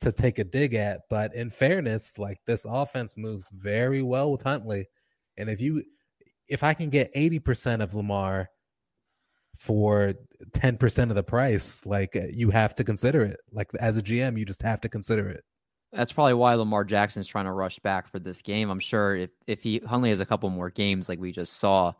to 0.00 0.12
take 0.12 0.38
a 0.38 0.44
dig 0.44 0.74
at. 0.74 1.02
But 1.08 1.34
in 1.34 1.50
fairness, 1.50 2.18
like 2.18 2.38
this 2.46 2.66
offense 2.68 3.16
moves 3.16 3.50
very 3.50 4.02
well 4.02 4.32
with 4.32 4.42
Huntley, 4.42 4.86
and 5.36 5.48
if 5.48 5.60
you, 5.60 5.82
if 6.48 6.62
I 6.62 6.74
can 6.74 6.90
get 6.90 7.10
eighty 7.14 7.38
percent 7.38 7.82
of 7.82 7.94
Lamar 7.94 8.50
for 9.56 10.14
10% 10.52 11.10
of 11.10 11.16
the 11.16 11.22
price 11.22 11.84
like 11.84 12.16
you 12.32 12.48
have 12.48 12.76
to 12.76 12.84
consider 12.84 13.22
it 13.22 13.40
like 13.50 13.68
as 13.80 13.98
a 13.98 14.02
gm 14.02 14.38
you 14.38 14.44
just 14.44 14.62
have 14.62 14.80
to 14.80 14.88
consider 14.88 15.28
it 15.28 15.42
that's 15.92 16.12
probably 16.12 16.34
why 16.34 16.54
Lamar 16.54 16.84
Jackson's 16.84 17.26
trying 17.26 17.46
to 17.46 17.52
rush 17.52 17.78
back 17.78 18.10
for 18.10 18.18
this 18.18 18.42
game. 18.42 18.70
I'm 18.70 18.80
sure 18.80 19.16
if 19.16 19.30
if 19.46 19.62
he 19.62 19.78
Huntley 19.78 20.10
has 20.10 20.20
a 20.20 20.26
couple 20.26 20.50
more 20.50 20.70
games 20.70 21.08
like 21.08 21.18
we 21.18 21.32
just 21.32 21.54
saw, 21.54 21.92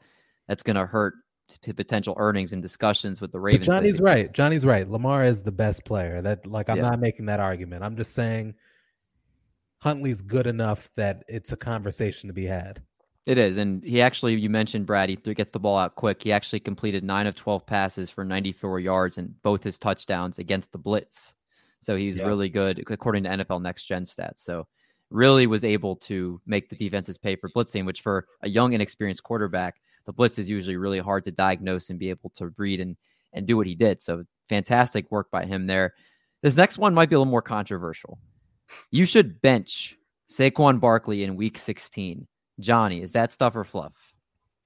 that's 0.47 0.63
going 0.63 0.77
to 0.77 0.87
hurt 0.87 1.15
to 1.63 1.73
potential 1.73 2.15
earnings 2.19 2.53
and 2.53 2.63
discussions 2.63 3.21
with 3.21 3.33
the 3.33 3.41
Ravens. 3.41 3.67
But 3.67 3.75
Johnny's 3.75 4.01
right. 4.01 4.31
Johnny's 4.33 4.67
right. 4.67 4.89
Lamar 4.89 5.25
is 5.25 5.43
the 5.43 5.53
best 5.53 5.85
player. 5.85 6.21
That 6.21 6.47
like 6.47 6.69
I'm 6.69 6.77
yeah. 6.77 6.91
not 6.91 7.01
making 7.01 7.27
that 7.27 7.41
argument. 7.41 7.83
I'm 7.83 7.97
just 7.97 8.15
saying 8.15 8.55
Huntley's 9.79 10.23
good 10.23 10.47
enough 10.47 10.91
that 10.97 11.25
it's 11.29 11.53
a 11.53 11.57
conversation 11.57 12.29
to 12.29 12.35
be 12.35 12.47
had. 12.47 12.83
It 13.25 13.37
is, 13.37 13.59
and 13.59 13.85
he 13.85 14.01
actually 14.01 14.35
you 14.37 14.51
mentioned 14.51 14.87
Brad. 14.87 15.09
He 15.09 15.17
gets 15.17 15.51
the 15.51 15.61
ball 15.61 15.79
out 15.79 15.97
quick. 15.97 16.23
He 16.23 16.33
actually 16.33 16.61
completed 16.61 17.05
nine 17.05 17.27
of 17.27 17.37
twelve 17.37 17.67
passes 17.67 18.11
for 18.11 18.25
94 18.25 18.81
yards 18.81 19.19
and 19.19 19.41
both 19.43 19.63
his 19.63 19.79
touchdowns 19.79 20.39
against 20.39 20.73
the 20.73 20.79
blitz. 20.79 21.35
So 21.81 21.97
he's 21.97 22.19
yeah. 22.19 22.27
really 22.27 22.49
good 22.49 22.85
according 22.91 23.25
to 23.25 23.31
NFL 23.31 23.63
Next 23.63 23.85
Gen 23.85 24.05
stats. 24.05 24.39
So 24.39 24.67
really 25.11 25.47
was 25.47 25.65
able 25.65 25.97
to 25.97 26.41
make 26.47 26.69
the 26.69 26.77
defenses 26.77 27.19
pay 27.19 27.37
for 27.37 27.49
blitzing, 27.51 27.87
which 27.87 28.03
for 28.03 28.27
a 28.43 28.49
young 28.49 28.73
inexperienced 28.73 29.23
quarterback, 29.23 29.81
the 30.07 30.13
blitz 30.13 30.39
is 30.39 30.49
usually 30.49 30.77
really 30.77 30.99
hard 30.99 31.25
to 31.25 31.31
diagnose 31.31 31.91
and 31.91 31.99
be 31.99 32.11
able 32.11 32.31
to 32.31 32.53
read 32.57 32.81
and 32.81 32.97
and 33.33 33.47
do 33.47 33.57
what 33.57 33.67
he 33.67 33.75
did. 33.75 34.01
So 34.01 34.25
fantastic 34.49 35.11
work 35.11 35.31
by 35.31 35.45
him 35.45 35.67
there. 35.67 35.95
This 36.43 36.57
next 36.57 36.79
one 36.79 36.95
might 36.95 37.11
be 37.11 37.15
a 37.15 37.19
little 37.19 37.31
more 37.31 37.43
controversial. 37.43 38.19
You 38.91 39.05
should 39.05 39.41
bench 39.43 39.97
Saquon 40.31 40.81
Barkley 40.81 41.25
in 41.25 41.37
week 41.37 41.59
16. 41.59 42.27
Johnny, 42.61 43.03
is 43.03 43.13
that 43.13 43.33
stuff 43.33 43.57
or 43.57 43.65
fluff? 43.65 43.93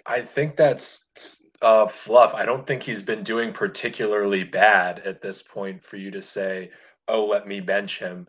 I 0.07 0.21
think 0.21 0.57
that's 0.57 1.47
uh, 1.61 1.87
fluff. 1.87 2.35
I 2.35 2.45
don't 2.45 2.67
think 2.67 2.83
he's 2.83 3.03
been 3.03 3.23
doing 3.23 3.53
particularly 3.53 4.45
bad 4.45 5.01
at 5.01 5.23
this 5.23 5.43
point 5.43 5.83
for 5.83 5.97
you 5.97 6.11
to 6.11 6.23
say 6.23 6.71
oh, 7.09 7.27
let 7.27 7.47
me 7.47 7.61
bench 7.61 7.99
him. 7.99 8.27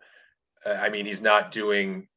Uh, 0.64 0.70
I 0.70 0.88
mean, 0.88 1.06
he's 1.06 1.22
not 1.22 1.50
doing 1.50 2.08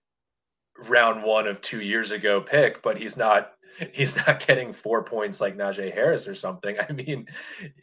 round 0.88 1.24
one 1.24 1.48
of 1.48 1.62
two 1.62 1.82
years 1.82 2.12
ago 2.12 2.42
pick, 2.42 2.82
but 2.82 2.98
he's 2.98 3.18
not 3.18 3.54
he's 3.94 4.16
not 4.16 4.46
getting 4.46 4.74
four 4.74 5.04
points 5.04 5.42
like 5.42 5.58
Najee 5.58 5.94
Harris 5.94 6.28
or 6.28 6.36
something. 6.36 6.78
I 6.90 6.92
mean, 6.92 7.28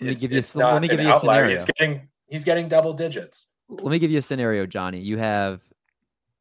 let 0.00 0.08
me 0.08 0.14
give 0.14 0.32
you 0.32 0.40
a, 0.40 0.58
let 0.58 0.82
me 0.82 0.88
give 0.88 1.00
you 1.00 1.14
a 1.14 1.18
scenario. 1.18 1.56
He's 1.56 1.64
getting 1.64 2.08
he's 2.26 2.44
getting 2.44 2.68
double 2.68 2.92
digits. 2.92 3.48
Let 3.68 3.87
me 3.87 3.98
give 3.98 4.10
you 4.10 4.18
a 4.18 4.22
scenario, 4.22 4.66
Johnny. 4.66 5.00
You 5.00 5.16
have 5.18 5.60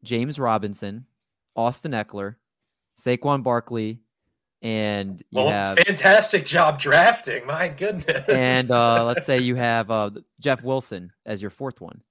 James 0.04 0.38
Robinson, 0.38 1.06
Austin 1.56 1.94
Ekeler, 1.94 2.36
Saquon 3.00 3.44
Barkley, 3.44 4.02
and 4.62 5.24
you 5.30 5.42
well, 5.42 5.50
have 5.50 5.80
fantastic 5.80 6.46
job 6.46 6.80
drafting. 6.80 7.46
My 7.46 7.70
goodness. 7.70 8.28
And 8.28 8.70
uh, 8.70 9.06
let's 9.06 9.26
say 9.26 9.40
you 9.42 9.56
have 9.56 9.90
uh, 9.90 10.12
Jeff 10.40 10.62
Wilson 10.64 11.12
as 11.26 11.42
your 11.42 11.52
fourth 11.52 11.80
one 11.80 12.02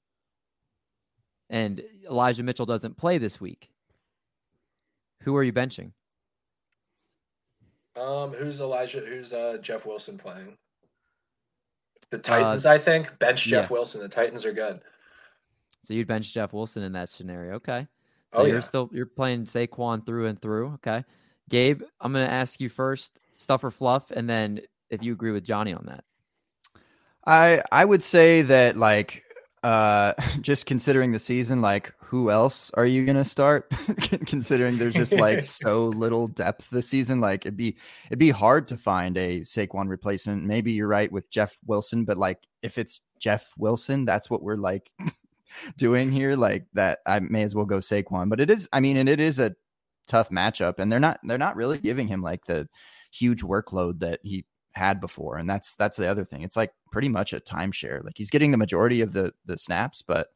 and 1.53 1.83
Elijah 2.11 2.43
Mitchell 2.43 2.67
doesn't 2.67 2.97
play 2.97 3.19
this 3.19 3.41
week, 3.41 3.69
who 5.21 5.37
are 5.37 5.45
you 5.45 5.53
benching? 5.53 5.93
Um, 7.95 8.33
who's 8.33 8.61
Elijah? 8.61 9.01
Who's 9.01 9.33
uh, 9.35 9.59
Jeff 9.61 9.85
Wilson 9.85 10.17
playing? 10.17 10.57
The 12.11 12.19
Titans, 12.19 12.65
uh, 12.67 12.71
I 12.71 12.79
think. 12.79 13.17
Bench 13.19 13.45
Jeff 13.45 13.71
yeah. 13.71 13.73
Wilson. 13.73 14.01
The 14.01 14.09
Titans 14.09 14.45
are 14.47 14.53
good. 14.53 14.81
So 15.83 15.95
you'd 15.95 16.07
bench 16.07 16.33
Jeff 16.33 16.55
Wilson 16.55 16.83
in 16.83 16.93
that 16.93 17.11
scenario. 17.11 17.55
Okay. 17.55 17.87
So 18.33 18.41
oh, 18.41 18.45
you're 18.47 18.57
yeah. 18.57 18.61
still 18.61 18.91
you're 18.93 19.07
playing 19.07 19.45
Saquon 19.45 20.07
through 20.07 20.27
and 20.27 20.41
through. 20.41 20.73
Okay. 20.75 21.05
Gabe, 21.51 21.83
I'm 22.01 22.15
gonna 22.15 22.25
ask 22.25 22.61
you 22.61 22.71
first, 22.71 23.21
stuff 23.37 23.63
or 23.63 23.71
fluff, 23.71 24.11
and 24.11 24.29
then 24.29 24.61
if 24.89 25.03
you 25.03 25.13
agree 25.13 25.33
with 25.33 25.45
Johnny 25.45 25.75
on 25.75 25.85
that. 25.87 26.05
I 27.27 27.63
I 27.71 27.85
would 27.85 28.03
say 28.03 28.41
that 28.43 28.79
like 28.79 29.23
uh 29.63 30.13
just 30.41 30.67
considering 30.67 31.13
the 31.13 31.19
season 31.19 31.63
like 31.63 31.93
who 31.99 32.31
else 32.31 32.71
are 32.75 32.87
you 32.87 33.07
gonna 33.07 33.25
start? 33.25 33.71
Considering 34.27 34.79
there's 34.79 34.95
just 34.95 35.15
like 35.15 35.45
so 35.63 35.87
little 35.87 36.29
depth 36.29 36.69
this 36.71 36.89
season 36.89 37.21
like 37.21 37.47
it'd 37.47 37.57
be 37.57 37.77
it'd 38.07 38.19
be 38.19 38.31
hard 38.31 38.69
to 38.69 38.77
find 38.77 39.17
a 39.17 39.41
Saquon 39.41 39.89
replacement. 39.89 40.45
Maybe 40.45 40.73
you're 40.73 40.89
right 40.89 41.11
with 41.11 41.31
Jeff 41.31 41.59
Wilson 41.67 42.05
but 42.05 42.19
like 42.19 42.39
if 42.63 42.77
it's 42.77 43.01
Jeff 43.19 43.51
Wilson 43.57 44.05
that's 44.05 44.29
what 44.29 44.43
we're 44.43 44.57
like 44.57 44.91
doing 45.77 46.11
here 46.11 46.35
like 46.37 46.67
that 46.75 46.99
I 47.07 47.21
may 47.21 47.43
as 47.43 47.55
well 47.55 47.67
go 47.67 47.79
Saquon. 47.79 48.29
But 48.29 48.41
it 48.41 48.51
is 48.51 48.69
I 48.73 48.81
mean 48.81 48.97
and 48.97 49.09
it 49.09 49.21
is 49.21 49.39
a 49.39 49.55
tough 50.07 50.31
matchup 50.31 50.79
and 50.79 50.91
they're 50.91 51.01
not 51.01 51.21
they're 51.23 51.39
not 51.39 51.57
really 51.57 51.79
giving 51.79 52.09
him 52.09 52.21
like 52.23 52.45
the 52.47 52.69
huge 53.13 53.43
workload 53.43 54.01
that 54.01 54.21
he 54.23 54.45
had 54.75 55.01
before 55.01 55.37
and 55.37 55.49
that's 55.49 55.77
that's 55.77 55.97
the 55.97 56.09
other 56.09 56.25
thing 56.25 56.43
it's 56.43 56.57
like 56.57 56.73
pretty 56.91 57.09
much 57.09 57.33
a 57.33 57.41
timeshare 57.41 58.03
like 58.05 58.15
he's 58.17 58.31
getting 58.31 58.51
the 58.51 58.59
majority 58.59 59.01
of 59.01 59.13
the 59.13 59.33
the 59.47 59.59
snaps 59.59 60.03
but 60.03 60.29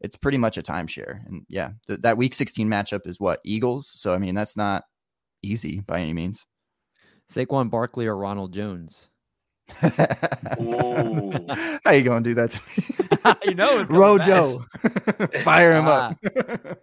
it's 0.00 0.16
pretty 0.16 0.38
much 0.38 0.56
a 0.56 0.62
timeshare 0.62 1.26
and 1.26 1.44
yeah 1.48 1.70
th- 1.86 2.00
that 2.00 2.16
week 2.16 2.34
16 2.34 2.68
matchup 2.68 3.06
is 3.06 3.20
what 3.20 3.40
eagles 3.44 3.88
so 3.88 4.14
i 4.14 4.18
mean 4.18 4.34
that's 4.34 4.56
not 4.56 4.84
easy 5.42 5.80
by 5.80 6.00
any 6.00 6.12
means 6.12 6.46
Saquon 7.30 7.70
Barkley 7.70 8.06
or 8.06 8.16
Ronald 8.16 8.52
Jones 8.52 9.10
how 9.80 9.90
you 11.92 12.02
gonna 12.02 12.22
do 12.22 12.34
that 12.34 12.50
to 12.50 12.60
me? 12.66 13.34
you 13.50 13.54
know 13.54 13.80
it's 13.80 13.90
Rojo. 13.90 14.58
Fire 15.42 15.74
him 15.74 15.84
ah, 15.86 16.14
up. 16.14 16.78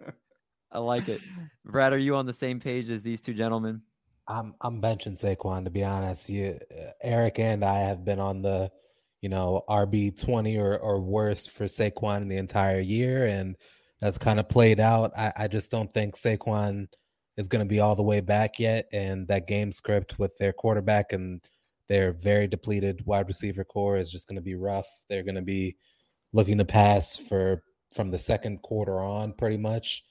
I 0.70 0.78
like 0.78 1.08
it. 1.08 1.20
Brad, 1.64 1.92
are 1.92 1.98
you 1.98 2.14
on 2.14 2.26
the 2.26 2.32
same 2.32 2.60
page 2.60 2.88
as 2.88 3.02
these 3.02 3.20
two 3.20 3.34
gentlemen? 3.34 3.82
I'm 4.28 4.54
I'm 4.60 4.80
benching 4.80 5.20
Saquon 5.20 5.64
to 5.64 5.70
be 5.70 5.84
honest. 5.84 6.28
You, 6.28 6.58
Eric 7.02 7.38
and 7.38 7.64
I 7.64 7.80
have 7.80 8.04
been 8.04 8.20
on 8.20 8.42
the, 8.42 8.70
you 9.20 9.28
know, 9.28 9.62
RB 9.68 10.18
twenty 10.20 10.58
or 10.58 10.78
or 10.78 11.00
worse 11.00 11.46
for 11.46 11.64
Saquon 11.64 12.28
the 12.28 12.36
entire 12.36 12.80
year, 12.80 13.26
and 13.26 13.56
that's 14.00 14.18
kind 14.18 14.40
of 14.40 14.48
played 14.48 14.80
out. 14.80 15.12
I, 15.16 15.32
I 15.36 15.48
just 15.48 15.70
don't 15.70 15.92
think 15.92 16.16
Saquon 16.16 16.88
is 17.36 17.48
going 17.48 17.60
to 17.64 17.68
be 17.68 17.80
all 17.80 17.94
the 17.96 18.02
way 18.02 18.20
back 18.20 18.58
yet, 18.58 18.86
and 18.92 19.28
that 19.28 19.46
game 19.46 19.72
script 19.72 20.18
with 20.18 20.36
their 20.36 20.52
quarterback 20.52 21.12
and 21.12 21.40
their 21.88 22.12
very 22.12 22.48
depleted 22.48 23.04
wide 23.06 23.28
receiver 23.28 23.64
core 23.64 23.96
is 23.96 24.10
just 24.10 24.28
going 24.28 24.36
to 24.36 24.42
be 24.42 24.56
rough. 24.56 24.88
They're 25.08 25.22
going 25.22 25.36
to 25.36 25.42
be 25.42 25.76
looking 26.32 26.58
to 26.58 26.64
pass 26.64 27.16
for 27.16 27.62
from 27.92 28.10
the 28.10 28.18
second 28.18 28.62
quarter 28.62 29.00
on, 29.00 29.32
pretty 29.32 29.56
much. 29.56 30.02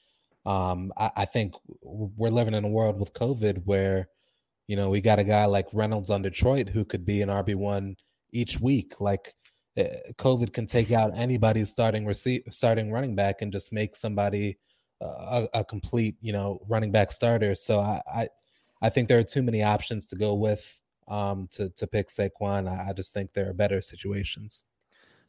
Um, 0.46 0.92
I, 0.96 1.10
I, 1.16 1.24
think 1.24 1.54
we're 1.82 2.30
living 2.30 2.54
in 2.54 2.64
a 2.64 2.68
world 2.68 3.00
with 3.00 3.12
COVID 3.14 3.62
where, 3.64 4.08
you 4.68 4.76
know, 4.76 4.90
we 4.90 5.00
got 5.00 5.18
a 5.18 5.24
guy 5.24 5.44
like 5.44 5.66
Reynolds 5.72 6.08
on 6.08 6.22
Detroit 6.22 6.68
who 6.68 6.84
could 6.84 7.04
be 7.04 7.20
an 7.20 7.28
RB 7.28 7.56
one 7.56 7.96
each 8.32 8.60
week. 8.60 8.94
Like 9.00 9.34
eh, 9.76 9.96
COVID 10.18 10.52
can 10.52 10.66
take 10.66 10.92
out 10.92 11.10
anybody's 11.16 11.70
starting 11.70 12.06
receive 12.06 12.42
starting 12.50 12.92
running 12.92 13.16
back 13.16 13.42
and 13.42 13.52
just 13.52 13.72
make 13.72 13.96
somebody 13.96 14.56
uh, 15.02 15.46
a, 15.52 15.60
a, 15.60 15.64
complete, 15.64 16.14
you 16.20 16.32
know, 16.32 16.60
running 16.68 16.92
back 16.92 17.10
starter. 17.10 17.56
So 17.56 17.80
I, 17.80 18.00
I, 18.14 18.28
I 18.82 18.88
think 18.88 19.08
there 19.08 19.18
are 19.18 19.24
too 19.24 19.42
many 19.42 19.64
options 19.64 20.06
to 20.06 20.16
go 20.16 20.34
with 20.34 20.80
um, 21.08 21.48
to 21.52 21.70
to 21.70 21.86
pick 21.88 22.08
Saquon. 22.08 22.68
I, 22.68 22.90
I 22.90 22.92
just 22.92 23.12
think 23.12 23.32
there 23.32 23.50
are 23.50 23.54
better 23.54 23.82
situations. 23.82 24.62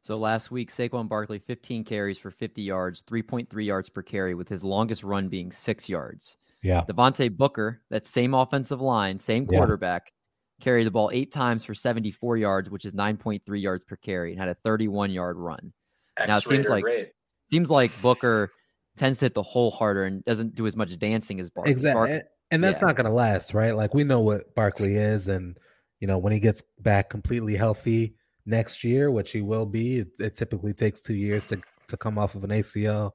So 0.08 0.18
last 0.18 0.52
week, 0.52 0.72
Saquon 0.72 1.10
Barkley, 1.10 1.38
15 1.38 1.84
carries 1.84 2.18
for 2.18 2.32
50 2.32 2.62
yards, 2.62 3.04
3.3 3.04 3.66
yards 3.66 3.90
per 3.90 4.02
carry, 4.02 4.36
with 4.36 4.48
his 4.48 4.64
longest 4.64 5.04
run 5.04 5.28
being 5.28 5.52
six 5.52 5.90
yards. 5.90 6.38
Yeah. 6.64 6.86
Devontae 6.90 7.36
Booker, 7.36 7.82
that 7.90 8.06
same 8.06 8.34
offensive 8.34 8.80
line, 8.80 9.20
same 9.20 9.46
quarterback, 9.46 10.04
yeah. 10.06 10.64
carried 10.64 10.86
the 10.86 10.92
ball 10.92 11.10
eight 11.12 11.34
times 11.34 11.66
for 11.66 11.74
74 11.74 12.38
yards, 12.38 12.70
which 12.70 12.86
is 12.86 12.94
9.3 12.94 13.42
yards 13.62 13.84
per 13.84 13.98
carry, 13.98 14.32
and 14.32 14.40
had 14.40 14.48
a 14.48 14.56
31 14.64 15.12
yard 15.12 15.36
run. 15.36 15.74
X 16.16 16.28
now 16.30 16.38
it 16.38 16.48
seems 16.48 16.70
like 16.70 16.86
rate. 16.86 17.12
seems 17.52 17.70
like 17.70 17.92
Booker 18.02 18.50
tends 18.96 19.20
to 19.20 19.26
hit 19.26 19.34
the 19.34 19.44
hole 19.44 19.72
harder 19.72 20.06
and 20.06 20.24
doesn't 20.24 20.56
do 20.56 20.68
as 20.68 20.78
much 20.78 20.98
dancing 20.98 21.42
as 21.42 21.50
Barkley. 21.50 21.74
Exactly. 21.74 22.12
Barkley, 22.12 22.30
and 22.52 22.64
that's 22.64 22.80
yeah. 22.80 22.86
not 22.86 22.96
going 22.96 23.08
to 23.08 23.14
last, 23.14 23.54
right? 23.54 23.76
Like 23.76 23.94
we 23.94 24.06
know 24.06 24.22
what 24.22 24.56
Barkley 24.56 24.96
is, 24.96 25.28
and 25.28 25.60
you 26.00 26.08
know 26.08 26.18
when 26.18 26.32
he 26.32 26.40
gets 26.40 26.64
back 26.80 27.10
completely 27.10 27.58
healthy 27.58 28.16
next 28.48 28.84
year, 28.84 29.12
which 29.12 29.32
he 29.32 29.42
will 29.42 29.66
be, 29.66 30.00
it, 30.00 30.08
it 30.20 30.36
typically 30.36 30.74
takes 30.74 31.02
two 31.02 31.16
years 31.16 31.48
to 31.48 31.62
to 31.88 31.98
come 31.98 32.18
off 32.18 32.36
of 32.36 32.44
an 32.44 32.50
ACL. 32.50 33.12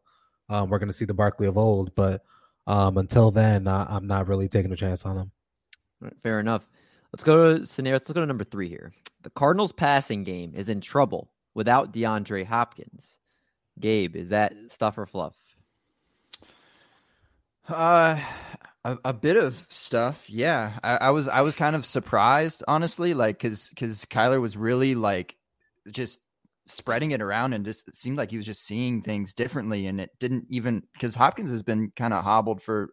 Um, 0.48 0.68
we're 0.68 0.78
going 0.78 0.88
to 0.88 0.94
see 0.94 1.04
the 1.04 1.14
Barkley 1.14 1.46
of 1.46 1.56
old, 1.56 1.94
but 1.94 2.22
um, 2.66 2.98
until 2.98 3.30
then, 3.30 3.66
I, 3.68 3.96
am 3.96 4.06
not 4.06 4.28
really 4.28 4.48
taking 4.48 4.72
a 4.72 4.76
chance 4.76 5.04
on 5.04 5.18
him. 5.18 5.30
Right, 6.00 6.16
fair 6.22 6.40
enough. 6.40 6.66
Let's 7.12 7.24
go 7.24 7.58
to 7.58 7.66
scenario. 7.66 7.96
Let's 7.96 8.10
go 8.10 8.20
to 8.20 8.26
number 8.26 8.44
three 8.44 8.68
here. 8.68 8.92
The 9.22 9.30
Cardinals' 9.30 9.72
passing 9.72 10.24
game 10.24 10.54
is 10.54 10.68
in 10.68 10.80
trouble 10.80 11.30
without 11.54 11.92
DeAndre 11.92 12.46
Hopkins. 12.46 13.18
Gabe, 13.78 14.16
is 14.16 14.30
that 14.30 14.54
stuff 14.68 14.98
or 14.98 15.06
fluff? 15.06 15.36
Uh, 17.68 18.18
a, 18.84 18.98
a, 19.04 19.12
bit 19.12 19.36
of 19.36 19.66
stuff, 19.70 20.28
yeah. 20.28 20.78
I, 20.82 20.96
I, 20.96 21.10
was 21.10 21.28
I 21.28 21.40
was 21.42 21.54
kind 21.54 21.76
of 21.76 21.86
surprised, 21.86 22.64
honestly, 22.66 23.14
like 23.14 23.38
because 23.40 23.68
because 23.68 24.04
Kyler 24.06 24.40
was 24.40 24.56
really 24.56 24.94
like 24.94 25.36
just 25.90 26.20
spreading 26.66 27.12
it 27.12 27.20
around 27.22 27.52
and 27.52 27.64
just 27.64 27.94
seemed 27.94 28.16
like 28.16 28.30
he 28.30 28.36
was 28.36 28.46
just 28.46 28.64
seeing 28.64 29.02
things 29.02 29.32
differently, 29.32 29.86
and 29.86 30.00
it 30.00 30.10
didn't 30.18 30.46
even 30.50 30.82
because 30.94 31.14
Hopkins 31.14 31.50
has 31.50 31.62
been 31.62 31.92
kind 31.96 32.12
of 32.12 32.24
hobbled 32.24 32.62
for 32.62 32.88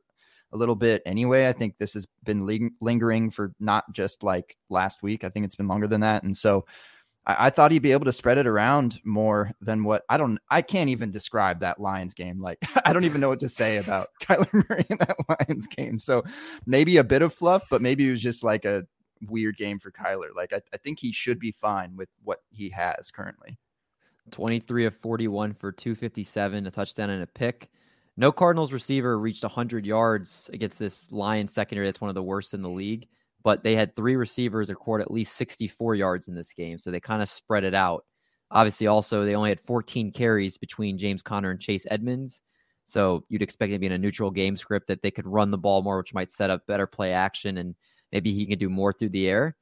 a 0.51 0.57
little 0.57 0.75
bit 0.75 1.01
anyway. 1.05 1.47
I 1.47 1.53
think 1.53 1.75
this 1.77 1.93
has 1.93 2.07
been 2.23 2.45
ling- 2.45 2.75
lingering 2.81 3.31
for 3.31 3.53
not 3.59 3.83
just 3.93 4.23
like 4.23 4.55
last 4.69 5.01
week. 5.01 5.23
I 5.23 5.29
think 5.29 5.45
it's 5.45 5.55
been 5.55 5.67
longer 5.67 5.87
than 5.87 6.01
that, 6.01 6.23
and 6.23 6.37
so 6.37 6.65
I, 7.25 7.47
I, 7.47 7.49
thought 7.49 7.71
he'd 7.71 7.79
be 7.79 7.91
able 7.91 8.05
to 8.05 8.13
spread 8.13 8.37
it 8.37 8.47
around 8.47 8.99
more 9.03 9.51
than 9.61 9.83
what 9.83 10.03
I 10.09 10.17
don't. 10.17 10.39
I 10.49 10.61
can't 10.61 10.89
even 10.89 11.11
describe 11.11 11.59
that 11.59 11.79
Lions 11.79 12.13
game. 12.13 12.41
Like 12.41 12.59
I 12.85 12.93
don't 12.93 13.05
even 13.05 13.21
know 13.21 13.29
what 13.29 13.39
to 13.41 13.49
say 13.49 13.77
about 13.77 14.09
Kyler 14.21 14.51
Murray 14.53 14.85
in 14.89 14.97
that 14.99 15.17
Lions 15.27 15.67
game. 15.67 15.99
So 15.99 16.23
maybe 16.65 16.97
a 16.97 17.03
bit 17.03 17.21
of 17.21 17.33
fluff, 17.33 17.63
but 17.69 17.81
maybe 17.81 18.07
it 18.07 18.11
was 18.11 18.21
just 18.21 18.43
like 18.43 18.65
a 18.65 18.85
weird 19.27 19.57
game 19.57 19.79
for 19.79 19.91
Kyler. 19.91 20.35
Like 20.35 20.53
I, 20.53 20.61
I 20.73 20.77
think 20.77 20.99
he 20.99 21.11
should 21.11 21.39
be 21.39 21.51
fine 21.51 21.95
with 21.95 22.09
what 22.23 22.39
he 22.49 22.69
has 22.69 23.11
currently. 23.11 23.57
23 24.31 24.85
of 24.85 24.95
41 24.95 25.55
for 25.55 25.71
257, 25.71 26.67
a 26.67 26.71
touchdown 26.71 27.09
and 27.09 27.23
a 27.23 27.27
pick. 27.27 27.69
No 28.15 28.31
Cardinals 28.31 28.71
receiver 28.71 29.17
reached 29.17 29.43
100 29.43 29.85
yards 29.85 30.49
against 30.53 30.77
this 30.77 31.11
Lions 31.11 31.53
secondary. 31.53 31.87
That's 31.87 32.01
one 32.01 32.09
of 32.09 32.15
the 32.15 32.21
worst 32.21 32.53
in 32.53 32.61
the 32.61 32.69
league 32.69 33.07
but 33.43 33.63
they 33.63 33.75
had 33.75 33.95
three 33.95 34.15
receivers 34.15 34.69
record 34.69 35.01
at 35.01 35.11
least 35.11 35.35
64 35.35 35.95
yards 35.95 36.27
in 36.27 36.35
this 36.35 36.53
game. 36.53 36.77
So 36.77 36.91
they 36.91 36.99
kind 36.99 37.21
of 37.21 37.29
spread 37.29 37.63
it 37.63 37.73
out. 37.73 38.05
Obviously, 38.51 38.87
also, 38.87 39.25
they 39.25 39.35
only 39.35 39.49
had 39.49 39.61
14 39.61 40.11
carries 40.11 40.57
between 40.57 40.97
James 40.97 41.21
Conner 41.21 41.51
and 41.51 41.59
Chase 41.59 41.85
Edmonds. 41.89 42.41
So 42.85 43.23
you'd 43.29 43.43
expect 43.43 43.69
it 43.69 43.75
to 43.75 43.79
be 43.79 43.85
in 43.85 43.91
a 43.91 43.97
neutral 43.97 44.31
game 44.31 44.57
script 44.57 44.87
that 44.87 45.03
they 45.03 45.11
could 45.11 45.27
run 45.27 45.51
the 45.51 45.57
ball 45.57 45.83
more, 45.83 45.97
which 45.97 46.13
might 46.13 46.31
set 46.31 46.49
up 46.49 46.65
better 46.65 46.87
play 46.87 47.13
action 47.13 47.59
and 47.59 47.75
maybe 48.11 48.33
he 48.33 48.47
can 48.47 48.57
do 48.57 48.69
more 48.69 48.91
through 48.91 49.09
the 49.09 49.27
air. 49.27 49.55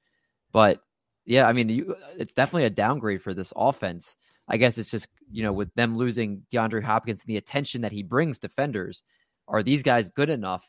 But 0.54 0.82
yeah, 1.26 1.46
I 1.46 1.52
mean, 1.52 1.68
you, 1.68 1.96
it's 2.18 2.34
definitely 2.34 2.64
a 2.64 2.70
downgrade 2.70 3.22
for 3.22 3.34
this 3.34 3.52
offense. 3.56 4.16
I 4.48 4.56
guess 4.56 4.78
it's 4.78 4.90
just, 4.90 5.10
you 5.30 5.44
know, 5.44 5.52
with 5.52 5.74
them 5.76 5.98
losing 5.98 6.44
DeAndre 6.54 6.82
Hopkins 6.82 7.22
and 7.22 7.28
the 7.28 7.38
attention 7.38 7.82
that 7.82 7.92
he 7.92 8.02
brings 8.02 8.40
defenders, 8.40 9.04
are 9.50 9.62
these 9.62 9.84
guys 9.84 10.10
good 10.10 10.30
enough 10.30 10.66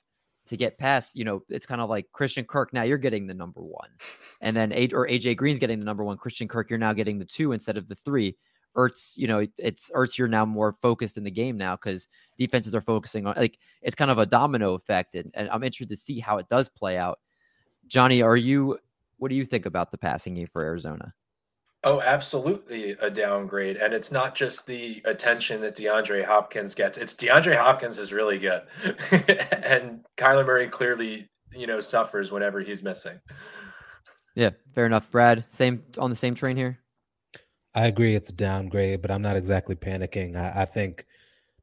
to 0.48 0.56
get 0.56 0.78
past, 0.78 1.16
you 1.16 1.24
know, 1.24 1.42
it's 1.48 1.66
kind 1.66 1.80
of 1.80 1.88
like 1.88 2.10
Christian 2.12 2.44
Kirk. 2.44 2.72
Now 2.72 2.82
you're 2.82 2.98
getting 2.98 3.26
the 3.26 3.34
number 3.34 3.62
one, 3.62 3.90
and 4.40 4.56
then 4.56 4.72
A 4.72 4.88
or 4.92 5.06
AJ 5.06 5.36
Green's 5.36 5.60
getting 5.60 5.78
the 5.78 5.84
number 5.84 6.04
one. 6.04 6.16
Christian 6.16 6.48
Kirk, 6.48 6.70
you're 6.70 6.78
now 6.78 6.92
getting 6.92 7.18
the 7.18 7.24
two 7.24 7.52
instead 7.52 7.76
of 7.76 7.88
the 7.88 7.94
three. 7.94 8.36
Ertz, 8.76 9.16
you 9.16 9.26
know, 9.26 9.46
it's 9.58 9.90
Ertz. 9.94 10.18
You're 10.18 10.28
now 10.28 10.44
more 10.44 10.76
focused 10.82 11.16
in 11.16 11.24
the 11.24 11.30
game 11.30 11.56
now 11.56 11.76
because 11.76 12.08
defenses 12.36 12.74
are 12.74 12.80
focusing 12.80 13.26
on 13.26 13.34
like 13.36 13.58
it's 13.82 13.94
kind 13.94 14.10
of 14.10 14.18
a 14.18 14.26
domino 14.26 14.74
effect, 14.74 15.14
and, 15.14 15.30
and 15.34 15.48
I'm 15.50 15.64
interested 15.64 15.88
to 15.90 15.96
see 15.96 16.20
how 16.20 16.38
it 16.38 16.48
does 16.48 16.68
play 16.68 16.96
out. 16.96 17.18
Johnny, 17.86 18.22
are 18.22 18.36
you? 18.36 18.78
What 19.18 19.30
do 19.30 19.34
you 19.34 19.44
think 19.44 19.66
about 19.66 19.90
the 19.90 19.98
passing 19.98 20.34
game 20.34 20.48
for 20.52 20.62
Arizona? 20.62 21.12
Oh, 21.84 22.00
absolutely 22.00 22.92
a 23.00 23.08
downgrade. 23.08 23.76
And 23.76 23.94
it's 23.94 24.10
not 24.10 24.34
just 24.34 24.66
the 24.66 25.00
attention 25.04 25.60
that 25.60 25.76
DeAndre 25.76 26.24
Hopkins 26.24 26.74
gets. 26.74 26.98
It's 26.98 27.14
DeAndre 27.14 27.56
Hopkins 27.56 27.98
is 28.00 28.12
really 28.12 28.38
good. 28.38 28.62
and 29.52 30.04
Kyler 30.16 30.44
Murray 30.44 30.68
clearly, 30.68 31.28
you 31.52 31.68
know, 31.68 31.78
suffers 31.78 32.32
whenever 32.32 32.60
he's 32.60 32.82
missing. 32.82 33.20
Yeah, 34.34 34.50
fair 34.74 34.86
enough. 34.86 35.10
Brad, 35.10 35.44
same 35.50 35.84
on 35.98 36.10
the 36.10 36.16
same 36.16 36.34
train 36.34 36.56
here. 36.56 36.78
I 37.74 37.86
agree 37.86 38.16
it's 38.16 38.30
a 38.30 38.34
downgrade, 38.34 39.02
but 39.02 39.10
I'm 39.10 39.22
not 39.22 39.36
exactly 39.36 39.76
panicking. 39.76 40.34
I, 40.34 40.62
I 40.62 40.64
think 40.64 41.06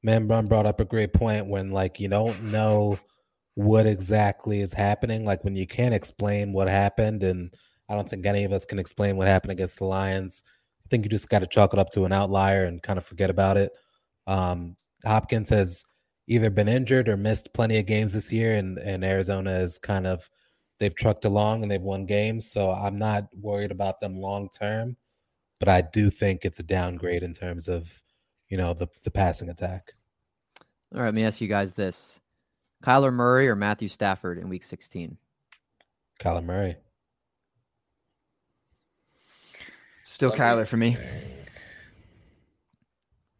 Man 0.01 0.27
Bun 0.27 0.47
brought 0.47 0.65
up 0.65 0.79
a 0.79 0.85
great 0.85 1.13
point 1.13 1.47
when 1.47 1.71
like 1.71 1.99
you 1.99 2.07
don't 2.07 2.41
know 2.43 2.99
what 3.55 3.85
exactly 3.85 4.61
is 4.61 4.71
happening, 4.71 5.25
like 5.25 5.43
when 5.43 5.55
you 5.55 5.67
can't 5.67 5.93
explain 5.93 6.53
what 6.53 6.69
happened 6.69 7.23
and 7.23 7.53
I 7.89 7.95
don't 7.95 8.07
think 8.07 8.25
any 8.25 8.43
of 8.43 8.51
us 8.51 8.65
can 8.65 8.79
explain 8.79 9.17
what 9.17 9.27
happened 9.27 9.51
against 9.51 9.77
the 9.77 9.85
Lions. 9.85 10.43
I 10.85 10.89
think 10.89 11.03
you 11.03 11.09
just 11.09 11.29
got 11.29 11.39
to 11.39 11.47
chalk 11.47 11.73
it 11.73 11.79
up 11.79 11.89
to 11.91 12.05
an 12.05 12.13
outlier 12.13 12.65
and 12.65 12.81
kind 12.81 12.97
of 12.97 13.05
forget 13.05 13.29
about 13.29 13.57
it. 13.57 13.71
Um, 14.27 14.75
Hopkins 15.03 15.49
has 15.49 15.83
either 16.27 16.49
been 16.49 16.67
injured 16.67 17.09
or 17.09 17.17
missed 17.17 17.53
plenty 17.53 17.77
of 17.77 17.85
games 17.85 18.13
this 18.13 18.31
year, 18.31 18.55
and, 18.55 18.77
and 18.77 19.03
Arizona 19.03 19.51
is 19.59 19.77
kind 19.77 20.07
of 20.07 20.29
they've 20.79 20.95
trucked 20.95 21.25
along 21.25 21.61
and 21.61 21.71
they've 21.71 21.81
won 21.81 22.05
games. 22.05 22.49
So 22.49 22.71
I'm 22.71 22.97
not 22.97 23.27
worried 23.39 23.71
about 23.71 23.99
them 23.99 24.19
long 24.19 24.49
term, 24.49 24.97
but 25.59 25.69
I 25.69 25.81
do 25.81 26.09
think 26.09 26.43
it's 26.43 26.59
a 26.59 26.63
downgrade 26.63 27.23
in 27.23 27.33
terms 27.33 27.67
of 27.67 28.01
you 28.49 28.57
know 28.57 28.73
the 28.73 28.87
the 29.03 29.11
passing 29.11 29.49
attack. 29.49 29.93
All 30.93 30.99
right, 30.99 31.05
let 31.05 31.13
me 31.13 31.23
ask 31.23 31.41
you 31.41 31.47
guys 31.47 31.73
this: 31.73 32.19
Kyler 32.83 33.13
Murray 33.13 33.47
or 33.47 33.55
Matthew 33.55 33.87
Stafford 33.87 34.37
in 34.37 34.49
Week 34.49 34.63
16? 34.63 35.17
Kyler 36.19 36.43
Murray. 36.43 36.77
Still 40.05 40.29
Let 40.29 40.39
Kyler 40.39 40.67
for 40.67 40.77
me. 40.77 40.97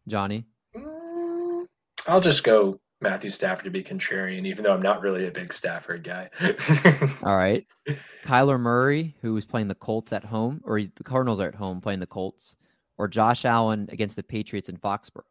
Johnny. 0.07 0.45
Mm, 0.76 1.68
I'll 2.07 2.22
just 2.22 2.43
go 2.43 2.80
Matthew 3.01 3.30
Stafford 3.30 3.66
to 3.66 3.70
be 3.70 3.84
contrarian, 3.84 4.47
even 4.47 4.63
though 4.63 4.74
I'm 4.74 4.82
not 4.82 5.01
really 5.01 5.28
a 5.28 5.32
big 5.32 5.53
Stafford 5.53 6.03
guy. 6.03 6.30
All 7.24 7.38
right. 7.38 7.66
Kyler 8.26 8.59
Murray, 8.59 9.16
who 9.22 9.38
is 9.38 9.45
playing 9.45 9.68
the 9.68 9.76
Colts 9.76 10.11
at 10.11 10.26
home, 10.26 10.59
or 10.63 10.82
the 10.82 11.03
Cardinals 11.03 11.39
are 11.39 11.47
at 11.47 11.55
home 11.55 11.82
playing 11.82 11.99
the 11.99 12.07
Colts, 12.07 12.55
or 12.97 13.07
Josh 13.07 13.45
Allen 13.45 13.88
against 13.91 14.16
the 14.16 14.24
Patriots 14.24 14.68
in 14.68 14.78
Foxborough. 14.78 15.22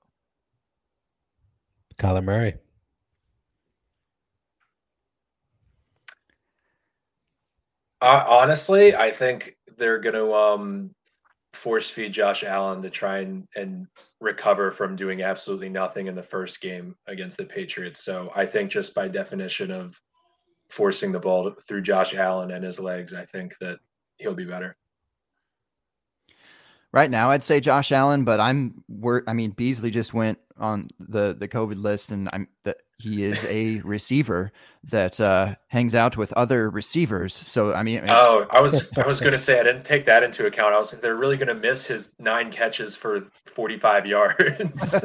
Kyler 1.98 2.22
Murray. 2.22 2.54
Uh, 8.00 8.24
honestly, 8.28 8.94
I 8.94 9.10
think 9.10 9.56
they're 9.76 9.98
going 9.98 10.14
to 10.14 10.32
um, 10.32 10.94
force 11.54 11.88
feed 11.88 12.12
Josh 12.12 12.44
Allen 12.44 12.82
to 12.82 12.90
try 12.90 13.18
and, 13.18 13.46
and 13.56 13.86
recover 14.20 14.70
from 14.70 14.96
doing 14.96 15.22
absolutely 15.22 15.68
nothing 15.68 16.06
in 16.06 16.14
the 16.14 16.22
first 16.22 16.60
game 16.60 16.96
against 17.06 17.36
the 17.36 17.44
Patriots. 17.44 18.04
So 18.04 18.32
I 18.34 18.46
think 18.46 18.70
just 18.70 18.94
by 18.94 19.08
definition 19.08 19.70
of 19.70 20.00
forcing 20.68 21.12
the 21.12 21.20
ball 21.20 21.54
through 21.66 21.82
Josh 21.82 22.14
Allen 22.14 22.50
and 22.50 22.64
his 22.64 22.80
legs, 22.80 23.14
I 23.14 23.24
think 23.24 23.56
that 23.60 23.78
he'll 24.18 24.34
be 24.34 24.44
better. 24.44 24.76
Right 26.92 27.10
now, 27.10 27.30
I'd 27.30 27.42
say 27.42 27.58
Josh 27.58 27.90
Allen, 27.90 28.24
but 28.24 28.38
I'm 28.38 28.84
I 29.26 29.32
mean, 29.32 29.50
Beasley 29.50 29.90
just 29.90 30.14
went 30.14 30.38
on 30.56 30.88
the 31.00 31.34
the 31.36 31.48
COVID 31.48 31.82
list, 31.82 32.12
and 32.12 32.30
I'm 32.32 32.46
that 32.62 32.78
he 33.04 33.22
is 33.22 33.44
a 33.44 33.80
receiver 33.80 34.50
that 34.90 35.20
uh, 35.20 35.54
hangs 35.68 35.94
out 35.94 36.16
with 36.16 36.32
other 36.34 36.68
receivers. 36.70 37.32
So 37.34 37.72
I 37.74 37.82
mean, 37.82 38.02
oh, 38.08 38.46
I 38.50 38.60
was 38.60 38.90
I 38.96 39.06
was 39.06 39.20
going 39.20 39.32
to 39.32 39.38
say 39.38 39.60
I 39.60 39.62
didn't 39.62 39.84
take 39.84 40.06
that 40.06 40.22
into 40.22 40.46
account. 40.46 40.74
I 40.74 40.78
was 40.78 40.90
they're 40.90 41.14
really 41.16 41.36
going 41.36 41.48
to 41.48 41.54
miss 41.54 41.86
his 41.86 42.12
nine 42.18 42.50
catches 42.50 42.96
for 42.96 43.26
45 43.46 44.06
yards. 44.06 45.04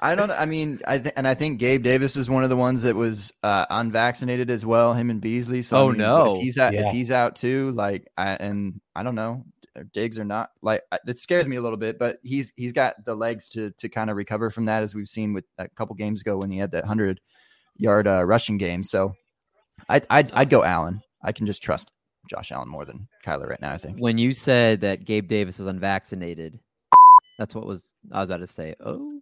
I 0.00 0.16
don't. 0.16 0.32
I 0.32 0.46
mean, 0.46 0.80
I 0.84 0.98
th- 0.98 1.14
and 1.16 1.28
I 1.28 1.34
think 1.34 1.60
Gabe 1.60 1.84
Davis 1.84 2.16
is 2.16 2.28
one 2.28 2.42
of 2.42 2.50
the 2.50 2.56
ones 2.56 2.82
that 2.82 2.96
was 2.96 3.32
uh, 3.44 3.66
unvaccinated 3.70 4.50
as 4.50 4.66
well. 4.66 4.94
Him 4.94 5.10
and 5.10 5.20
Beasley. 5.20 5.62
So 5.62 5.76
Oh, 5.76 5.88
I 5.88 5.92
mean, 5.92 5.98
no. 5.98 6.34
if 6.36 6.42
he's 6.42 6.58
out, 6.58 6.72
Yeah. 6.72 6.88
if 6.88 6.92
he's 6.92 7.12
out 7.12 7.36
too, 7.36 7.70
like, 7.70 8.10
I, 8.18 8.30
and 8.30 8.80
I 8.96 9.04
don't 9.04 9.14
know, 9.14 9.44
Diggs 9.92 10.18
or 10.18 10.24
not, 10.24 10.50
like 10.62 10.82
I- 10.92 10.98
it 11.06 11.18
scares 11.18 11.48
me 11.48 11.56
a 11.56 11.60
little 11.62 11.78
bit. 11.78 11.98
But 11.98 12.18
he's 12.22 12.52
he's 12.56 12.72
got 12.72 13.04
the 13.04 13.14
legs 13.14 13.48
to 13.50 13.70
to 13.78 13.88
kind 13.88 14.10
of 14.10 14.16
recover 14.16 14.50
from 14.50 14.66
that, 14.66 14.82
as 14.82 14.94
we've 14.94 15.08
seen 15.08 15.32
with 15.32 15.44
a 15.58 15.68
couple 15.68 15.94
games 15.96 16.20
ago 16.20 16.36
when 16.38 16.50
he 16.50 16.58
had 16.58 16.72
that 16.72 16.84
hundred 16.84 17.20
yard 17.76 18.06
uh, 18.06 18.22
rushing 18.24 18.58
game. 18.58 18.84
So 18.84 19.14
I'd, 19.88 20.06
I'd 20.10 20.30
I'd 20.32 20.50
go 20.50 20.62
Allen. 20.62 21.02
I 21.24 21.32
can 21.32 21.46
just 21.46 21.62
trust 21.62 21.90
Josh 22.28 22.52
Allen 22.52 22.68
more 22.68 22.84
than 22.84 23.08
Kyler 23.24 23.48
right 23.48 23.60
now. 23.60 23.72
I 23.72 23.78
think. 23.78 23.98
When 23.98 24.18
you 24.18 24.32
said 24.34 24.80
that 24.82 25.04
Gabe 25.04 25.26
Davis 25.28 25.58
was 25.58 25.68
unvaccinated, 25.68 26.58
that's 27.38 27.54
what 27.54 27.66
was 27.66 27.92
I 28.12 28.20
was 28.20 28.28
about 28.30 28.40
to 28.46 28.46
say. 28.46 28.74
Oh, 28.84 29.20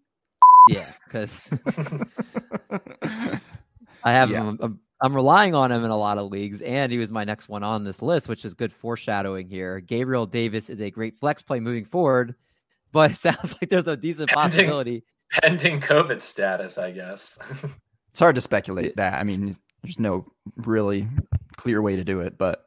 yeah, 0.68 0.90
because 1.04 1.48
I 3.02 4.12
have 4.12 4.30
Yeah. 4.30 4.44
him. 4.44 4.58
I'm, 4.60 4.80
I'm 5.02 5.14
relying 5.14 5.54
on 5.54 5.72
him 5.72 5.84
in 5.84 5.90
a 5.90 5.96
lot 5.96 6.18
of 6.18 6.30
leagues, 6.30 6.60
and 6.62 6.92
he 6.92 6.98
was 6.98 7.10
my 7.10 7.24
next 7.24 7.48
one 7.48 7.62
on 7.62 7.84
this 7.84 8.02
list, 8.02 8.28
which 8.28 8.44
is 8.44 8.52
good 8.54 8.72
foreshadowing 8.72 9.48
here. 9.48 9.80
Gabriel 9.80 10.26
Davis 10.26 10.68
is 10.68 10.80
a 10.80 10.90
great 10.90 11.18
flex 11.18 11.40
play 11.42 11.58
moving 11.58 11.84
forward, 11.86 12.34
but 12.92 13.12
it 13.12 13.16
sounds 13.16 13.54
like 13.60 13.70
there's 13.70 13.88
a 13.88 13.96
decent 13.96 14.28
Pending- 14.30 14.50
possibility. 14.66 15.04
Pending 15.42 15.80
COVID 15.80 16.20
status, 16.20 16.78
I 16.78 16.90
guess. 16.90 17.38
It's 18.10 18.18
hard 18.18 18.34
to 18.34 18.40
speculate 18.40 18.96
that. 18.96 19.20
I 19.20 19.22
mean, 19.22 19.56
there's 19.84 20.00
no 20.00 20.26
really 20.56 21.06
clear 21.56 21.80
way 21.80 21.94
to 21.94 22.02
do 22.02 22.18
it, 22.18 22.36
but 22.36 22.64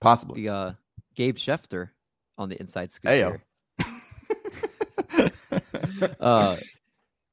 possibly. 0.00 0.42
The 0.42 0.48
uh, 0.48 0.72
Gabe 1.14 1.36
Schefter 1.36 1.90
on 2.36 2.48
the 2.48 2.58
inside 2.60 2.90
scoop. 2.90 3.12
Ayo. 3.12 3.40
here. 3.78 5.30
Uh, 6.20 6.56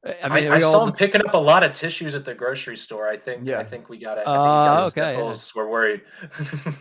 I 0.03 0.15
I, 0.23 0.29
mean, 0.41 0.51
I, 0.51 0.55
we 0.55 0.61
saw 0.61 0.79
all 0.79 0.87
him 0.87 0.93
picking 0.93 1.21
up 1.21 1.33
a 1.33 1.37
lot 1.37 1.63
of 1.63 1.73
tissues 1.73 2.15
at 2.15 2.25
the 2.25 2.33
grocery 2.33 2.75
store. 2.77 3.07
I 3.07 3.17
think. 3.17 3.41
Yeah. 3.45 3.59
I 3.59 3.63
think 3.63 3.87
we 3.89 3.97
got 3.99 4.17
it. 4.17 4.23
Oh, 4.25 4.33
I 4.33 4.83
think 4.83 4.85
he's 4.85 4.93
got 4.95 5.11
okay, 5.13 5.19
yeah. 5.19 5.35
We're 5.55 5.69
worried. 5.69 6.01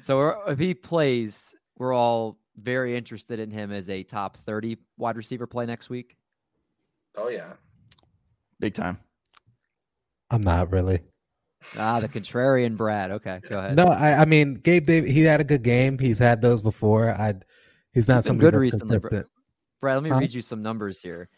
So 0.00 0.16
we're, 0.16 0.36
if 0.48 0.58
he 0.58 0.74
plays, 0.74 1.54
we're 1.78 1.92
all 1.94 2.36
very 2.56 2.96
interested 2.96 3.38
in 3.38 3.52
him 3.52 3.70
as 3.70 3.88
a 3.88 4.02
top 4.02 4.36
30 4.38 4.76
wide 4.96 5.16
receiver 5.16 5.46
play 5.46 5.64
next 5.64 5.88
week. 5.90 6.16
oh 7.16 7.28
yeah. 7.28 7.52
Big 8.58 8.74
time. 8.74 8.98
I'm 10.30 10.40
not 10.40 10.72
really. 10.72 11.00
Ah, 11.78 12.00
the 12.00 12.08
contrarian 12.08 12.76
Brad. 12.76 13.12
Okay, 13.12 13.40
go 13.48 13.58
ahead. 13.58 13.76
No, 13.76 13.84
I, 13.84 14.22
I 14.22 14.24
mean 14.24 14.54
Gabe 14.54 14.86
Davis. 14.86 15.10
He 15.10 15.22
had 15.22 15.40
a 15.40 15.44
good 15.44 15.62
game. 15.62 15.98
He's 15.98 16.18
had 16.18 16.42
those 16.42 16.62
before. 16.62 17.10
I, 17.12 17.34
he's 17.92 18.08
not 18.08 18.24
He's 18.24 18.26
somebody 18.26 18.46
good 18.46 18.54
that's 18.54 18.62
recently, 18.64 18.94
consistent. 18.94 19.26
Brad, 19.80 19.94
let 19.96 20.02
me 20.02 20.10
Huh? 20.10 20.18
read 20.18 20.34
you 20.34 20.42
some 20.42 20.62
numbers 20.62 21.00
here. 21.00 21.28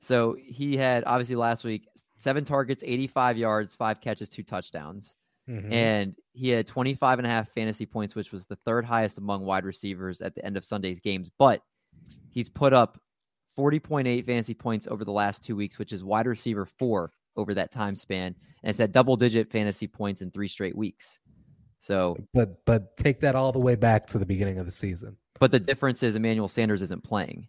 So 0.00 0.36
he 0.38 0.76
had 0.76 1.04
obviously 1.06 1.36
last 1.36 1.64
week 1.64 1.88
seven 2.18 2.44
targets, 2.44 2.82
85 2.86 3.36
yards, 3.38 3.74
five 3.74 4.00
catches, 4.00 4.28
two 4.28 4.42
touchdowns. 4.42 5.14
Mhm. 5.48 5.72
And 5.72 6.14
he 6.32 6.50
had 6.50 6.66
25 6.66 7.18
and 7.18 7.26
a 7.26 7.30
half 7.30 7.48
fantasy 7.54 7.86
points, 7.86 8.14
which 8.14 8.32
was 8.32 8.44
the 8.46 8.56
third 8.56 8.84
highest 8.84 9.18
among 9.18 9.44
wide 9.44 9.64
receivers 9.64 10.20
at 10.20 10.34
the 10.34 10.44
end 10.44 10.56
of 10.56 10.64
Sunday's 10.64 11.00
games. 11.00 11.30
But 11.38 11.62
he's 12.30 12.48
put 12.48 12.72
up 12.72 13.00
40.8 13.56 14.26
fantasy 14.26 14.54
points 14.54 14.86
over 14.86 15.04
the 15.04 15.12
last 15.12 15.42
two 15.42 15.56
weeks, 15.56 15.78
which 15.78 15.92
is 15.92 16.04
wide 16.04 16.26
receiver 16.26 16.66
four 16.66 17.12
over 17.36 17.54
that 17.54 17.72
time 17.72 17.96
span. 17.96 18.34
And 18.62 18.70
it's 18.70 18.80
at 18.80 18.92
double 18.92 19.16
digit 19.16 19.50
fantasy 19.50 19.86
points 19.88 20.22
in 20.22 20.30
three 20.30 20.48
straight 20.48 20.76
weeks. 20.76 21.18
So, 21.80 22.16
but 22.34 22.64
but 22.64 22.96
take 22.96 23.20
that 23.20 23.34
all 23.36 23.52
the 23.52 23.60
way 23.60 23.76
back 23.76 24.06
to 24.08 24.18
the 24.18 24.26
beginning 24.26 24.58
of 24.58 24.66
the 24.66 24.72
season. 24.72 25.16
but 25.38 25.52
the 25.52 25.60
difference 25.60 26.02
is 26.02 26.16
Emmanuel 26.16 26.48
Sanders 26.48 26.82
isn't 26.82 27.04
playing. 27.04 27.46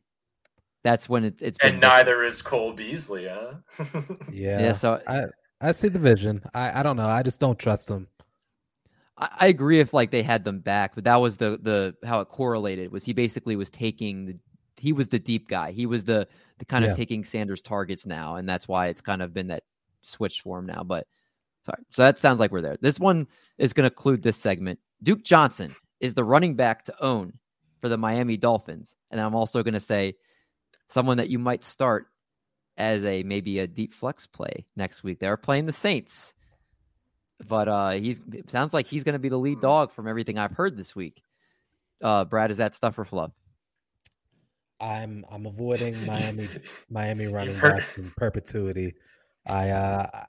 That's 0.83 1.09
when 1.09 1.25
it, 1.25 1.35
it's 1.41 1.57
been 1.57 1.73
And 1.73 1.81
neither 1.81 2.23
is 2.23 2.41
Cole 2.41 2.71
Beasley, 2.71 3.27
huh? 3.27 3.55
Yeah. 4.31 4.59
Yeah, 4.61 4.71
so 4.71 5.01
I 5.07 5.25
I 5.61 5.71
see 5.73 5.89
the 5.89 5.99
vision. 5.99 6.41
I 6.53 6.79
I 6.79 6.83
don't 6.83 6.95
know. 6.97 7.07
I 7.07 7.23
just 7.23 7.39
don't 7.39 7.59
trust 7.59 7.89
him. 7.89 8.07
I, 9.17 9.29
I 9.41 9.47
agree 9.47 9.79
if 9.79 9.93
like 9.93 10.11
they 10.11 10.23
had 10.23 10.43
them 10.43 10.59
back, 10.59 10.95
but 10.95 11.03
that 11.03 11.17
was 11.17 11.35
the 11.37 11.59
the 11.61 11.95
how 12.07 12.21
it 12.21 12.29
correlated 12.29 12.91
was 12.91 13.03
he 13.03 13.13
basically 13.13 13.55
was 13.55 13.69
taking 13.69 14.25
the 14.25 14.35
he 14.77 14.93
was 14.93 15.09
the 15.09 15.19
deep 15.19 15.49
guy. 15.49 15.71
He 15.71 15.85
was 15.85 16.05
the 16.05 16.27
the 16.59 16.65
kind 16.65 16.85
Yeah. 16.85 16.91
of 16.91 16.97
taking 16.97 17.25
Sanders 17.25 17.61
targets 17.61 18.05
now, 18.05 18.35
and 18.35 18.47
that's 18.47 18.67
why 18.67 18.87
it's 18.87 19.01
kind 19.01 19.21
of 19.21 19.33
been 19.33 19.47
that 19.47 19.63
switch 20.01 20.41
for 20.41 20.59
him 20.59 20.65
now. 20.65 20.83
But 20.83 21.05
sorry, 21.65 21.83
so 21.91 22.03
that 22.03 22.17
sounds 22.17 22.39
like 22.39 22.51
we're 22.51 22.61
there. 22.61 22.77
This 22.79 22.99
one 22.99 23.27
is 23.57 23.73
going 23.73 23.89
to 23.89 23.93
include 23.93 24.23
this 24.23 24.37
segment. 24.37 24.79
Duke 25.03 25.23
Johnson 25.23 25.75
is 25.99 26.13
the 26.13 26.23
running 26.23 26.55
back 26.55 26.85
to 26.85 27.03
own 27.03 27.33
for 27.81 27.89
the 27.89 27.97
Miami 27.97 28.37
Dolphins, 28.37 28.95
and 29.11 29.19
I'm 29.19 29.35
also 29.35 29.61
going 29.61 29.73
to 29.73 29.79
say 29.81 30.15
someone 30.89 31.17
that 31.17 31.29
you 31.29 31.39
might 31.39 31.63
start 31.63 32.07
as 32.77 33.05
a 33.05 33.23
maybe 33.23 33.59
a 33.59 33.67
deep 33.67 33.93
flex 33.93 34.27
play 34.27 34.65
next 34.75 35.03
week. 35.03 35.19
They're 35.19 35.37
playing 35.37 35.65
the 35.65 35.73
Saints 35.73 36.33
but 37.47 37.67
uh 37.67 37.91
he's 37.91 38.21
sounds 38.47 38.73
like 38.73 38.87
he's 38.87 39.03
going 39.03 39.13
to 39.13 39.19
be 39.19 39.29
the 39.29 39.37
lead 39.37 39.59
dog 39.61 39.91
from 39.93 40.07
everything 40.07 40.37
I've 40.37 40.51
heard 40.51 40.75
this 40.75 40.95
week. 40.95 41.21
Uh 42.01 42.25
Brad, 42.25 42.51
is 42.51 42.57
that 42.57 42.75
stuff 42.75 42.97
or 42.99 43.05
fluff? 43.05 43.31
I'm 44.79 45.25
I'm 45.31 45.45
avoiding 45.45 46.05
Miami 46.05 46.49
Miami 46.89 47.27
running 47.27 47.59
back 47.59 47.83
in 47.97 48.11
perpetuity. 48.17 48.93
I 49.45 49.69
uh 49.69 50.25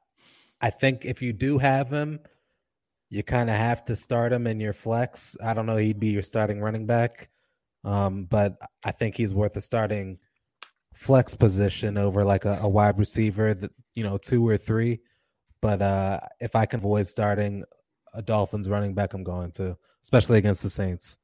I 0.61 0.71
think 0.71 1.05
if 1.05 1.23
you 1.23 1.33
do 1.33 1.59
have 1.59 1.89
him, 1.91 2.21
you 3.09 3.23
kind 3.23 3.51
of 3.51 3.57
have 3.57 3.85
to 3.85 3.97
start 3.97 4.33
him 4.33 4.47
in 4.47 4.61
your 4.61 4.73
flex. 4.73 5.37
I 5.43 5.55
don't 5.55 5.67
know 5.67 5.77
he'd 5.77 6.01
be 6.01 6.11
your 6.11 6.23
starting 6.23 6.61
running 6.61 6.87
back. 6.87 7.31
Um, 7.83 8.25
but 8.25 8.59
I 8.85 8.93
think 8.93 9.17
he's 9.17 9.33
worth 9.33 9.57
a 9.57 9.61
starting 9.61 10.19
flex 10.93 11.35
position 11.35 11.97
over 11.97 12.25
like 12.25 12.45
a, 12.45 12.59
a 12.63 12.69
wide 12.69 12.99
receiver 12.99 13.55
that 13.55 13.71
you 13.95 14.03
know, 14.05 14.19
two 14.19 14.47
or 14.47 14.57
three. 14.57 15.01
But 15.63 15.83
uh 15.83 16.21
if 16.41 16.57
I 16.57 16.67
can 16.67 16.81
avoid 16.81 17.07
starting 17.07 17.65
a 18.15 18.23
Dolphins 18.23 18.69
running 18.69 18.95
back, 18.95 19.15
I'm 19.15 19.25
going 19.25 19.51
to, 19.53 19.77
especially 20.03 20.39
against 20.39 20.63
the 20.63 20.71
Saints. 20.71 21.19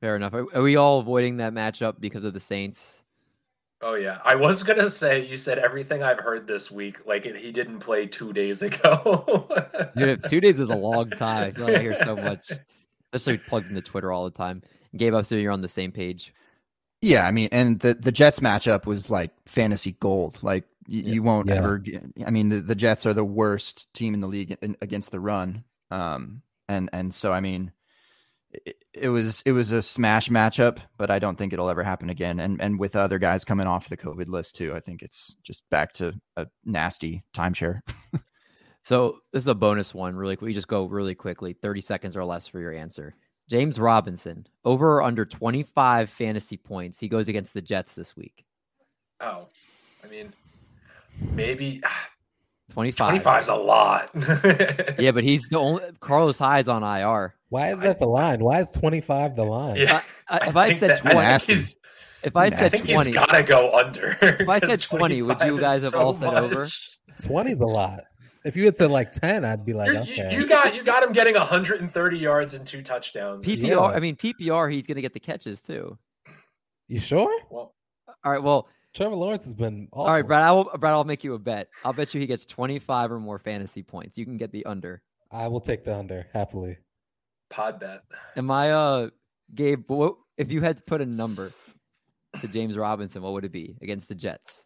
Fair 0.00 0.16
enough. 0.16 0.34
Are, 0.34 0.46
are 0.54 0.62
we 0.62 0.76
all 0.76 1.00
avoiding 1.00 1.38
that 1.38 1.52
matchup 1.52 2.00
because 2.00 2.24
of 2.24 2.34
the 2.34 2.40
Saints? 2.40 3.02
oh 3.82 3.94
yeah. 3.94 4.18
I 4.24 4.34
was 4.34 4.62
gonna 4.62 4.90
say 4.90 5.24
you 5.24 5.36
said 5.36 5.58
everything 5.58 6.02
I've 6.02 6.18
heard 6.18 6.46
this 6.46 6.70
week, 6.70 7.06
like 7.06 7.26
it, 7.26 7.36
he 7.36 7.52
didn't 7.52 7.80
play 7.80 8.06
two 8.06 8.32
days 8.32 8.62
ago. 8.62 9.48
Dude, 9.96 10.24
two 10.28 10.40
days 10.40 10.58
is 10.58 10.70
a 10.70 10.76
long 10.76 11.10
time. 11.10 11.48
I 11.48 11.50
feel 11.52 11.66
like 11.66 11.76
I 11.76 11.82
hear 11.82 11.96
so 11.96 12.16
much, 12.30 12.50
especially 13.12 13.38
plugged 13.38 13.68
into 13.68 13.82
Twitter 13.82 14.12
all 14.12 14.24
the 14.24 14.30
time. 14.30 14.62
Gabe, 14.96 15.14
I'm 15.14 15.20
assuming 15.20 15.44
you're 15.44 15.52
on 15.52 15.62
the 15.62 15.68
same 15.68 15.92
page. 15.92 16.34
Yeah, 17.00 17.26
I 17.26 17.30
mean, 17.30 17.48
and 17.52 17.78
the 17.80 17.94
the 17.94 18.12
Jets 18.12 18.40
matchup 18.40 18.86
was 18.86 19.10
like 19.10 19.30
fantasy 19.46 19.92
gold. 20.00 20.38
Like 20.42 20.64
you, 20.86 21.02
you 21.14 21.22
won't 21.22 21.48
Yeah. 21.48 21.56
ever. 21.56 21.78
Get, 21.78 22.02
I 22.26 22.30
mean, 22.30 22.48
the, 22.48 22.60
the 22.60 22.74
Jets 22.74 23.06
are 23.06 23.14
the 23.14 23.24
worst 23.24 23.92
team 23.94 24.14
in 24.14 24.20
the 24.20 24.26
league 24.26 24.56
in, 24.62 24.76
against 24.82 25.10
the 25.10 25.20
run. 25.20 25.64
Um, 25.90 26.42
and 26.68 26.90
and 26.92 27.14
so 27.14 27.32
I 27.32 27.40
mean, 27.40 27.72
it, 28.50 28.76
it 28.92 29.08
was 29.10 29.42
it 29.46 29.52
was 29.52 29.70
a 29.70 29.80
smash 29.80 30.28
matchup, 30.28 30.78
but 30.96 31.10
I 31.10 31.18
don't 31.20 31.36
think 31.36 31.52
it'll 31.52 31.68
ever 31.70 31.84
happen 31.84 32.10
again. 32.10 32.40
And 32.40 32.60
and 32.60 32.80
with 32.80 32.96
other 32.96 33.18
guys 33.20 33.44
coming 33.44 33.66
off 33.68 33.88
the 33.88 33.96
COVID 33.96 34.26
list 34.28 34.56
too, 34.56 34.74
I 34.74 34.80
think 34.80 35.02
it's 35.02 35.36
just 35.44 35.62
back 35.70 35.92
to 35.94 36.14
a 36.36 36.46
nasty 36.64 37.22
timeshare. 37.34 37.80
So 38.84 39.18
this 39.34 39.42
is 39.42 39.48
a 39.48 39.54
bonus 39.54 39.92
one. 39.92 40.16
Really, 40.16 40.36
quick. 40.36 40.46
we 40.46 40.54
just 40.54 40.68
go 40.68 40.86
really 40.86 41.14
quickly, 41.14 41.52
30 41.52 41.82
seconds 41.82 42.16
or 42.16 42.24
less 42.24 42.46
for 42.46 42.58
your 42.58 42.72
answer. 42.72 43.14
James 43.48 43.78
Robinson, 43.78 44.46
over 44.64 44.96
or 44.98 45.02
under 45.02 45.24
25 45.24 46.10
fantasy 46.10 46.56
points. 46.56 47.00
He 47.00 47.08
goes 47.08 47.28
against 47.28 47.54
the 47.54 47.62
Jets 47.62 47.92
this 47.94 48.16
week. 48.16 48.44
oh, 49.20 49.46
I 50.04 50.06
mean, 50.08 50.32
maybe 51.32 51.82
25. 52.72 53.08
25 53.22 53.42
is 53.42 53.48
a 53.48 53.54
lot. 53.54 54.10
Yeah, 54.98 55.12
but 55.12 55.24
he's 55.24 55.48
the 55.48 55.58
only 55.58 55.82
Carlos 56.00 56.38
Hyde's 56.38 56.68
on 56.68 56.82
IR. 56.82 57.34
Why 57.50 57.68
is 57.68 57.80
that 57.80 57.98
the 57.98 58.06
line? 58.06 58.40
Why 58.44 58.60
is 58.60 58.70
25 58.70 59.36
the 59.36 59.44
line? 59.44 59.76
Yeah. 59.76 60.02
I- 60.28 60.48
if 60.48 60.56
I 60.56 60.68
had 60.68 60.78
said 60.78 60.90
that- 60.90 61.06
I 61.06 61.12
20 61.12 61.38
think 61.38 61.42
he's, 61.58 61.78
If 62.22 62.36
I 62.36 62.44
had 62.44 62.54
I 62.54 62.56
said 62.58 62.72
think 62.72 62.84
20, 62.90 63.10
he's 63.10 63.14
got 63.18 63.30
to 63.30 63.42
go 63.42 63.74
under. 63.78 64.16
If 64.20 64.48
I 64.48 64.58
said 64.66 64.80
20, 64.80 65.22
would 65.22 65.40
you 65.40 65.58
guys 65.58 65.78
is 65.78 65.84
have 65.84 65.92
so 65.92 66.00
all 66.02 66.14
said 66.14 66.34
over? 66.34 66.60
much. 66.60 66.90
20 67.24 67.50
is 67.52 67.60
a 67.60 67.66
lot. 67.66 68.00
If 68.48 68.56
you 68.56 68.64
had 68.64 68.76
said 68.76 68.90
like 68.90 69.12
10, 69.12 69.44
I'd 69.44 69.64
be 69.64 69.74
like, 69.74 69.88
You're- 69.88 70.00
okay. 70.00 70.32
You, 70.34 70.40
you 70.40 70.46
got 70.48 70.74
you 70.74 70.82
got 70.82 71.02
him 71.02 71.12
getting 71.12 71.34
130 71.34 72.18
yards 72.18 72.54
and 72.54 72.66
two 72.66 72.82
touchdowns. 72.82 73.44
PPR, 73.44 73.66
Yeah. 73.68 73.78
I 73.80 74.00
mean 74.00 74.16
PPR, 74.16 74.72
he's 74.72 74.86
going 74.86 74.96
to 74.96 75.02
get 75.02 75.12
the 75.12 75.20
catches 75.20 75.62
too. 75.62 75.96
You 76.88 76.98
sure? 76.98 77.30
Well, 77.50 77.74
All 78.24 78.32
right, 78.32 78.42
well, 78.42 78.68
Trevor 78.94 79.14
Lawrence 79.14 79.44
has 79.44 79.54
been 79.54 79.86
awful. 79.92 80.06
all 80.06 80.12
right, 80.12 80.26
Brad, 80.26 80.42
I 80.42 80.50
will, 80.52 80.64
Brad, 80.78 80.92
I'll 80.94 81.04
make 81.04 81.22
you 81.22 81.34
a 81.34 81.38
bet. 81.38 81.68
I'll 81.84 81.92
bet 81.92 82.14
you 82.14 82.20
he 82.20 82.26
gets 82.26 82.46
25 82.46 83.12
or 83.12 83.20
more 83.20 83.38
fantasy 83.38 83.82
points. 83.82 84.16
You 84.16 84.24
can 84.24 84.38
get 84.38 84.50
the 84.50 84.64
under. 84.64 85.02
I 85.30 85.46
will 85.48 85.60
take 85.60 85.84
the 85.84 85.94
under 85.96 86.26
happily. 86.32 86.78
pod 87.50 87.78
bet. 87.78 88.00
Am 88.36 88.50
I, 88.50 88.70
uh, 88.70 89.10
Gabe? 89.54 89.84
What, 89.90 90.14
if 90.38 90.50
you 90.50 90.62
had 90.62 90.78
to 90.78 90.82
put 90.84 91.02
a 91.02 91.06
number 91.06 91.52
to 92.40 92.48
James 92.48 92.76
Robinson, 92.78 93.20
what 93.22 93.34
would 93.34 93.44
it 93.44 93.52
be 93.52 93.76
against 93.82 94.08
the 94.08 94.14
Jets, 94.14 94.64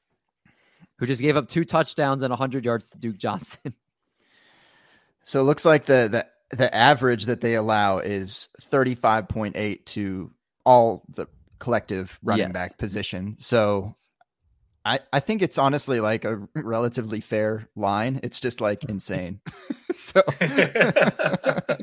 who 1.03 1.07
just 1.07 1.21
gave 1.21 1.37
up 1.37 1.49
two 1.49 1.65
touchdowns 1.65 2.23
and 2.23 2.31
100 2.31 2.65
yards 2.65 2.91
to 2.91 2.97
Duke 2.99 3.19
Johnson? 3.19 3.75
So 5.25 5.41
it 5.41 5.45
looks 5.45 5.65
like 5.65 5.87
the 5.87 6.09
the 6.51 6.57
the 6.57 6.73
average 6.75 7.27
that 7.27 7.41
they 7.41 7.55
allow 7.55 7.99
is 7.99 8.49
35.8 8.61 9.85
to 9.87 10.31
all 10.67 11.03
the 11.09 11.27
collective 11.61 12.19
running 12.25 12.47
Yes. 12.49 12.53
back 12.53 12.77
position. 12.79 13.37
So 13.39 13.95
I, 14.85 14.99
I 15.13 15.21
think 15.21 15.43
it's 15.43 15.59
honestly 15.59 16.01
like 16.01 16.25
a 16.25 16.47
relatively 16.57 17.21
fair 17.21 17.69
line. 17.77 18.19
It's 18.25 18.41
just 18.41 18.61
like 18.61 18.83
insane. 18.85 19.41
so 19.95 20.23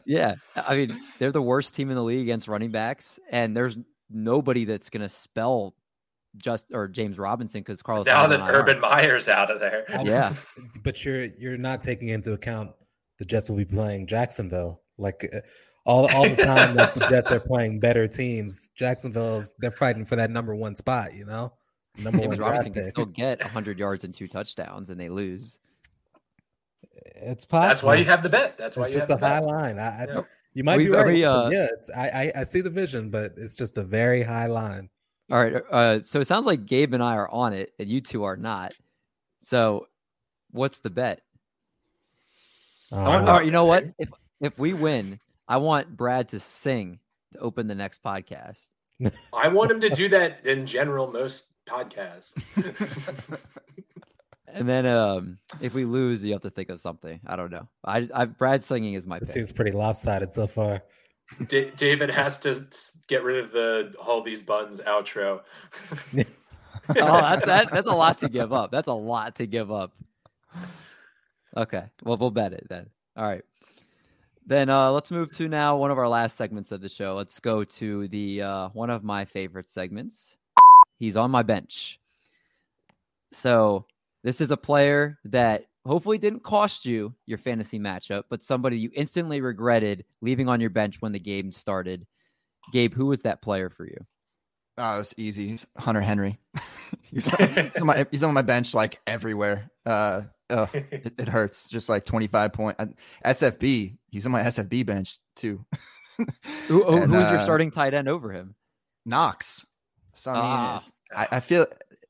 Yeah, 0.05 0.35
I 0.55 0.75
mean 0.75 0.99
they're 1.17 1.31
the 1.31 1.41
worst 1.41 1.75
team 1.75 1.89
in 1.89 1.95
the 1.95 2.03
league 2.03 2.21
against 2.21 2.47
running 2.49 2.71
backs, 2.71 3.19
and 3.31 3.55
there's 3.55 3.77
nobody 4.09 4.65
that's 4.65 4.89
going 4.89 5.03
to 5.03 5.09
spell 5.09 5.75
just 6.37 6.67
or 6.73 6.87
James 6.87 7.17
Robinson 7.17 7.61
because 7.61 7.81
Carlos. 7.81 8.05
now 8.05 8.17
Hyde's 8.27 8.31
that 8.31 8.41
on 8.41 8.49
IR. 8.49 8.55
Urban 8.61 8.79
Meyer's 8.79 9.27
out 9.27 9.49
of 9.51 9.59
there. 9.59 9.85
Yeah. 10.03 10.33
but 10.83 11.03
you're 11.03 11.25
you're 11.25 11.57
not 11.57 11.81
taking 11.81 12.09
into 12.09 12.33
account 12.33 12.71
the 13.17 13.25
Jets 13.25 13.49
will 13.49 13.57
be 13.57 13.65
playing 13.65 14.07
Jacksonville. 14.07 14.81
Like 14.97 15.29
uh, 15.33 15.39
all 15.85 16.09
all 16.11 16.29
the 16.29 16.35
time 16.35 16.75
that 16.75 16.93
the 16.93 17.07
Jets 17.07 17.31
are 17.31 17.39
playing 17.39 17.79
better 17.79 18.07
teams, 18.07 18.69
Jacksonville's 18.75 19.55
they're 19.59 19.71
fighting 19.71 20.05
for 20.05 20.15
that 20.17 20.29
number 20.29 20.55
one 20.55 20.75
spot. 20.75 21.13
You 21.15 21.25
know, 21.25 21.53
number 21.97 22.19
one 22.19 22.27
James 22.29 22.37
draft 22.37 22.49
Robinson 22.51 22.73
can 22.73 22.85
still 22.91 23.05
get 23.05 23.39
100 23.41 23.79
yards 23.79 24.03
and 24.03 24.13
two 24.13 24.27
touchdowns, 24.27 24.89
and 24.89 24.99
they 24.99 25.09
lose. 25.09 25.57
It's 27.15 27.45
possible. 27.45 27.69
That's 27.69 27.83
why 27.83 27.95
you 27.95 28.05
have 28.05 28.23
the 28.23 28.29
bet. 28.29 28.57
That's 28.57 28.77
why 28.77 28.83
it's 28.83 28.93
you 28.93 28.99
just 28.99 29.09
have 29.09 29.21
a 29.21 29.27
high 29.27 29.39
bet. 29.39 29.49
line. 29.49 29.79
I, 29.79 30.03
I, 30.03 30.07
Yep. 30.13 30.27
You 30.53 30.63
might 30.63 30.77
We- 30.77 30.85
be 30.85 30.91
right. 30.91 31.05
we, 31.05 31.23
uh, 31.23 31.49
yeah, 31.49 31.67
it's, 31.71 31.89
I, 31.91 32.07
I 32.07 32.31
I 32.41 32.43
see 32.43 32.61
the 32.61 32.69
vision, 32.71 33.09
but 33.09 33.33
it's 33.37 33.55
just 33.55 33.77
a 33.77 33.83
very 33.83 34.23
high 34.23 34.47
line. 34.47 34.89
All 35.31 35.43
right. 35.43 35.55
Uh, 35.71 36.01
so 36.01 36.19
it 36.19 36.27
sounds 36.27 36.45
like 36.45 36.65
Gabe 36.65 36.93
and 36.93 37.03
I 37.03 37.15
are 37.15 37.29
on 37.29 37.53
it, 37.53 37.73
and 37.79 37.87
you 37.89 38.01
two 38.01 38.23
are 38.23 38.35
not. 38.37 38.73
So, 39.41 39.87
what's 40.51 40.79
the 40.79 40.89
bet? 40.89 41.21
Uh, 42.91 42.95
want- 42.97 43.29
all 43.29 43.37
right, 43.37 43.45
you 43.45 43.51
know 43.51 43.65
what? 43.65 43.85
If 43.99 44.09
if 44.41 44.57
we 44.57 44.73
win, 44.73 45.19
I 45.47 45.57
want 45.57 45.95
Brad 45.95 46.29
to 46.29 46.39
sing 46.39 46.99
to 47.33 47.39
open 47.39 47.67
the 47.67 47.75
next 47.75 48.01
podcast. 48.03 48.67
I 49.33 49.47
want 49.47 49.71
him 49.71 49.79
to 49.81 49.89
do 49.89 50.09
that 50.09 50.45
in 50.45 50.65
general 50.65 51.11
most 51.11 51.47
podcasts. 51.67 52.43
And 54.51 54.67
then 54.67 54.87
um, 54.87 55.37
if 55.61 55.75
we 55.75 55.85
lose, 55.85 56.25
you 56.25 56.33
have 56.33 56.41
to 56.41 56.49
think 56.49 56.69
of 56.69 56.79
something. 56.81 57.19
I 57.27 57.35
don't 57.35 57.51
know. 57.51 57.67
I, 57.85 58.09
I 58.11 58.25
Brad 58.25 58.63
singing 58.63 58.95
is 58.95 59.05
my 59.05 59.17
It 59.17 59.19
pick. 59.19 59.29
seems 59.29 59.51
pretty 59.51 59.71
lopsided 59.71 60.33
so 60.33 60.47
far. 60.47 60.81
Da- 61.47 61.71
David 61.71 62.09
has 62.09 62.39
to 62.39 62.65
get 63.07 63.23
rid 63.23 63.43
of 63.43 63.51
the 63.51 63.93
hold 63.99 64.25
these 64.25 64.41
buttons 64.41 64.79
outro. 64.81 65.41
oh, 66.13 66.23
that's 66.89 67.45
that, 67.45 67.71
that's 67.71 67.89
a 67.89 67.95
lot 67.95 68.17
to 68.19 68.29
give 68.29 68.51
up. 68.51 68.71
That's 68.71 68.87
a 68.87 68.93
lot 68.93 69.35
to 69.37 69.45
give 69.45 69.71
up. 69.71 69.93
Okay. 71.55 71.83
Well, 72.03 72.17
we'll 72.17 72.31
bet 72.31 72.53
it 72.53 72.67
then. 72.69 72.89
All 73.15 73.23
right. 73.23 73.43
Then 74.45 74.69
uh, 74.69 74.91
let's 74.91 75.11
move 75.11 75.31
to 75.33 75.47
now 75.47 75.77
one 75.77 75.91
of 75.91 75.99
our 75.99 76.07
last 76.07 76.35
segments 76.35 76.71
of 76.71 76.81
the 76.81 76.89
show. 76.89 77.15
Let's 77.15 77.39
go 77.39 77.63
to 77.63 78.07
the 78.07 78.41
uh, 78.41 78.69
one 78.69 78.89
of 78.89 79.03
my 79.03 79.25
favorite 79.25 79.69
segments. 79.69 80.37
He's 80.97 81.15
on 81.15 81.31
my 81.31 81.43
bench. 81.43 81.99
So 83.31 83.85
this 84.23 84.41
is 84.41 84.51
a 84.51 84.57
player 84.57 85.19
that 85.25 85.65
hopefully 85.85 86.17
didn't 86.17 86.43
cost 86.43 86.85
you 86.85 87.13
your 87.25 87.37
fantasy 87.37 87.79
matchup, 87.79 88.23
but 88.29 88.43
somebody 88.43 88.77
you 88.77 88.89
instantly 88.93 89.41
regretted 89.41 90.05
leaving 90.21 90.47
on 90.49 90.61
your 90.61 90.69
bench 90.69 91.01
when 91.01 91.11
the 91.11 91.19
game 91.19 91.51
started. 91.51 92.05
Gabe, 92.71 92.93
who 92.93 93.07
was 93.07 93.21
that 93.21 93.41
player 93.41 93.69
for 93.69 93.85
you? 93.85 93.97
Oh, 94.77 94.99
it's 94.99 95.13
easy. 95.17 95.49
He's 95.49 95.65
Hunter 95.77 96.01
Henry. 96.01 96.39
he's, 97.01 97.27
he's 97.37 97.81
on 97.81 97.87
my 97.87 98.05
he's 98.11 98.23
on 98.23 98.33
my 98.33 98.41
bench 98.41 98.73
like 98.73 98.99
everywhere. 99.07 99.69
Uh, 99.85 100.21
oh, 100.49 100.69
it, 100.73 101.13
it 101.17 101.27
hurts. 101.27 101.69
Just 101.69 101.89
like 101.89 102.05
twenty 102.05 102.27
five 102.27 102.53
point 102.53 102.77
uh, 102.79 102.85
SFB. 103.25 103.97
He's 104.09 104.25
on 104.25 104.31
my 104.31 104.43
SFB 104.43 104.85
bench 104.85 105.19
too. 105.35 105.65
Who, 106.17 106.25
who, 106.83 106.83
And, 107.01 107.11
who's 107.11 107.29
your 107.29 107.39
uh, 107.39 107.43
starting 107.43 107.71
tight 107.71 107.93
end 107.93 108.07
over 108.09 108.31
him? 108.31 108.55
Knox. 109.05 109.65
So 110.13 110.31
I 110.31 110.35
mean, 110.35 110.43
Ah. 110.43 110.81
I, 111.15 111.27
I 111.31 111.39
feel 111.39 111.65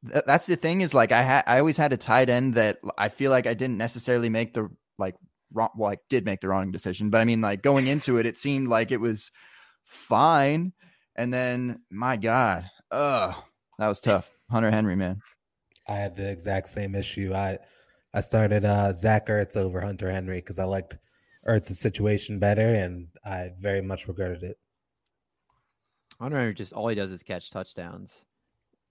th- 0.08 0.24
that's 0.26 0.46
the 0.46 0.56
thing 0.56 0.82
is 0.82 0.94
like 0.94 1.12
I 1.12 1.22
had 1.22 1.44
I 1.48 1.60
always 1.60 1.78
had 1.78 1.94
a 1.94 1.98
tight 1.98 2.30
end 2.30 2.56
that 2.56 2.80
I 2.98 3.10
feel 3.10 3.32
like 3.32 3.48
I 3.48 3.54
didn't 3.54 3.78
necessarily 3.78 4.30
make 4.30 4.54
the 4.54 4.70
like 4.98 5.16
wrong. 5.54 5.70
Well, 5.76 5.92
I 5.92 5.98
did 6.10 6.26
make 6.26 6.42
the 6.42 6.50
wrong 6.50 6.72
decision, 6.72 7.10
but 7.10 7.22
I 7.22 7.26
mean, 7.26 7.42
like 7.42 7.62
going 7.62 7.88
into 7.88 8.18
it, 8.18 8.26
it 8.26 8.38
seemed 8.38 8.68
like 8.68 8.92
it 8.92 9.02
was 9.02 9.32
fine, 9.84 10.74
and 11.16 11.34
then 11.34 11.80
my 11.90 12.18
God, 12.18 12.70
oh 12.92 13.44
that 13.78 13.88
was 13.88 14.02
tough. 14.02 14.30
Hunter 14.50 14.72
Henry, 14.72 14.96
man. 14.96 15.22
I 15.88 15.94
had 15.94 16.16
the 16.16 16.30
exact 16.30 16.68
same 16.68 16.96
issue. 16.96 17.34
I 17.34 17.58
I 18.14 18.22
started 18.22 18.66
uh, 18.66 18.94
Zach 18.94 19.28
Ertz 19.28 19.56
over 19.56 19.82
Hunter 19.82 20.12
Henry 20.12 20.38
because 20.38 20.60
I 20.60 20.66
liked 20.66 20.98
Ertz's 21.48 21.80
situation 21.80 22.40
better, 22.40 22.68
and 22.68 23.08
I 23.24 23.52
very 23.60 23.82
much 23.82 24.08
regretted 24.08 24.44
it. 24.44 24.58
Hunter 26.20 26.38
Henry 26.38 26.54
just 26.54 26.74
all 26.74 26.88
he 26.88 26.96
does 26.96 27.12
is 27.12 27.24
catch 27.24 27.50
touchdowns. 27.50 28.26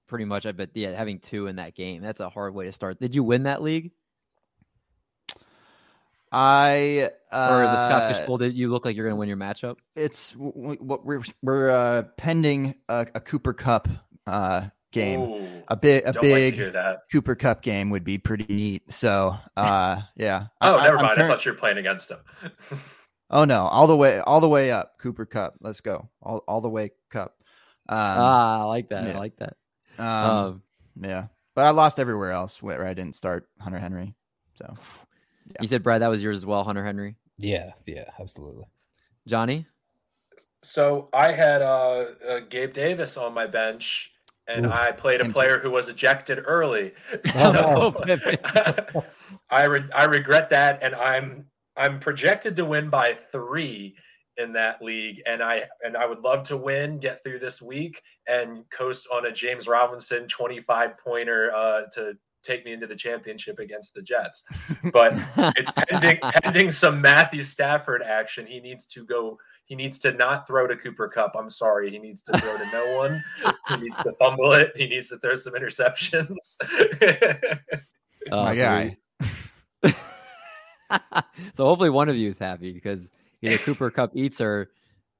Pretty 0.08 0.24
much, 0.24 0.46
I 0.46 0.52
bet. 0.52 0.70
Yeah, 0.74 0.92
having 0.92 1.18
two 1.20 1.46
in 1.46 1.56
that 1.56 1.74
game, 1.74 2.02
that's 2.02 2.20
a 2.20 2.28
hard 2.28 2.54
way 2.54 2.64
to 2.64 2.72
start. 2.72 2.98
Did 2.98 3.14
you 3.14 3.22
win 3.22 3.42
that 3.44 3.62
league, 3.62 3.92
I 6.30 7.10
uh, 7.32 7.48
or 7.50 7.62
the 7.62 7.84
Scott 7.86 8.14
Fish 8.14 8.26
Bowl? 8.26 8.38
Did 8.38 8.54
you 8.54 8.68
look 8.70 8.84
like 8.84 8.96
you're 8.96 9.06
going 9.06 9.12
to 9.14 9.18
win 9.18 9.28
your 9.28 9.38
matchup? 9.38 9.76
It's 9.96 10.32
w- 10.32 10.52
w- 10.52 10.78
what 10.82 11.04
we're 11.06 11.22
we're 11.42 11.70
uh, 11.70 12.02
pending 12.16 12.74
a, 12.88 13.06
a 13.14 13.20
Cooper 13.20 13.52
Kupp 13.54 13.88
uh, 14.26 14.66
game. 14.92 15.20
Ooh, 15.20 15.62
A 15.68 15.76
big 15.76 16.02
a 16.06 16.12
don't 16.12 16.22
like 16.24 16.56
big. 16.56 16.74
Cooper 17.10 17.34
Kupp 17.34 17.62
game 17.62 17.90
would 17.90 18.04
be 18.04 18.18
pretty 18.18 18.46
neat. 18.52 18.90
So, 18.92 19.36
uh, 19.56 20.02
yeah. 20.16 20.46
Oh, 20.60 20.76
I- 20.78 20.84
never 20.84 20.98
I'm 20.98 21.02
mind. 21.04 21.16
current- 21.16 21.30
I 21.30 21.34
thought 21.34 21.46
you 21.46 21.52
were 21.52 21.58
playing 21.58 21.78
against 21.78 22.10
him. 22.10 22.18
Oh 23.30 23.44
no, 23.44 23.64
all 23.66 23.86
the 23.86 23.94
way, 23.94 24.20
all 24.20 24.40
the 24.40 24.48
way 24.48 24.72
up. 24.72 24.96
Cooper 24.98 25.26
Kupp. 25.26 25.56
Let's 25.60 25.82
go. 25.82 26.08
All, 26.22 26.38
all 26.48 26.62
the 26.62 26.70
way 26.70 26.92
Kupp. 27.10 27.34
Um, 27.86 27.98
ah, 27.98 28.60
I 28.62 28.64
like 28.64 28.88
that. 28.88 29.06
yeah. 29.06 29.12
I 29.16 29.18
like 29.18 29.36
that. 29.36 29.58
Um, 29.98 30.06
Um, 30.06 30.62
yeah, 31.00 31.26
but 31.54 31.66
I 31.66 31.70
lost 31.70 31.98
everywhere 32.00 32.32
else 32.32 32.62
where 32.62 32.86
I 32.86 32.94
didn't 32.94 33.16
start 33.16 33.48
Hunter 33.60 33.78
Henry. 33.78 34.14
So 34.54 34.76
You 35.60 35.68
said 35.68 35.82
Brad, 35.82 36.02
that 36.02 36.08
was 36.08 36.22
yours 36.22 36.36
as 36.38 36.46
well, 36.46 36.64
Hunter 36.64 36.84
Henry. 36.84 37.16
Yeah, 37.38 37.72
yeah, 37.86 38.10
absolutely. 38.18 38.66
Johnny, 39.26 39.66
So 40.62 41.08
I 41.12 41.32
had 41.32 41.62
uh, 41.62 42.06
uh, 42.28 42.40
Gabe 42.48 42.72
Davis 42.72 43.16
on 43.16 43.32
my 43.34 43.46
bench, 43.46 44.10
and 44.48 44.66
Oof. 44.66 44.72
I 44.72 44.92
played 44.92 45.20
a 45.20 45.28
player 45.28 45.58
who 45.58 45.70
was 45.70 45.88
ejected 45.88 46.42
early. 46.46 46.92
Oh, 47.36 47.94
So. 48.06 49.04
I 49.50 49.64
re- 49.64 49.90
I 49.94 50.04
regret 50.04 50.50
that, 50.50 50.82
and 50.82 50.94
I'm 50.94 51.46
I'm 51.76 52.00
projected 52.00 52.56
to 52.56 52.64
win 52.64 52.90
by 52.90 53.16
three 53.30 53.94
in 54.38 54.52
that 54.52 54.80
league, 54.80 55.20
and 55.26 55.42
I 55.42 55.64
and 55.84 55.96
I 55.96 56.06
would 56.06 56.20
love 56.20 56.42
to 56.44 56.56
win, 56.56 56.98
get 56.98 57.22
through 57.22 57.40
this 57.40 57.60
week, 57.60 58.02
and 58.26 58.64
coast 58.70 59.06
on 59.12 59.26
a 59.26 59.32
James 59.32 59.66
Robinson 59.66 60.28
25 60.28 60.98
pointer 60.98 61.52
uh, 61.54 61.82
to 61.94 62.14
take 62.42 62.64
me 62.64 62.72
into 62.72 62.86
the 62.86 62.96
championship 62.96 63.58
against 63.58 63.94
the 63.94 64.02
Jets. 64.02 64.44
But 64.92 65.18
it's 65.56 65.72
pending 65.72 66.18
pending 66.42 66.70
some 66.70 67.00
Matthew 67.00 67.42
Stafford 67.42 68.02
action. 68.02 68.46
He 68.46 68.60
needs 68.60 68.86
to 68.86 69.04
go. 69.04 69.38
He 69.66 69.74
needs 69.74 69.98
to 70.00 70.12
not 70.12 70.46
throw 70.46 70.66
to 70.66 70.76
Cooper 70.76 71.08
Kupp. 71.08 71.34
I'm 71.36 71.50
sorry. 71.50 71.90
He 71.90 71.98
needs 71.98 72.22
to 72.22 72.38
throw 72.38 72.56
to 72.56 72.66
no 72.72 72.96
one. 72.96 73.22
He 73.68 73.76
needs 73.76 74.02
to 74.02 74.12
fumble 74.12 74.52
it. 74.52 74.72
He 74.76 74.86
needs 74.86 75.08
to 75.08 75.18
throw 75.18 75.34
some 75.34 75.52
interceptions. 75.52 76.56
uh, 78.32 78.44
my 78.44 78.54
guy. 78.54 78.96
so 81.54 81.64
hopefully 81.66 81.90
one 81.90 82.08
of 82.08 82.16
you 82.16 82.30
is 82.30 82.38
happy 82.38 82.72
because 82.72 83.10
either 83.42 83.58
Cooper 83.64 83.90
Kupp 83.90 84.12
eats 84.14 84.40
or, 84.40 84.70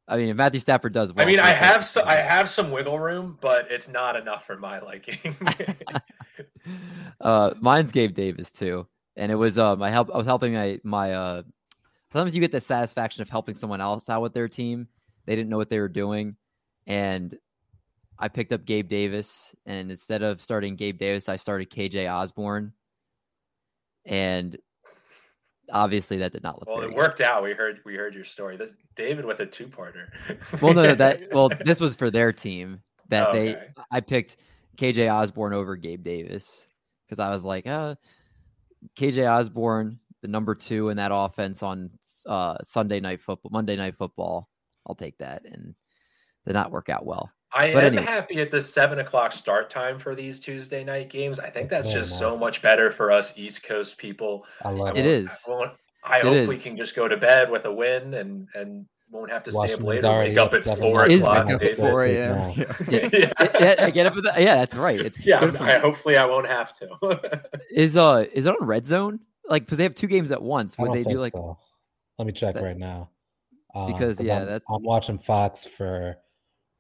I 0.06 0.16
mean, 0.16 0.28
if 0.28 0.36
Matthew 0.36 0.60
Stafford 0.60 0.92
does 0.92 1.12
well. 1.12 1.26
I 1.26 1.28
mean, 1.28 1.40
I 1.40 1.48
have 1.48 1.84
so, 1.84 2.02
I 2.04 2.16
have 2.16 2.48
some 2.48 2.70
wiggle 2.70 2.98
room, 2.98 3.38
but 3.40 3.70
it's 3.70 3.88
not 3.88 4.16
enough 4.16 4.46
for 4.46 4.56
my 4.56 4.80
liking. 4.80 5.36
uh, 7.20 7.54
mine's 7.60 7.92
Gabe 7.92 8.14
Davis 8.14 8.50
too, 8.50 8.86
and 9.16 9.30
it 9.30 9.36
was 9.36 9.58
um 9.58 9.82
I 9.82 9.90
help 9.90 10.10
I 10.12 10.16
was 10.16 10.26
helping 10.26 10.54
my 10.54 10.80
my 10.82 11.12
uh 11.12 11.42
sometimes 12.12 12.34
you 12.34 12.40
get 12.40 12.52
the 12.52 12.60
satisfaction 12.60 13.22
of 13.22 13.28
helping 13.28 13.54
someone 13.54 13.80
else 13.80 14.08
out 14.08 14.22
with 14.22 14.32
their 14.32 14.48
team. 14.48 14.88
They 15.26 15.36
didn't 15.36 15.50
know 15.50 15.58
what 15.58 15.68
they 15.68 15.78
were 15.78 15.88
doing, 15.88 16.36
and 16.86 17.36
I 18.18 18.28
picked 18.28 18.52
up 18.52 18.64
Gabe 18.64 18.88
Davis, 18.88 19.54
and 19.66 19.90
instead 19.90 20.22
of 20.22 20.40
starting 20.40 20.76
Gabe 20.76 20.98
Davis, 20.98 21.28
I 21.28 21.36
started 21.36 21.70
KJ 21.70 22.10
Osborn, 22.10 22.72
and 24.06 24.56
obviously 25.72 26.16
that 26.18 26.32
did 26.32 26.42
not 26.42 26.58
look. 26.58 26.68
well, 26.68 26.80
it 26.84 26.88
good. 26.88 26.96
worked 26.96 27.20
out. 27.20 27.42
We 27.42 27.52
heard 27.52 27.80
we 27.84 27.94
heard 27.94 28.14
your 28.14 28.24
story. 28.24 28.56
This 28.56 28.72
David 28.96 29.24
with 29.24 29.40
a 29.40 29.46
two 29.46 29.66
parter. 29.66 30.06
Well, 30.60 30.74
no, 30.74 30.82
no, 30.84 30.94
that 30.94 31.22
well, 31.32 31.50
this 31.64 31.80
was 31.80 31.94
for 31.94 32.10
their 32.10 32.32
team 32.32 32.80
that 33.08 33.28
Oh, 33.28 33.32
they. 33.32 33.56
okay. 33.56 33.66
I 33.90 34.00
picked 34.00 34.36
KJ 34.76 35.12
Osborn 35.12 35.52
over 35.54 35.76
Gabe 35.76 36.02
Davis 36.04 36.66
because 37.06 37.18
I 37.18 37.30
was 37.30 37.42
like, 37.44 37.66
uh, 37.66 37.94
KJ 38.96 39.28
Osborn, 39.30 39.98
the 40.22 40.28
number 40.28 40.54
two 40.54 40.88
in 40.90 40.96
that 40.98 41.10
offense 41.12 41.62
on 41.62 41.90
uh, 42.26 42.56
Sunday 42.62 43.00
night 43.00 43.20
football, 43.20 43.50
Monday 43.52 43.76
night 43.76 43.96
football. 43.96 44.48
I'll 44.86 44.94
take 44.94 45.18
that, 45.18 45.42
and 45.44 45.74
did 46.46 46.52
not 46.54 46.70
work 46.70 46.88
out 46.88 47.04
well. 47.04 47.30
I 47.55 47.72
But 47.72 47.84
am 47.84 47.94
anyway. 47.94 48.03
happy 48.05 48.40
at 48.40 48.51
the 48.51 48.61
seven 48.61 48.99
o'clock 48.99 49.32
start 49.32 49.70
time 49.70 49.99
for 49.99 50.14
these 50.14 50.38
Tuesday 50.38 50.84
night 50.84 51.09
games. 51.11 51.40
I 51.40 51.49
think 51.51 51.70
that's 51.70 51.88
Very 51.88 52.01
just 52.03 52.18
so 52.18 52.36
much 52.36 52.61
better 52.61 52.92
for 52.92 53.11
us 53.11 53.36
East 53.38 53.62
Coast 53.62 53.96
people. 53.96 54.44
I 54.62 54.70
love 54.70 54.96
It 54.96 55.07
it. 55.07 55.07
is. 55.07 55.30
I, 55.46 55.51
want- 55.51 55.72
I 56.05 56.18
It 56.18 56.24
hope 56.24 56.49
we 56.49 56.59
can 56.59 56.76
just 56.76 56.94
go 56.94 57.09
to 57.09 57.16
bed 57.16 57.51
with 57.51 57.64
a 57.64 57.72
win 57.72 58.14
and 58.14 58.46
and 58.55 58.86
won't 59.11 59.30
have 59.30 59.42
to 59.44 59.51
stay 59.53 59.72
up 59.72 59.80
late 59.82 59.99
and 59.99 60.07
already 60.07 60.30
wake 60.30 60.38
up 60.38 60.49
up 60.49 60.53
at 60.55 60.64
seven 60.64 60.80
four 60.82 61.07
Is- 61.07 61.22
o'clock. 61.22 61.46
Wake 61.46 61.55
up 61.55 61.62
at 61.62 61.76
4 61.76 62.05
a.m. 62.05 62.53
Yeah. 62.55 62.74
Yeah, 62.88 63.09
yeah, 63.12 63.30
yeah, 63.61 63.74
I 63.86 63.90
get 63.90 64.05
up. 64.07 64.14
With 64.14 64.24
the, 64.24 64.32
yeah, 64.36 64.57
that's 64.57 64.74
right. 64.74 65.01
It's 65.01 65.24
yeah. 65.26 65.40
good 65.40 65.57
I, 65.57 65.78
hopefully, 65.78 66.18
I 66.18 66.26
won't 66.26 66.46
have 66.46 66.74
to. 66.74 67.40
Is 67.70 67.96
uh 67.96 68.26
is 68.32 68.44
it 68.46 68.55
on 68.61 68.66
Red 68.66 68.86
Zone? 68.86 69.20
Like 69.49 69.64
because 69.64 69.78
they 69.78 69.84
have 69.84 69.94
two 69.94 70.07
games 70.09 70.30
at 70.30 70.42
once. 70.42 70.76
I 70.78 70.82
Would 70.82 70.88
don't 70.88 70.96
they 70.99 71.05
think 71.05 71.14
do 71.16 71.20
like 71.20 71.32
so. 71.32 71.57
Let 72.18 72.26
me 72.26 72.32
check 72.34 72.55
that- 72.57 72.62
right 72.62 72.76
now. 72.76 73.09
Um, 73.74 73.92
Because, 73.92 74.20
yeah, 74.20 74.40
I'm, 74.40 74.46
that- 74.46 74.62
I'm 74.70 74.82
watching 74.82 75.16
Fox 75.18 75.64
for 75.64 76.16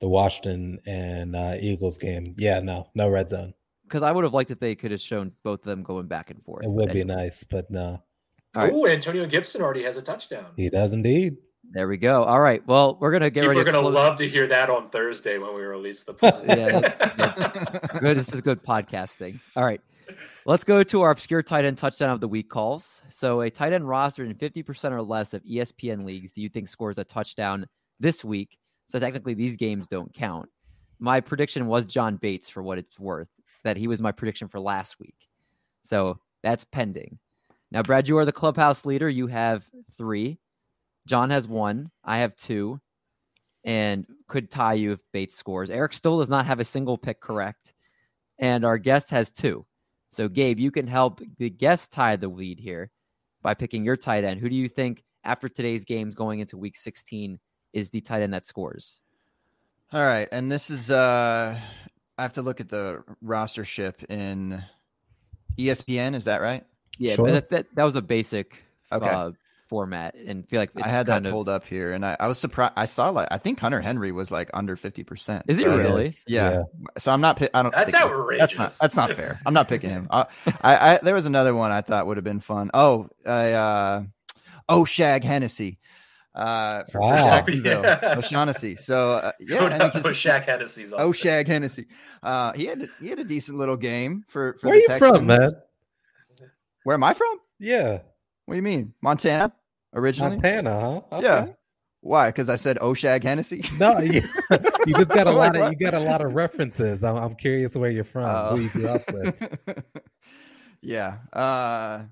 the 0.00 0.08
Washington 0.08 0.78
and 0.86 1.34
uh, 1.36 1.56
Eagles 1.60 1.96
game. 1.98 2.34
Yeah, 2.38 2.60
no, 2.60 2.88
no 2.94 3.08
red 3.08 3.28
zone. 3.28 3.54
because 3.84 4.02
I 4.02 4.12
would 4.12 4.24
have 4.24 4.34
liked 4.34 4.50
if 4.50 4.60
they 4.60 4.74
could 4.74 4.90
have 4.90 5.00
shown 5.00 5.32
both 5.42 5.60
of 5.60 5.66
them 5.66 5.82
going 5.82 6.06
back 6.06 6.30
and 6.30 6.42
forth. 6.44 6.62
It 6.64 6.68
but 6.68 6.72
would 6.74 6.92
be 6.92 7.00
anyway. 7.00 7.16
nice, 7.24 7.44
but 7.44 7.70
no, 7.70 8.02
All 8.54 8.62
right. 8.62 8.72
Oh, 8.72 8.86
Antonio 8.86 9.26
Gibson 9.26 9.60
already 9.62 9.82
has 9.84 9.96
a 9.96 10.02
touchdown. 10.02 10.46
he 10.56 10.70
does 10.70 10.92
indeed. 10.92 11.36
There 11.70 11.86
we 11.88 11.98
go. 11.98 12.24
All 12.24 12.40
right. 12.40 12.66
Well, 12.66 12.96
we're 13.00 13.10
gonna 13.12 13.28
get 13.28 13.40
People 13.42 13.48
ready. 13.56 13.60
are 13.60 13.64
gonna 13.64 13.80
close- 13.82 13.94
love 13.94 14.16
to 14.18 14.28
hear 14.28 14.46
that 14.46 14.70
on 14.70 14.88
Thursday 14.90 15.36
when 15.38 15.54
we 15.54 15.60
release 15.62 16.02
the 16.02 16.14
pod. 16.14 16.42
Yeah, 16.46 17.98
good. 18.00 18.16
This 18.16 18.32
is 18.32 18.40
good 18.40 18.62
podcasting. 18.62 19.38
All 19.56 19.64
right. 19.64 19.80
Let's 20.46 20.64
go 20.64 20.82
to 20.82 21.02
our 21.02 21.10
obscure 21.10 21.42
tight 21.42 21.66
end 21.66 21.76
touchdown 21.76 22.08
of 22.10 22.20
the 22.20 22.28
week 22.28 22.48
calls. 22.48 23.02
So, 23.10 23.42
a 23.42 23.50
tight 23.50 23.74
end 23.74 23.86
roster 23.86 24.24
in 24.24 24.34
50% 24.34 24.92
or 24.92 25.02
less 25.02 25.34
of 25.34 25.42
ESPN 25.44 26.06
leagues, 26.06 26.32
do 26.32 26.40
you 26.40 26.48
think 26.48 26.68
scores 26.68 26.96
a 26.96 27.04
touchdown 27.04 27.66
this 28.00 28.24
week? 28.24 28.56
So, 28.88 28.98
technically, 28.98 29.34
these 29.34 29.56
games 29.56 29.86
don't 29.86 30.12
count. 30.12 30.48
My 30.98 31.20
prediction 31.20 31.66
was 31.66 31.84
John 31.84 32.16
Bates 32.16 32.48
for 32.48 32.62
what 32.62 32.78
it's 32.78 32.98
worth, 32.98 33.28
that 33.64 33.76
he 33.76 33.86
was 33.86 34.00
my 34.00 34.12
prediction 34.12 34.48
for 34.48 34.60
last 34.60 34.98
week. 34.98 35.28
So, 35.82 36.18
that's 36.42 36.64
pending. 36.64 37.18
Now, 37.70 37.82
Brad, 37.82 38.08
you 38.08 38.16
are 38.18 38.24
the 38.24 38.32
clubhouse 38.32 38.86
leader. 38.86 39.08
You 39.08 39.26
have 39.26 39.66
three. 39.96 40.38
John 41.06 41.30
has 41.30 41.46
one. 41.46 41.90
I 42.04 42.18
have 42.18 42.34
two 42.36 42.80
and 43.64 44.06
could 44.28 44.50
tie 44.50 44.74
you 44.74 44.92
if 44.92 45.00
Bates 45.12 45.36
scores. 45.36 45.70
Eric 45.70 45.92
still 45.92 46.18
does 46.18 46.28
not 46.28 46.46
have 46.46 46.60
a 46.60 46.64
single 46.64 46.96
pick 46.96 47.20
correct, 47.20 47.74
and 48.38 48.64
our 48.64 48.78
guest 48.78 49.10
has 49.10 49.30
two. 49.30 49.66
So, 50.10 50.28
Gabe, 50.28 50.58
you 50.58 50.70
can 50.70 50.86
help 50.86 51.20
the 51.38 51.50
guest 51.50 51.92
tie 51.92 52.16
the 52.16 52.28
lead 52.28 52.58
here 52.58 52.90
by 53.42 53.54
picking 53.54 53.84
your 53.84 53.96
tight 53.96 54.24
end. 54.24 54.40
Who 54.40 54.48
do 54.48 54.54
you 54.54 54.68
think 54.68 55.04
after 55.24 55.48
today's 55.48 55.84
games 55.84 56.14
going 56.14 56.40
into 56.40 56.56
week 56.56 56.76
16 56.78 57.38
is 57.72 57.90
the 57.90 58.00
tight 58.00 58.22
end 58.22 58.34
that 58.34 58.44
scores? 58.46 59.00
All 59.92 60.04
right, 60.04 60.28
and 60.32 60.50
this 60.52 60.70
is 60.70 60.90
uh 60.90 61.58
I 62.18 62.22
have 62.22 62.34
to 62.34 62.42
look 62.42 62.60
at 62.60 62.68
the 62.68 63.02
roster 63.22 63.64
ship 63.64 64.02
in 64.08 64.62
ESPN. 65.58 66.14
Is 66.14 66.24
that 66.24 66.40
right? 66.40 66.64
Yeah, 66.98 67.14
Sure. 67.14 67.26
but 67.26 67.32
that, 67.32 67.48
that, 67.50 67.66
that 67.76 67.84
was 67.84 67.96
a 67.96 68.02
basic 68.02 68.62
Okay. 68.90 69.06
uh, 69.08 69.30
format, 69.68 70.14
and 70.14 70.48
feel 70.48 70.58
like 70.60 70.70
it's 70.74 70.84
I 70.84 70.88
had 70.88 71.06
that 71.06 71.24
of. 71.26 71.30
pulled 71.32 71.48
up 71.48 71.64
here, 71.64 71.92
and 71.92 72.04
I, 72.04 72.16
I 72.18 72.26
was 72.26 72.38
surprised. 72.38 72.72
I 72.76 72.86
saw 72.86 73.10
like 73.10 73.28
I 73.30 73.36
think 73.38 73.60
Hunter 73.60 73.80
Henry 73.80 74.12
was 74.12 74.30
like 74.30 74.50
under 74.54 74.76
fifty 74.76 75.04
percent. 75.04 75.44
Is 75.46 75.58
he 75.58 75.64
He 75.64 75.68
really? 75.68 76.06
is, 76.06 76.24
Yeah. 76.26 76.62
So 76.96 77.12
I'm 77.12 77.20
not. 77.20 77.36
pi- 77.38 77.50
I 77.54 77.62
don't. 77.62 77.72
That's 77.74 77.92
think 77.92 78.38
That's 78.38 78.58
not. 78.58 78.74
That's 78.80 78.96
not 78.96 79.12
fair. 79.12 79.38
I'm 79.46 79.52
not 79.54 79.68
picking 79.68 79.90
him. 79.90 80.08
I, 80.10 80.26
I, 80.62 80.94
I 80.94 80.98
there 81.02 81.14
was 81.14 81.26
another 81.26 81.54
one 81.54 81.70
I 81.70 81.82
thought 81.82 82.06
would 82.06 82.16
have 82.16 82.24
been 82.24 82.40
fun. 82.40 82.70
Oh, 82.72 83.08
I, 83.26 83.52
uh, 83.52 84.02
oh, 84.70 84.84
Shag 84.86 85.22
Hennessy, 85.22 85.78
uh, 86.38 86.84
for, 86.84 86.92
for 86.92 87.00
Wow. 87.00 87.16
Jacksonville, 87.16 87.82
Yeah. 87.84 88.14
O'Shaughnessy. 88.18 88.76
So 88.76 89.10
uh, 89.12 89.32
yeah, 89.40 89.58
Going 89.58 89.72
and 89.72 89.82
up 89.82 89.92
because- 89.92 90.04
with 90.08 90.16
Shaq 90.16 90.44
Hennessy's 90.44 90.92
oh, 90.92 91.08
on 91.08 91.46
Hennessy. 91.46 91.86
Uh, 92.22 92.52
he 92.52 92.66
had 92.66 92.88
he 93.00 93.08
had 93.08 93.18
a 93.18 93.24
decent 93.24 93.58
little 93.58 93.76
game 93.76 94.24
for. 94.28 94.54
for 94.60 94.68
Where 94.68 94.80
the 94.86 94.92
you 94.94 94.98
from, 94.98 95.26
man? 95.26 95.50
Where 96.84 96.94
am 96.94 97.04
I 97.04 97.12
from? 97.12 97.38
Yeah, 97.58 97.98
What 98.46 98.54
do 98.54 98.56
you 98.56 98.62
mean, 98.62 98.94
Montana? 99.02 99.52
Originally, 99.94 100.36
Montana, 100.36 100.80
huh? 100.80 101.16
Okay. 101.16 101.26
Yeah. 101.26 101.46
Why? 102.00 102.28
Because 102.28 102.48
I 102.48 102.54
said 102.56 102.78
Oshag 102.78 103.24
Hennessy. 103.24 103.64
No, 103.78 103.98
you, 103.98 104.22
you 104.86 104.94
just 104.94 105.08
got 105.10 105.26
a 105.26 105.30
I'm 105.30 105.36
lot 105.36 105.56
of 105.56 105.72
you 105.72 105.78
got 105.78 105.94
a 105.94 105.98
lot 106.00 106.24
of 106.24 106.34
references. 106.34 107.02
I'm, 107.02 107.16
I'm 107.16 107.34
curious 107.34 107.76
where 107.76 107.90
you're 107.90 108.04
from, 108.04 108.24
Oh. 108.28 108.56
who 108.56 108.62
you 108.62 108.68
grew 108.68 108.88
up 108.88 109.00
with. 109.12 109.84
yeah. 110.80 111.16
Uh 111.32 112.02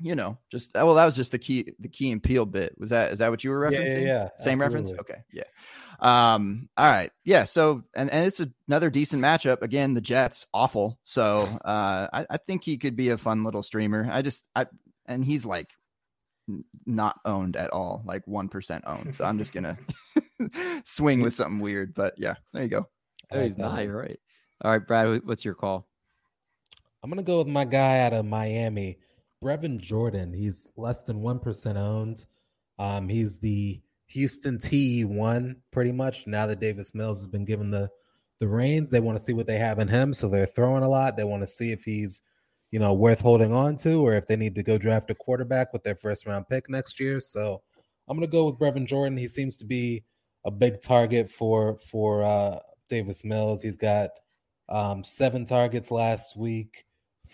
you 0.00 0.14
know, 0.14 0.38
just 0.50 0.76
uh, 0.76 0.84
well, 0.84 0.94
that 0.94 1.04
was 1.04 1.16
just 1.16 1.32
the 1.32 1.38
key 1.38 1.72
the 1.78 1.88
Key 1.88 2.10
and 2.10 2.22
Peele 2.22 2.46
bit. 2.46 2.74
Was 2.78 2.90
that 2.90 3.12
is 3.12 3.18
that 3.20 3.30
what 3.30 3.44
you 3.44 3.50
were 3.50 3.70
Yeah, 3.70 3.80
yeah, 3.80 3.98
yeah, 3.98 4.28
Same 4.40 4.60
reference? 4.60 4.92
Okay. 4.92 5.18
Yeah. 5.32 5.44
Um, 6.00 6.68
all 6.76 6.86
right. 6.90 7.10
Yeah. 7.24 7.44
So 7.44 7.84
and, 7.94 8.10
and 8.10 8.26
it's 8.26 8.40
another 8.68 8.90
decent 8.90 9.22
matchup. 9.22 9.62
Again, 9.62 9.94
the 9.94 10.00
Jets 10.00 10.46
awful. 10.52 10.98
So 11.04 11.40
uh 11.64 12.08
I, 12.12 12.26
I 12.28 12.36
think 12.38 12.64
he 12.64 12.76
could 12.76 12.96
be 12.96 13.10
a 13.10 13.16
fun 13.16 13.44
little 13.44 13.62
streamer. 13.62 14.08
I 14.10 14.22
just 14.22 14.44
I 14.56 14.66
and 15.06 15.24
he's 15.24 15.46
like 15.46 15.70
not 16.84 17.20
owned 17.24 17.56
at 17.56 17.70
all, 17.70 18.02
like 18.04 18.26
one 18.26 18.48
percent 18.48 18.84
owned. 18.86 19.14
So 19.14 19.24
I'm 19.24 19.38
just 19.38 19.52
gonna 19.52 19.78
swing 20.84 21.22
with 21.22 21.34
something 21.34 21.60
weird. 21.60 21.94
But 21.94 22.14
yeah, 22.18 22.34
there 22.52 22.62
you 22.64 22.68
go. 22.68 22.88
I 23.30 23.36
Oh, 23.36 23.38
like 23.38 23.46
he's 23.48 23.56
that 23.56 23.62
not. 23.62 23.72
one. 23.74 23.84
You're 23.84 23.96
right. 23.96 24.20
All 24.62 24.70
right, 24.70 24.86
Brad, 24.86 25.22
what's 25.24 25.44
your 25.44 25.54
call? 25.54 25.86
I'm 27.02 27.10
gonna 27.10 27.22
go 27.22 27.38
with 27.38 27.46
my 27.48 27.64
guy 27.64 28.00
out 28.00 28.12
of 28.12 28.24
Miami, 28.24 28.98
Brevin 29.44 29.78
Jordan. 29.78 30.32
He's 30.32 30.72
less 30.76 31.02
than 31.02 31.20
one 31.20 31.38
percent 31.38 31.76
owned. 31.76 32.24
Um, 32.78 33.08
he's 33.08 33.38
the 33.38 33.80
Houston 34.06 34.58
T 34.58 35.04
one 35.04 35.56
pretty 35.70 35.92
much. 35.92 36.26
Now 36.26 36.46
that 36.46 36.60
Davis 36.60 36.94
Mills 36.94 37.18
has 37.18 37.28
been 37.28 37.44
given 37.44 37.70
the 37.70 37.90
the 38.40 38.48
reins, 38.48 38.90
they 38.90 39.00
want 39.00 39.18
to 39.18 39.24
see 39.24 39.32
what 39.32 39.46
they 39.46 39.58
have 39.58 39.78
in 39.78 39.88
him. 39.88 40.12
So 40.12 40.28
they're 40.28 40.46
throwing 40.46 40.82
a 40.82 40.88
lot. 40.88 41.16
They 41.16 41.24
want 41.24 41.42
to 41.42 41.46
see 41.46 41.70
if 41.70 41.84
he's 41.84 42.22
you 42.70 42.78
know 42.78 42.94
worth 42.94 43.20
holding 43.20 43.52
on 43.52 43.76
to, 43.76 44.04
or 44.04 44.14
if 44.14 44.26
they 44.26 44.36
need 44.36 44.54
to 44.54 44.62
go 44.62 44.78
draft 44.78 45.10
a 45.10 45.14
quarterback 45.14 45.72
with 45.72 45.84
their 45.84 45.96
first 45.96 46.26
round 46.26 46.48
pick 46.48 46.68
next 46.68 46.98
year. 46.98 47.20
So 47.20 47.62
I'm 48.08 48.16
gonna 48.16 48.26
go 48.26 48.46
with 48.46 48.58
Brevin 48.58 48.86
Jordan. 48.86 49.18
He 49.18 49.28
seems 49.28 49.56
to 49.58 49.66
be 49.66 50.04
a 50.44 50.50
big 50.50 50.80
target 50.80 51.30
for 51.30 51.78
for 51.78 52.24
uh, 52.24 52.58
Davis 52.88 53.24
Mills. 53.24 53.62
He's 53.62 53.76
got 53.76 54.10
um, 54.68 55.04
seven 55.04 55.44
targets 55.44 55.90
last 55.90 56.36
week, 56.36 56.84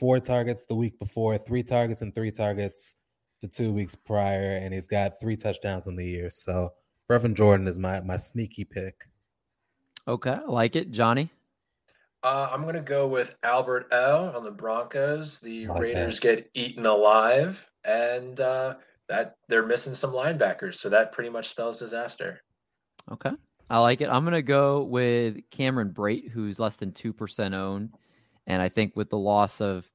four 0.01 0.19
targets 0.19 0.65
the 0.65 0.75
week 0.75 0.99
before, 0.99 1.39
three 1.39 1.63
targets 1.63 2.03
and 2.03 2.15
three 2.15 2.33
targets 2.33 2.97
the 3.43 3.49
two 3.49 3.73
weeks 3.73 3.95
prior, 3.95 4.57
and 4.57 4.75
he's 4.75 4.87
got 4.87 5.21
three 5.21 5.37
touchdowns 5.37 5.87
on 5.87 5.95
the 5.95 6.05
year. 6.05 6.31
So 6.31 6.73
Brevin 7.09 7.35
Jordan 7.35 7.69
is 7.69 7.79
my 7.79 8.01
my 8.01 8.17
sneaky 8.17 8.65
pick. 8.65 9.05
Okay, 10.09 10.31
I 10.31 10.51
like 10.51 10.75
it, 10.75 10.91
Johnny. 10.91 11.31
Uh, 12.23 12.49
I'm 12.51 12.65
gonna 12.65 12.81
go 12.81 13.07
with 13.07 13.35
Albert 13.43 13.89
L 13.93 14.33
on 14.35 14.43
the 14.43 14.51
Broncos. 14.51 15.39
The 15.39 15.67
Like 15.69 15.77
that. 15.77 15.83
Raiders 15.83 16.19
get 16.19 16.51
eaten 16.55 16.87
alive, 16.87 17.65
and 17.85 18.41
uh, 18.41 18.75
that 19.11 19.37
they're 19.49 19.67
missing 19.67 19.95
some 19.95 20.13
linebackers, 20.13 20.77
so 20.77 20.89
that 20.89 21.13
pretty 21.13 21.31
much 21.31 21.49
spells 21.49 21.79
disaster. 21.79 22.41
Okay. 23.11 23.33
I 23.69 23.79
like 23.79 24.01
it. 24.01 24.09
I'm 24.09 24.25
going 24.25 24.35
to 24.35 24.43
go 24.43 24.83
with 24.83 25.39
Cameron 25.51 25.91
Brate, 25.91 26.29
who's 26.29 26.59
less 26.59 26.77
than 26.77 26.93
2% 26.93 27.55
owned. 27.55 27.91
And 28.47 28.61
I 28.61 28.69
think 28.69 28.97
with 28.97 29.11
the 29.11 29.19
loss 29.19 29.61
of, 29.61 29.90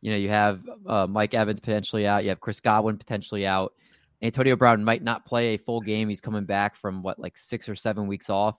you 0.00 0.10
know, 0.10 0.16
you 0.16 0.28
have 0.28 0.60
uh, 0.86 1.06
Mike 1.06 1.34
Evans 1.34 1.60
potentially 1.60 2.06
out, 2.06 2.22
you 2.22 2.30
have 2.30 2.40
Chris 2.40 2.60
Godwin 2.60 2.96
potentially 2.96 3.46
out. 3.46 3.74
Antonio 4.22 4.56
Brown 4.56 4.84
might 4.84 5.02
not 5.02 5.24
play 5.24 5.54
a 5.54 5.58
full 5.58 5.80
game. 5.80 6.08
He's 6.08 6.20
coming 6.20 6.44
back 6.44 6.76
from 6.76 7.02
what, 7.02 7.18
like 7.18 7.38
six 7.38 7.68
or 7.68 7.74
seven 7.74 8.06
weeks 8.06 8.28
off. 8.28 8.56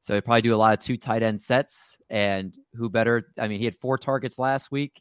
So 0.00 0.12
they 0.12 0.20
probably 0.20 0.42
do 0.42 0.54
a 0.54 0.56
lot 0.56 0.76
of 0.76 0.84
two 0.84 0.96
tight 0.96 1.22
end 1.22 1.40
sets. 1.40 1.98
And 2.10 2.54
who 2.74 2.90
better? 2.90 3.32
I 3.38 3.48
mean, 3.48 3.58
he 3.58 3.64
had 3.64 3.76
four 3.76 3.96
targets 3.96 4.38
last 4.38 4.70
week, 4.72 5.00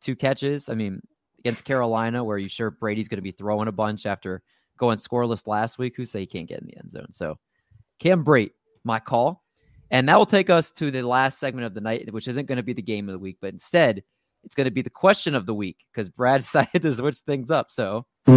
two 0.00 0.16
catches. 0.16 0.68
I 0.68 0.74
mean, 0.74 1.00
against 1.38 1.64
Carolina, 1.64 2.24
where 2.24 2.38
you 2.38 2.48
sure 2.48 2.70
Brady's 2.70 3.08
going 3.08 3.18
to 3.18 3.22
be 3.22 3.30
throwing 3.30 3.68
a 3.68 3.72
bunch 3.72 4.06
after 4.06 4.42
going 4.78 4.98
scoreless 4.98 5.46
last 5.46 5.78
week. 5.78 5.94
Who 5.96 6.04
say 6.04 6.20
he 6.20 6.26
can't 6.26 6.48
get 6.48 6.60
in 6.60 6.66
the 6.66 6.78
end 6.78 6.90
zone? 6.90 7.12
So 7.12 7.38
Cam 8.00 8.24
Brate, 8.24 8.52
my 8.84 8.98
call. 8.98 9.44
And 9.90 10.08
that 10.08 10.18
will 10.18 10.26
take 10.26 10.50
us 10.50 10.72
to 10.72 10.90
the 10.90 11.06
last 11.06 11.38
segment 11.38 11.66
of 11.66 11.74
the 11.74 11.80
night, 11.80 12.12
which 12.12 12.26
isn't 12.26 12.46
going 12.46 12.56
to 12.56 12.62
be 12.62 12.72
the 12.72 12.82
game 12.82 13.08
of 13.08 13.12
the 13.12 13.18
week, 13.18 13.38
but 13.40 13.52
instead 13.52 14.02
it's 14.46 14.54
going 14.54 14.66
to 14.66 14.70
be 14.70 14.80
the 14.80 14.88
question 14.88 15.34
of 15.34 15.44
the 15.44 15.52
week 15.52 15.78
because 15.92 16.08
Brad 16.08 16.40
decided 16.42 16.82
to 16.82 16.94
switch 16.94 17.16
things 17.16 17.50
up. 17.50 17.70
So, 17.70 18.06
all 18.26 18.34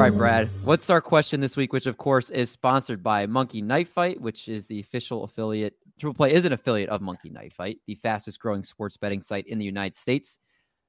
right, 0.00 0.14
Brad, 0.14 0.48
what's 0.64 0.88
our 0.88 1.00
question 1.00 1.40
this 1.40 1.56
week? 1.56 1.72
Which, 1.72 1.86
of 1.86 1.98
course, 1.98 2.30
is 2.30 2.50
sponsored 2.50 3.02
by 3.02 3.26
Monkey 3.26 3.60
Knife 3.60 3.90
Fight, 3.90 4.20
which 4.20 4.48
is 4.48 4.66
the 4.66 4.80
official 4.80 5.24
affiliate. 5.24 5.74
Triple 5.98 6.14
Play 6.14 6.32
is 6.32 6.44
an 6.44 6.52
affiliate 6.52 6.90
of 6.90 7.02
Monkey 7.02 7.28
Knife 7.28 7.54
Fight, 7.54 7.78
the 7.86 7.96
fastest 7.96 8.40
growing 8.40 8.64
sports 8.64 8.96
betting 8.96 9.20
site 9.20 9.46
in 9.48 9.58
the 9.58 9.64
United 9.64 9.96
States. 9.96 10.38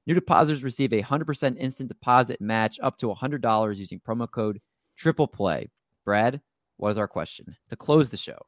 New 0.06 0.14
depositors 0.14 0.62
receive 0.62 0.92
a 0.92 1.02
100% 1.02 1.56
instant 1.58 1.88
deposit 1.88 2.40
match 2.40 2.78
up 2.80 2.96
to 2.98 3.08
$100 3.08 3.76
using 3.76 4.00
promo 4.00 4.30
code 4.30 4.60
triple 4.96 5.26
play. 5.26 5.68
Brad, 6.04 6.40
what 6.76 6.90
is 6.90 6.98
our 6.98 7.08
question 7.08 7.56
to 7.68 7.76
close 7.76 8.10
the 8.10 8.16
show? 8.16 8.38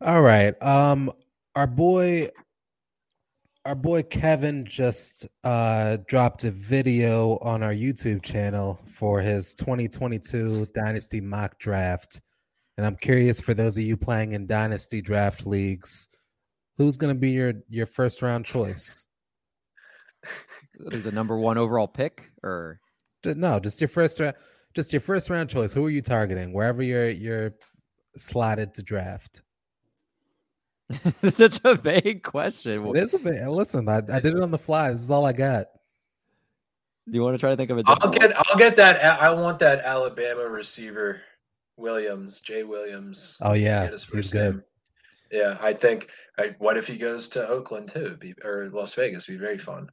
All 0.00 0.22
right. 0.22 0.60
Um 0.62 1.10
our 1.60 1.66
boy 1.66 2.26
our 3.66 3.74
boy 3.74 4.02
Kevin 4.02 4.64
just 4.64 5.28
uh 5.44 5.98
dropped 6.08 6.42
a 6.44 6.50
video 6.50 7.36
on 7.42 7.62
our 7.62 7.74
YouTube 7.74 8.22
channel 8.22 8.80
for 8.86 9.20
his 9.20 9.54
2022 9.56 10.68
Dynasty 10.72 11.20
mock 11.20 11.58
draft. 11.58 12.22
And 12.78 12.86
I'm 12.86 12.96
curious 12.96 13.42
for 13.42 13.52
those 13.52 13.76
of 13.76 13.82
you 13.82 13.98
playing 13.98 14.32
in 14.32 14.46
Dynasty 14.46 15.02
draft 15.02 15.46
leagues, 15.46 16.08
who's 16.78 16.96
going 16.96 17.14
to 17.14 17.20
be 17.20 17.32
your 17.32 17.52
your 17.68 17.84
first 17.84 18.22
round 18.22 18.46
choice? 18.46 19.06
The 20.78 21.12
number 21.12 21.36
one 21.38 21.58
overall 21.58 21.88
pick, 21.88 22.30
or 22.42 22.80
No, 23.22 23.60
just 23.60 23.82
your 23.82 23.88
first 23.88 24.18
round. 24.18 24.34
Just 24.74 24.94
your 24.94 25.00
first 25.00 25.28
round 25.28 25.50
choice. 25.50 25.74
Who 25.74 25.84
are 25.84 25.90
you 25.90 26.00
targeting? 26.00 26.54
Wherever 26.54 26.82
you're 26.82 27.10
you're 27.10 27.52
slotted 28.16 28.72
to 28.74 28.82
draft. 28.82 29.42
Such 31.30 31.60
a 31.64 31.74
vague 31.74 32.22
question. 32.22 32.86
It 32.86 32.96
is 32.96 33.14
a 33.14 33.18
bit. 33.18 33.48
Listen, 33.48 33.88
I, 33.88 33.98
I 33.98 34.20
did 34.20 34.34
it 34.36 34.42
on 34.42 34.50
the 34.50 34.58
fly. 34.58 34.90
This 34.90 35.02
is 35.02 35.10
all 35.10 35.24
I 35.24 35.32
got. 35.32 35.66
Do 37.08 37.16
you 37.16 37.22
want 37.22 37.34
to 37.34 37.38
try 37.38 37.50
to 37.50 37.56
think 37.56 37.70
of 37.70 37.78
a? 37.78 37.82
I'll 37.86 37.96
different 37.96 38.14
get 38.20 38.36
I'll 38.36 38.58
get 38.58 38.76
that. 38.76 39.04
I 39.20 39.32
want 39.32 39.58
that 39.60 39.84
Alabama 39.84 40.48
receiver, 40.48 41.20
Williams, 41.76 42.40
Jay 42.40 42.62
Williams. 42.62 43.36
Oh 43.40 43.54
yeah, 43.54 43.90
he's 44.12 44.30
good. 44.30 44.54
name. 44.54 44.64
Yeah, 45.32 45.58
I 45.60 45.72
think. 45.72 46.08
I, 46.38 46.54
what 46.58 46.76
if 46.76 46.86
he 46.86 46.96
goes 46.96 47.28
to 47.30 47.46
Oakland 47.46 47.90
too, 47.92 48.16
be, 48.20 48.34
or 48.44 48.70
Las 48.72 48.94
Vegas? 48.94 49.26
Be 49.26 49.36
very 49.36 49.58
fun. 49.58 49.88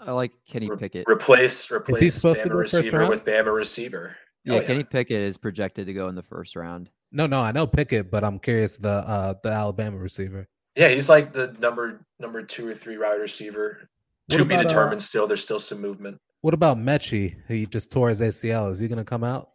I 0.00 0.12
like 0.12 0.32
Kenny 0.48 0.68
Re- 0.68 0.76
Pickett. 0.76 1.06
Replace 1.08 1.70
replace 1.70 2.14
supposed 2.14 2.42
to 2.42 2.48
Bama 2.48 2.52
go 2.52 2.58
first 2.60 2.74
receiver 2.74 2.98
round? 2.98 3.10
with 3.10 3.24
Bama 3.24 3.54
receiver. 3.54 4.16
Yeah, 4.44 4.54
Oh, 4.54 4.62
Kenny 4.62 4.84
Pickett 4.84 5.20
is 5.20 5.36
projected 5.36 5.86
to 5.86 5.92
go 5.92 6.08
in 6.08 6.14
the 6.14 6.22
first 6.22 6.56
round. 6.56 6.88
No, 7.12 7.26
no, 7.26 7.40
I 7.40 7.52
know 7.52 7.66
Pickett, 7.66 8.10
but 8.10 8.24
I'm 8.24 8.38
curious 8.38 8.76
the 8.76 8.88
uh 8.88 9.34
the 9.42 9.50
Alabama 9.50 9.98
receiver. 9.98 10.48
Yeah, 10.76 10.88
he's 10.88 11.08
like 11.08 11.32
the 11.32 11.54
number 11.58 12.00
number 12.18 12.42
two 12.42 12.68
or 12.68 12.74
three 12.74 12.98
wide 12.98 13.20
receiver. 13.20 13.88
What 14.28 14.38
to 14.38 14.44
be 14.44 14.54
about, 14.54 14.66
uh, 14.66 14.68
determined. 14.68 15.02
still, 15.02 15.26
there's 15.26 15.42
still 15.42 15.58
some 15.58 15.80
movement. 15.80 16.20
What 16.42 16.54
about 16.54 16.78
Mechie? 16.78 17.36
He 17.48 17.66
just 17.66 17.90
tore 17.90 18.08
his 18.08 18.20
ACL. 18.20 18.70
Is 18.70 18.78
he 18.78 18.88
going 18.88 18.98
to 18.98 19.04
come 19.04 19.24
out? 19.24 19.50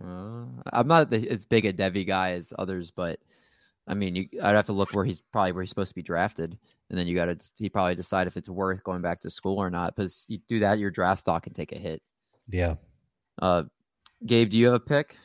Uh, 0.00 0.44
I'm 0.72 0.86
not 0.86 1.10
the, 1.10 1.28
as 1.28 1.44
big 1.44 1.66
a 1.66 1.72
Devy 1.72 2.06
guy 2.06 2.32
as 2.32 2.52
others, 2.58 2.90
but 2.90 3.18
I 3.86 3.94
mean, 3.94 4.16
you, 4.16 4.28
I'd 4.42 4.54
have 4.54 4.66
to 4.66 4.72
look 4.72 4.92
where 4.92 5.04
he's 5.04 5.20
probably 5.32 5.52
where 5.52 5.62
he's 5.62 5.70
supposed 5.70 5.90
to 5.90 5.94
be 5.94 6.02
drafted, 6.02 6.56
and 6.88 6.98
then 6.98 7.06
you 7.06 7.14
got 7.14 7.26
to 7.26 7.38
he 7.58 7.68
probably 7.68 7.94
decide 7.96 8.26
if 8.26 8.36
it's 8.36 8.48
worth 8.48 8.82
going 8.84 9.02
back 9.02 9.20
to 9.20 9.30
school 9.30 9.58
or 9.58 9.70
not. 9.70 9.94
Because 9.94 10.24
you 10.28 10.38
do 10.48 10.60
that, 10.60 10.78
your 10.78 10.90
draft 10.90 11.20
stock 11.20 11.42
can 11.42 11.52
take 11.52 11.72
a 11.72 11.78
hit. 11.78 12.02
Yeah. 12.48 12.76
Uh, 13.40 13.64
Gabe, 14.24 14.50
do 14.50 14.56
you 14.56 14.66
have 14.66 14.74
a 14.74 14.80
pick? 14.80 15.16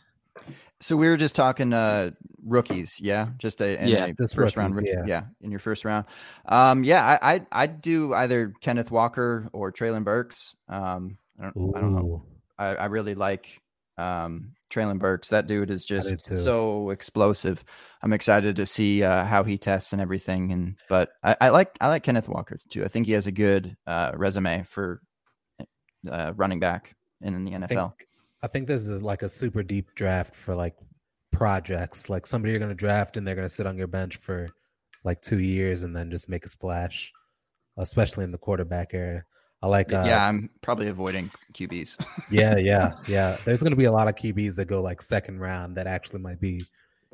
So 0.79 0.97
we 0.97 1.07
were 1.07 1.17
just 1.17 1.35
talking 1.35 1.73
uh 1.73 2.11
rookies, 2.43 2.99
yeah, 2.99 3.29
just 3.37 3.61
a, 3.61 3.81
in 3.83 3.89
Yeah, 3.89 4.07
a 4.07 4.27
first 4.27 4.57
round 4.57 4.75
rookie, 4.75 4.89
yeah. 4.89 5.03
yeah, 5.05 5.23
in 5.41 5.51
your 5.51 5.59
first 5.59 5.85
round. 5.85 6.05
Um, 6.45 6.83
yeah, 6.83 7.17
I 7.21 7.35
I 7.35 7.45
I'd 7.51 7.81
do 7.81 8.13
either 8.13 8.53
Kenneth 8.61 8.89
Walker 8.89 9.47
or 9.53 9.71
Treylon 9.71 10.03
Burks. 10.03 10.55
Um, 10.67 11.17
I 11.39 11.43
don't, 11.43 11.75
I 11.75 11.81
don't 11.81 11.95
know. 11.95 12.23
I, 12.57 12.65
I 12.75 12.85
really 12.85 13.13
like 13.13 13.61
um 13.97 14.53
Treylon 14.71 14.97
Burks. 14.97 15.29
That 15.29 15.45
dude 15.47 15.69
is 15.69 15.85
just 15.85 16.27
so 16.35 16.89
explosive. 16.89 17.63
I'm 18.01 18.13
excited 18.13 18.55
to 18.55 18.65
see 18.65 19.03
uh, 19.03 19.25
how 19.25 19.43
he 19.43 19.59
tests 19.59 19.93
and 19.93 20.01
everything. 20.01 20.51
And 20.51 20.77
but 20.89 21.09
I, 21.23 21.35
I 21.41 21.49
like 21.49 21.77
I 21.79 21.89
like 21.89 22.01
Kenneth 22.01 22.27
Walker 22.29 22.57
too. 22.69 22.83
I 22.83 22.87
think 22.87 23.05
he 23.05 23.11
has 23.11 23.27
a 23.27 23.31
good 23.31 23.77
uh, 23.85 24.13
resume 24.15 24.63
for 24.63 25.01
uh, 26.09 26.33
running 26.35 26.59
back 26.59 26.95
in 27.21 27.43
the 27.45 27.53
I 27.53 27.57
NFL. 27.59 27.67
think, 27.67 28.07
I 28.43 28.47
think 28.47 28.67
this 28.67 28.87
is 28.87 29.03
like 29.03 29.23
a 29.23 29.29
super 29.29 29.63
deep 29.63 29.93
draft 29.95 30.35
for 30.35 30.55
like 30.55 30.75
projects, 31.31 32.09
like 32.09 32.25
somebody 32.25 32.51
you're 32.51 32.59
going 32.59 32.69
to 32.69 32.75
draft 32.75 33.17
and 33.17 33.25
they're 33.25 33.35
going 33.35 33.45
to 33.45 33.53
sit 33.53 33.67
on 33.67 33.77
your 33.77 33.87
bench 33.87 34.17
for 34.17 34.49
like 35.03 35.21
two 35.21 35.39
years 35.39 35.83
and 35.83 35.95
then 35.95 36.11
just 36.11 36.29
make 36.29 36.45
a 36.45 36.49
splash, 36.49 37.11
especially 37.77 38.23
in 38.23 38.31
the 38.31 38.37
quarterback 38.37 38.93
area. 38.93 39.23
I 39.63 39.67
like, 39.67 39.93
uh, 39.93 40.03
yeah, 40.05 40.27
I'm 40.27 40.49
probably 40.61 40.87
avoiding 40.87 41.29
QBs. 41.53 42.03
yeah, 42.31 42.57
yeah, 42.57 42.93
yeah. 43.07 43.37
There's 43.45 43.61
going 43.61 43.71
to 43.71 43.77
be 43.77 43.85
a 43.85 43.91
lot 43.91 44.07
of 44.07 44.15
QBs 44.15 44.55
that 44.55 44.65
go 44.65 44.81
like 44.81 45.01
second 45.01 45.39
round 45.39 45.77
that 45.77 45.85
actually 45.85 46.19
might 46.19 46.39
be, 46.39 46.61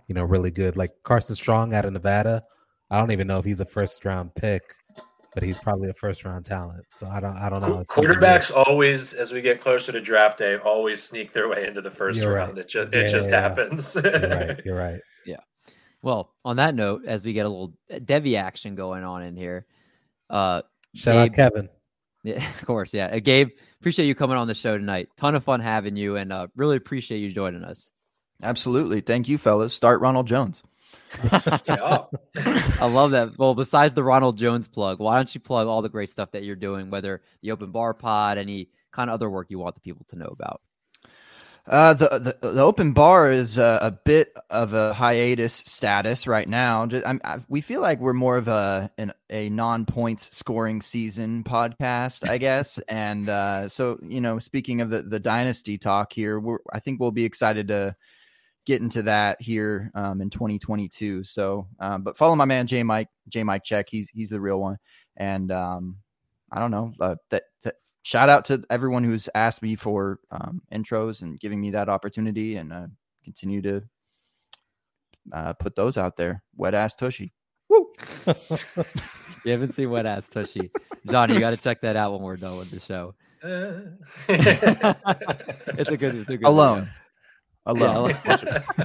you 0.07 0.15
know, 0.15 0.23
really 0.23 0.51
good. 0.51 0.77
Like 0.77 0.91
Carson 1.03 1.35
Strong 1.35 1.73
out 1.73 1.83
of 1.83 1.91
Nevada. 1.91 2.43
I 2.89 2.99
don't 2.99 3.11
even 3.11 3.27
know 3.27 3.37
if 3.37 3.43
he's 3.43 3.59
a 3.59 3.65
first 3.65 4.05
round 4.05 4.33
pick, 4.35 4.63
but 5.37 5.43
he's 5.43 5.59
probably 5.59 5.87
a 5.87 5.93
first 5.93 6.25
round 6.25 6.43
talent. 6.43 6.83
So 6.89 7.05
I 7.05 7.19
don't, 7.19 7.37
I 7.37 7.47
don't 7.47 7.61
know. 7.61 7.77
It's 7.81 7.91
gonna 7.91 8.07
be 8.07 8.07
weird. 8.07 8.19
Quarterbacks 8.23 8.51
always, 8.65 9.13
as 9.13 9.31
we 9.31 9.39
get 9.39 9.61
closer 9.61 9.91
to 9.91 10.01
draft 10.01 10.39
day, 10.39 10.57
always 10.57 11.03
sneak 11.03 11.31
their 11.31 11.47
way 11.47 11.63
into 11.67 11.79
the 11.79 11.91
1st 11.91 12.15
You're 12.15 12.33
round. 12.33 12.57
right. 12.57 12.65
It 12.65 12.67
just 12.69 12.91
Yeah, 12.91 12.99
it 13.01 13.11
just 13.11 13.29
yeah, 13.29 13.35
yeah. 13.35 13.41
happens. 13.41 13.95
You're 13.95 14.29
right. 14.29 14.61
You're 14.65 14.75
right. 14.75 14.99
Yeah. 15.27 15.37
Well, 16.01 16.33
on 16.43 16.55
that 16.55 16.73
note, 16.73 17.03
as 17.05 17.21
we 17.21 17.33
get 17.33 17.45
a 17.45 17.49
little 17.49 17.73
Devy 17.91 18.35
action 18.35 18.73
going 18.73 19.03
on 19.03 19.21
in 19.21 19.35
here, 19.35 19.67
uh, 20.31 20.63
Shout 20.95 21.13
Gabe- 21.13 21.29
out 21.29 21.35
Kevin. 21.35 21.69
Yeah, 22.23 22.43
of 22.59 22.65
course. 22.65 22.95
Yeah. 22.95 23.05
Uh, 23.05 23.19
Gabe, 23.19 23.49
appreciate 23.79 24.07
you 24.07 24.15
coming 24.15 24.37
on 24.37 24.47
the 24.47 24.55
show 24.55 24.75
tonight. 24.75 25.07
Ton 25.17 25.35
of 25.35 25.43
fun 25.43 25.59
having 25.59 25.95
you 25.95 26.15
and 26.17 26.33
uh, 26.33 26.47
really 26.55 26.75
appreciate 26.75 27.19
you 27.19 27.31
joining 27.31 27.63
us. 27.63 27.91
Absolutely. 28.41 29.01
Thank 29.01 29.29
you, 29.29 29.37
fellas. 29.37 29.71
Start 29.73 30.01
Ronald 30.01 30.25
Jones. 30.27 30.63
I 31.31 32.87
love 32.87 33.11
that. 33.11 33.37
Well, 33.37 33.55
besides 33.55 33.93
the 33.93 34.03
Ronald 34.03 34.37
Jones 34.37 34.67
plug, 34.67 34.99
why 34.99 35.15
don't 35.15 35.33
you 35.33 35.41
plug 35.41 35.67
all 35.67 35.81
the 35.81 35.89
great 35.89 36.09
stuff 36.09 36.31
that 36.31 36.43
you're 36.43 36.55
doing, 36.55 36.89
whether 36.89 37.21
the 37.41 37.51
open 37.51 37.71
bar 37.71 37.93
pod, 37.93 38.37
any 38.37 38.69
kind 38.91 39.09
of 39.09 39.15
other 39.15 39.29
work 39.29 39.47
you 39.49 39.59
want 39.59 39.75
the 39.75 39.81
people 39.81 40.05
to 40.09 40.15
know 40.15 40.27
about? 40.27 40.61
Uh, 41.67 41.93
the, 41.93 42.37
the 42.41 42.49
the 42.53 42.61
open 42.61 42.93
bar 42.93 43.29
is 43.29 43.59
uh, 43.59 43.79
a 43.81 43.91
bit 43.91 44.33
of 44.49 44.71
a 44.71 44.93
hiatus 44.93 45.53
status 45.53 46.25
right 46.25 46.47
now. 46.47 46.87
I, 47.05 47.39
we 47.49 47.59
feel 47.59 47.81
like 47.81 47.99
we're 47.99 48.13
more 48.13 48.37
of 48.37 48.47
a 48.47 48.89
an, 48.97 49.11
a 49.29 49.49
non 49.49 49.85
points 49.85 50.33
scoring 50.35 50.81
season 50.81 51.43
podcast, 51.43 52.27
I 52.27 52.37
guess. 52.37 52.77
and 52.87 53.27
uh, 53.27 53.67
so, 53.67 53.99
you 54.01 54.21
know, 54.21 54.39
speaking 54.39 54.79
of 54.79 54.89
the 54.89 55.01
the 55.01 55.19
dynasty 55.19 55.77
talk 55.77 56.13
here, 56.13 56.39
we're, 56.39 56.59
I 56.71 56.79
think 56.79 57.01
we'll 57.01 57.11
be 57.11 57.25
excited 57.25 57.67
to 57.67 57.97
get 58.67 58.81
into 58.81 59.01
that 59.03 59.41
here 59.41 59.89
um, 59.95 60.19
in 60.21 60.29
2022. 60.29 61.23
So, 61.23 61.67
um, 61.79 62.03
but 62.03 62.17
follow 62.17 62.35
my 62.35 62.43
man 62.43 62.67
J 62.67 62.83
Mike 62.83 63.07
J 63.29 63.43
Mike 63.43 63.63
Check. 63.63 63.87
He's 63.89 64.09
he's 64.09 64.29
the 64.29 64.41
real 64.41 64.59
one. 64.59 64.77
And 65.15 65.51
um, 65.51 65.97
I 66.51 66.59
don't 66.59 66.69
know 66.69 66.93
uh, 66.99 67.15
that, 67.31 67.43
that 67.63 67.75
shout 68.03 68.27
out 68.27 68.45
to 68.45 68.63
everyone 68.69 69.05
who's 69.05 69.29
asked 69.33 69.63
me 69.63 69.75
for 69.75 70.19
um, 70.31 70.61
intros 70.71 71.21
and 71.21 71.39
giving 71.39 71.61
me 71.61 71.71
that 71.71 71.87
opportunity 71.87 72.57
and 72.57 72.73
uh, 72.73 72.87
continue 73.23 73.61
to 73.61 73.83
uh, 75.31 75.53
put 75.53 75.75
those 75.75 75.97
out 75.97 76.17
there. 76.17 76.43
Wet 76.57 76.75
ass 76.75 76.93
tushy. 76.93 77.33
Woo! 77.69 77.91
You 79.47 79.53
haven't 79.53 79.75
seen 79.75 79.89
Wet 79.89 80.05
Ass 80.05 80.27
Tushy. 80.27 80.69
Johnny, 81.09 81.33
you 81.33 81.39
got 81.39 81.51
to 81.51 81.57
check 81.57 81.79
that 81.79 81.95
out 81.95 82.11
when 82.11 82.21
we're 82.21 82.35
done 82.35 82.57
with 82.57 82.69
the 82.69 82.81
show. 82.81 83.15
It's 85.79 85.89
a 85.89 85.95
good, 85.95 86.15
it's 86.15 86.29
a 86.29 86.35
good 86.35 86.45
Alone. 86.45 86.79
video. 86.79 86.93
Alone. 87.67 88.15
Yeah, 88.25 88.63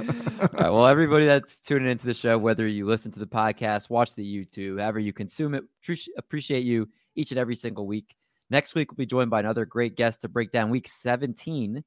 All 0.00 0.48
right. 0.52 0.70
Well, 0.70 0.86
everybody 0.86 1.24
that's 1.24 1.60
tuning 1.60 1.88
into 1.88 2.06
the 2.06 2.14
show, 2.14 2.36
whether 2.36 2.66
you 2.66 2.84
listen 2.84 3.10
to 3.12 3.20
the 3.20 3.26
podcast, 3.26 3.90
watch 3.90 4.14
the 4.14 4.24
YouTube, 4.24 4.80
however 4.80 4.98
you 4.98 5.12
consume 5.12 5.54
it, 5.54 5.64
appreci- 5.82 6.08
appreciate 6.16 6.64
you 6.64 6.88
each 7.14 7.30
and 7.30 7.38
every 7.38 7.54
single 7.54 7.86
week. 7.86 8.14
Next 8.50 8.74
week, 8.74 8.90
we'll 8.90 8.96
be 8.96 9.06
joined 9.06 9.30
by 9.30 9.40
another 9.40 9.64
great 9.64 9.96
guest 9.96 10.22
to 10.22 10.28
break 10.28 10.50
down 10.50 10.70
week 10.70 10.88
17. 10.88 11.82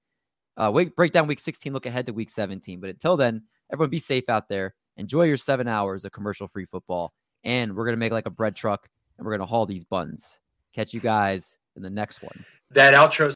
Uh, 0.57 0.71
week, 0.73 0.95
break 0.95 1.11
down 1.11 1.27
week 1.27 1.39
16, 1.39 1.73
look 1.73 1.85
ahead 1.85 2.05
to 2.05 2.13
week 2.13 2.29
17. 2.29 2.79
But 2.79 2.89
until 2.89 3.17
then, 3.17 3.43
everyone 3.71 3.89
be 3.89 3.99
safe 3.99 4.29
out 4.29 4.47
there. 4.47 4.73
Enjoy 4.97 5.23
your 5.23 5.37
seven 5.37 5.67
hours 5.67 6.05
of 6.05 6.11
commercial 6.11 6.47
free 6.47 6.65
football. 6.65 7.13
And 7.43 7.75
we're 7.75 7.85
going 7.85 7.95
to 7.95 7.99
make 7.99 8.11
like 8.11 8.27
a 8.27 8.31
bread 8.31 8.55
truck 8.55 8.87
and 9.17 9.25
we're 9.25 9.31
going 9.31 9.39
to 9.41 9.51
haul 9.51 9.65
these 9.65 9.83
buns. 9.83 10.39
Catch 10.73 10.93
you 10.93 10.99
guys 10.99 11.57
in 11.75 11.81
the 11.81 11.89
next 11.89 12.21
one. 12.21 12.45
that 12.71 12.93
outro 12.93 13.29